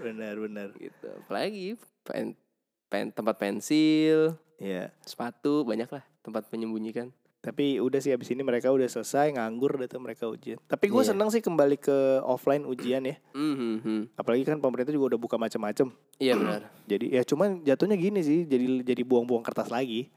benar, 0.00 0.34
benar. 0.40 0.68
Gitu. 0.72 1.08
Apalagi 1.20 1.66
pen, 2.90 3.08
tempat 3.08 3.38
pensil, 3.38 4.34
Iya. 4.58 4.90
sepatu, 5.00 5.62
banyak 5.62 5.88
lah 5.88 6.02
tempat 6.20 6.44
menyembunyikan. 6.50 7.08
Tapi 7.40 7.80
udah 7.80 7.96
sih 7.96 8.12
abis 8.12 8.28
ini 8.28 8.44
mereka 8.44 8.68
udah 8.68 8.84
selesai 8.84 9.32
nganggur 9.32 9.80
tuh 9.88 9.96
mereka 9.96 10.28
ujian. 10.28 10.60
Tapi 10.68 10.92
gue 10.92 11.00
Iya. 11.00 11.16
seneng 11.16 11.32
sih 11.32 11.40
kembali 11.40 11.80
ke 11.80 11.96
offline 12.20 12.68
ujian 12.68 13.00
ya. 13.00 13.16
Mhm. 13.32 14.12
Apalagi 14.12 14.44
kan 14.44 14.60
pemerintah 14.60 14.92
juga 14.92 15.16
udah 15.16 15.20
buka 15.22 15.40
macam-macam. 15.40 15.88
Iya 16.18 16.36
benar. 16.36 16.60
Jadi 16.92 17.06
ya 17.08 17.24
cuman 17.24 17.64
jatuhnya 17.64 17.96
gini 17.96 18.20
sih, 18.20 18.44
jadi 18.44 18.84
jadi 18.84 19.00
buang-buang 19.00 19.40
kertas 19.40 19.72
lagi. 19.72 20.12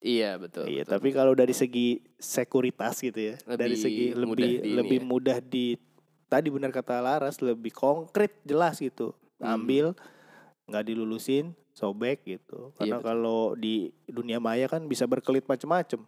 Iya 0.00 0.36
betul. 0.36 0.68
iya, 0.68 0.84
betul. 0.84 0.92
tapi 0.96 1.08
kalau 1.12 1.32
dari 1.32 1.52
segi 1.52 2.00
sekuritas 2.16 3.00
gitu 3.00 3.16
ya, 3.16 3.36
dari 3.50 3.72
Lebih 3.72 3.80
segi 3.80 4.04
mudah 4.12 4.20
lebih 4.20 4.36
di 4.36 4.52
ini 4.60 4.72
lebih 4.76 4.98
ya. 5.00 5.04
mudah 5.04 5.38
di 5.40 5.66
tadi 6.26 6.48
benar 6.52 6.72
kata 6.72 7.00
Laras 7.00 7.40
lebih 7.40 7.72
konkret 7.72 8.36
jelas 8.44 8.80
gitu. 8.80 9.12
Hmm. 9.36 9.56
Ambil 9.60 9.96
nggak 10.64 10.84
dilulusin, 10.88 11.52
sobek 11.76 12.24
gitu. 12.24 12.72
Karena 12.78 12.98
Iya, 13.00 13.04
kalau 13.04 13.52
di 13.58 13.92
dunia 14.08 14.40
maya 14.40 14.64
kan 14.70 14.84
bisa 14.88 15.04
berkelit 15.04 15.44
macam-macam. 15.44 16.06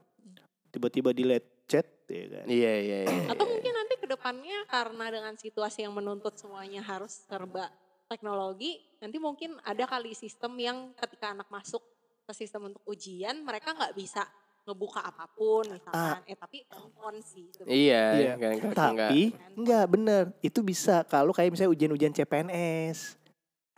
Tiba-tiba 0.72 1.12
di 1.12 1.24
chat 1.66 1.86
ya 2.06 2.24
kan. 2.30 2.46
Iya 2.46 2.72
iya 2.80 2.98
iya. 3.04 3.20
Atau 3.32 3.44
mungkin 3.50 3.72
nanti 3.74 3.94
ke 3.98 4.06
depannya 4.06 4.58
karena 4.70 5.04
dengan 5.10 5.34
situasi 5.34 5.82
yang 5.82 5.92
menuntut 5.92 6.38
semuanya 6.38 6.80
harus 6.80 7.26
serba 7.26 7.68
teknologi, 8.06 8.78
nanti 9.02 9.18
mungkin 9.18 9.58
ada 9.66 9.82
kali 9.84 10.14
sistem 10.14 10.54
yang 10.62 10.94
ketika 10.94 11.34
anak 11.34 11.50
masuk 11.50 11.82
ke 12.22 12.32
sistem 12.32 12.70
untuk 12.70 12.82
ujian, 12.86 13.42
mereka 13.42 13.74
nggak 13.74 13.98
bisa 13.98 14.22
ngebuka 14.66 14.98
apa 15.02 15.30
pun 15.30 15.62
misalkan. 15.66 16.22
Eh 16.26 16.38
tapi 16.38 16.66
handphone 16.70 17.22
sih. 17.22 17.46
sebenarnya. 17.54 17.74
Iya, 17.74 18.04
Iya. 18.14 18.32
kan, 18.34 18.54
kan, 18.54 18.66
enggak. 18.66 19.10
Tapi 19.10 19.20
enggak 19.54 19.84
bener 19.90 20.22
Itu 20.42 20.60
bisa 20.66 21.06
kalau 21.06 21.30
kayak 21.30 21.54
misalnya 21.54 21.74
ujian-ujian 21.74 22.14
CPNS 22.14 23.25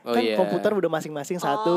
Oh 0.08 0.16
Kan 0.16 0.24
iya. 0.24 0.34
komputer 0.34 0.72
udah 0.72 0.88
masing-masing 0.90 1.36
Oh, 1.36 1.44
satu 1.44 1.76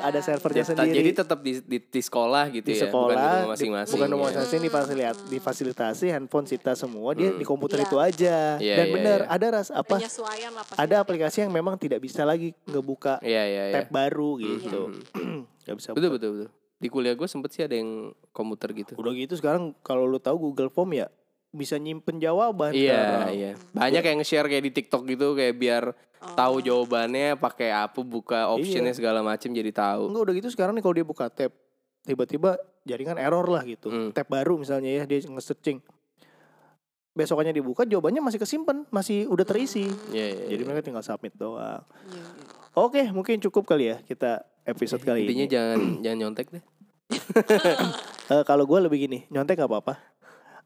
iya. 0.00 0.08
Ada 0.08 0.20
servernya 0.22 0.64
Jadi- 0.64 0.72
sendiri 0.72 0.96
Jadi 0.96 1.10
tetap 1.12 1.38
di, 1.38 1.52
di, 1.60 1.78
di 1.78 2.00
sekolah 2.00 2.44
gitu 2.48 2.64
di 2.64 2.72
ya, 2.72 2.80
bukan 2.80 2.80
di 2.80 2.88
sekolah 2.88 3.12
rumah 3.12 3.28
di- 3.38 3.50
masing-masing. 3.52 3.92
bukan 3.92 4.08
rumah 4.08 4.24
ya. 4.24 4.28
masing-masing 4.32 4.60
difasilitasi, 4.64 5.22
difasilitasi 5.28 6.06
handphone 6.08 6.46
kita 6.46 6.72
semua 6.72 7.12
dia 7.12 7.28
Hmm. 7.28 7.36
di 7.36 7.44
komputer 7.44 7.76
Iya. 7.76 7.84
itu 7.84 7.96
aja 7.98 8.36
Iya, 8.56 8.74
dan 8.74 8.86
iya, 8.86 8.94
bener 8.94 9.18
iya. 9.20 9.28
ada 9.28 9.46
ras 9.52 9.68
apa 9.68 9.94
lah 9.94 10.10
ada 10.78 10.94
aplikasi 10.98 11.36
yang 11.40 11.52
memang 11.52 11.76
tidak 11.76 12.00
bisa 12.00 12.24
lagi 12.24 12.56
ngebuka 12.64 13.20
Iya 13.20 13.42
iya 13.44 13.62
iya. 13.66 13.74
tab 13.76 13.92
baru 13.92 14.30
gitu 14.38 14.80
Mhm. 15.14 15.44
nggak 15.62 15.76
bisa 15.76 15.88
Betul 15.90 16.08
buka. 16.08 16.16
betul 16.16 16.30
betul. 16.32 16.48
Di 16.78 16.88
kuliah 16.88 17.12
gue 17.12 17.26
sempet 17.26 17.50
sih 17.50 17.60
ada 17.60 17.74
yang 17.74 17.90
komputer 18.30 18.72
gitu. 18.72 18.94
udah 18.94 19.12
gitu 19.12 19.34
sekarang 19.34 19.76
kalau 19.78 20.04
lu 20.04 20.16
tahu 20.16 20.40
Google 20.40 20.68
Form 20.68 20.94
ya 20.94 21.10
bisa 21.50 21.74
nyimpen 21.74 22.16
jawaban 22.16 22.70
Iya 22.70 23.28
iya. 23.28 23.52
Banyak 23.72 24.02
yang 24.02 24.16
nge-share 24.18 24.46
kayak 24.46 24.62
di 24.62 24.72
TikTok 24.74 25.04
gitu 25.06 25.32
kayak 25.32 25.54
biar 25.54 25.84
Oh. 26.18 26.34
tahu 26.34 26.56
jawabannya 26.58 27.38
pakai 27.38 27.70
apa 27.70 28.02
buka 28.02 28.50
optionnya 28.50 28.90
Iya. 28.90 28.98
segala 28.98 29.22
macem 29.22 29.54
jadi 29.54 29.70
tahu. 29.70 30.10
Enggak 30.10 30.22
udah 30.26 30.34
gitu 30.34 30.48
sekarang 30.50 30.74
nih 30.74 30.82
kalau 30.82 30.94
dia 30.98 31.06
buka 31.06 31.30
tab 31.30 31.54
tiba-tiba 32.02 32.58
jaringan 32.82 33.20
error 33.20 33.46
lah 33.46 33.62
gitu. 33.62 33.86
Hmm. 33.86 34.10
Tab 34.10 34.26
baru 34.26 34.58
misalnya 34.58 34.90
ya 34.90 35.02
dia 35.06 35.22
nge-searching. 35.22 35.78
Besokannya 37.14 37.50
dibuka 37.50 37.82
jawabannya 37.82 38.22
masih 38.22 38.38
kesimpan, 38.38 38.86
masih 38.90 39.26
udah 39.26 39.42
terisi. 39.42 39.86
Iya 40.10 40.26
iya. 40.38 40.44
Jadi 40.54 40.62
iya. 40.62 40.66
mereka 40.70 40.82
tinggal 40.86 41.02
submit 41.02 41.34
doang. 41.34 41.82
Iya, 42.10 42.22
iya. 42.22 42.46
Oke, 42.78 43.02
mungkin 43.10 43.42
cukup 43.42 43.66
kali 43.66 43.90
ya 43.90 43.98
kita 44.02 44.46
episode 44.62 45.02
kali 45.02 45.26
Intinya 45.26 45.46
ini. 45.46 45.50
jangan 45.50 45.78
jangan 46.06 46.18
nyontek 46.18 46.46
deh. 46.50 46.64
Eh, 48.28 48.42
kalau 48.44 48.68
gue 48.68 48.78
lebih 48.84 49.08
gini, 49.08 49.24
nyontek 49.32 49.56
nggak 49.56 49.70
apa-apa. 49.72 49.94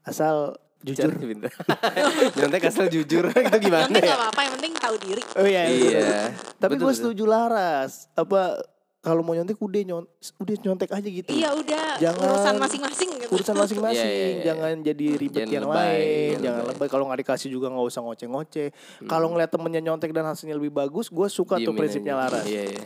Asal 0.03 0.59
Jujur. 0.83 1.11
Pinter. 1.15 1.51
nyontek 2.37 2.63
asal 2.65 2.85
jujur 2.87 3.23
itu 3.31 3.57
gimana 3.57 3.87
Nyontek 3.87 4.03
ya? 4.03 4.09
gak 4.09 4.19
apa-apa, 4.19 4.41
yang 4.43 4.53
penting 4.59 4.73
tahu 4.75 4.95
diri. 4.99 5.21
Oh 5.33 5.45
iya. 5.45 5.63
Iya. 5.65 6.11
Tapi 6.57 6.75
Betul, 6.75 6.85
gue 6.85 6.93
setuju 6.93 7.23
Laras. 7.23 8.11
Apa 8.13 8.59
kalau 8.99 9.19
mau 9.19 9.31
nyontek 9.31 9.55
udah 9.57 9.81
nyon 9.81 10.03
udah 10.37 10.55
nyontek 10.61 10.89
aja 10.89 11.03
gitu. 11.05 11.27
Iya 11.29 11.51
udah, 11.51 11.99
Jangan- 11.99 12.23
urusan 12.25 12.55
masing-masing 12.57 13.09
gitu. 13.13 13.31
Urusan 13.31 13.55
masing-masing, 13.57 13.99
Iya, 14.01 14.15
iya, 14.15 14.27
iya. 14.29 14.43
jangan 14.45 14.73
jadi 14.81 15.05
ribet 15.13 15.39
Jangan 15.41 15.51
yang 15.53 15.65
lebay, 15.65 15.83
lain, 15.83 16.35
jangan 16.39 16.61
lebay. 16.61 16.73
lebay. 16.73 16.87
Kalau 16.87 17.03
nggak 17.07 17.19
dikasih 17.19 17.49
juga 17.49 17.67
nggak 17.67 17.83
usah 17.85 18.01
ngoceh-ngoceh. 18.01 18.67
Kalau 19.03 19.27
ngeliat 19.27 19.51
temennya 19.51 19.81
nyontek 19.81 20.11
dan 20.11 20.23
hasilnya 20.25 20.55
lebih 20.55 20.71
bagus, 20.71 21.07
gue 21.07 21.27
suka 21.29 21.59
tuh 21.59 21.71
prinsipnya 21.73 22.15
aja. 22.15 22.21
Laras. 22.31 22.45
Iya, 22.45 22.63
iya. 22.69 22.83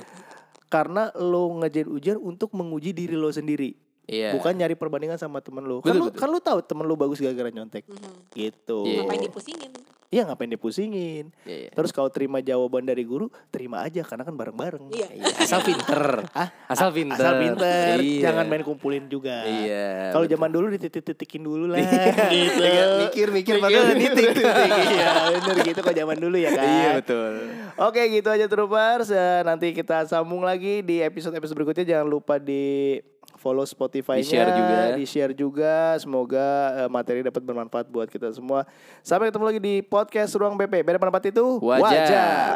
Karena 0.68 1.14
lo 1.16 1.54
ngejain 1.56 1.88
ujian 1.88 2.18
untuk 2.18 2.50
menguji 2.52 2.92
diri 2.92 3.14
lo 3.14 3.30
sendiri. 3.30 3.78
Iya. 4.08 4.32
Bukan 4.34 4.56
nyari 4.56 4.74
perbandingan 4.74 5.20
sama 5.20 5.44
temen 5.44 5.68
lo. 5.68 5.84
Kan 5.84 5.92
Betul, 5.92 6.00
lo, 6.00 6.06
betul. 6.08 6.20
kan 6.24 6.30
lo 6.32 6.40
tahu 6.40 6.60
temen 6.64 6.86
lo 6.88 6.96
bagus 6.96 7.20
gara-gara 7.20 7.52
nyontek. 7.52 7.84
Mhm. 7.86 8.32
Gitu. 8.32 8.80
Iya. 8.88 9.04
Ngapain 9.04 9.22
dipusingin? 9.28 9.72
Iya 10.08 10.24
ngapain 10.24 10.48
dipusingin. 10.48 11.26
Iya, 11.44 11.68
iya. 11.68 11.70
Terus 11.76 11.92
kalau 11.92 12.08
terima 12.08 12.40
jawaban 12.40 12.88
dari 12.88 13.04
guru, 13.04 13.28
terima 13.52 13.84
aja 13.84 14.08
karena 14.08 14.24
kan 14.24 14.32
bareng-bareng. 14.32 14.88
Iya. 14.96 15.08
Iya, 15.12 15.26
asal 15.36 15.60
pinter. 15.60 16.24
Ah, 16.32 16.48
Asal 16.72 16.96
pinter. 16.96 17.20
Asal 17.20 17.36
pinter, 17.44 18.00
Iya. 18.00 18.32
jangan 18.32 18.48
main 18.48 18.64
kumpulin 18.64 19.12
juga. 19.12 19.44
Iya. 19.44 20.16
Kalau 20.16 20.24
betul. 20.24 20.40
zaman 20.40 20.50
dulu 20.56 20.66
dititik-titikin 20.72 21.44
dulu 21.44 21.68
lah. 21.68 21.84
gitu. 21.84 22.64
Iya, 22.64 22.84
mikir-mikir 23.04 23.60
baru 23.60 23.92
titik. 24.00 24.32
Iya, 24.96 25.12
bener 25.44 25.58
gitu 25.68 25.80
kalau 25.84 25.98
zaman 26.00 26.18
dulu 26.18 26.38
ya 26.40 26.56
kan. 26.56 26.64
Iya 26.64 26.90
betul. 27.04 27.32
Oke, 27.76 28.02
gitu 28.08 28.30
aja 28.32 28.46
Troopers. 28.48 29.12
Eh, 29.12 29.44
nanti 29.44 29.76
kita 29.76 30.08
sambung 30.08 30.40
lagi 30.40 30.88
di 30.88 31.04
episode-episode 31.04 31.52
berikutnya. 31.54 31.84
Jangan 31.84 32.08
lupa 32.08 32.40
di 32.40 32.96
follow 33.38 33.64
Spotify-nya, 33.64 34.26
Di-share 34.26 34.52
juga. 34.52 34.80
di-share 34.98 35.34
juga. 35.34 35.74
Semoga 35.98 36.46
eh, 36.76 36.90
materi 36.90 37.22
dapat 37.22 37.40
bermanfaat 37.40 37.88
buat 37.88 38.10
kita 38.10 38.34
semua. 38.34 38.66
Sampai 39.00 39.30
ketemu 39.30 39.46
lagi 39.46 39.62
di 39.62 39.80
podcast 39.80 40.34
Ruang 40.34 40.58
BP. 40.58 40.82
Beda 40.82 40.98
pendapat 40.98 41.30
itu 41.30 41.62
Wajar. 41.62 41.86
wajar. 41.86 42.54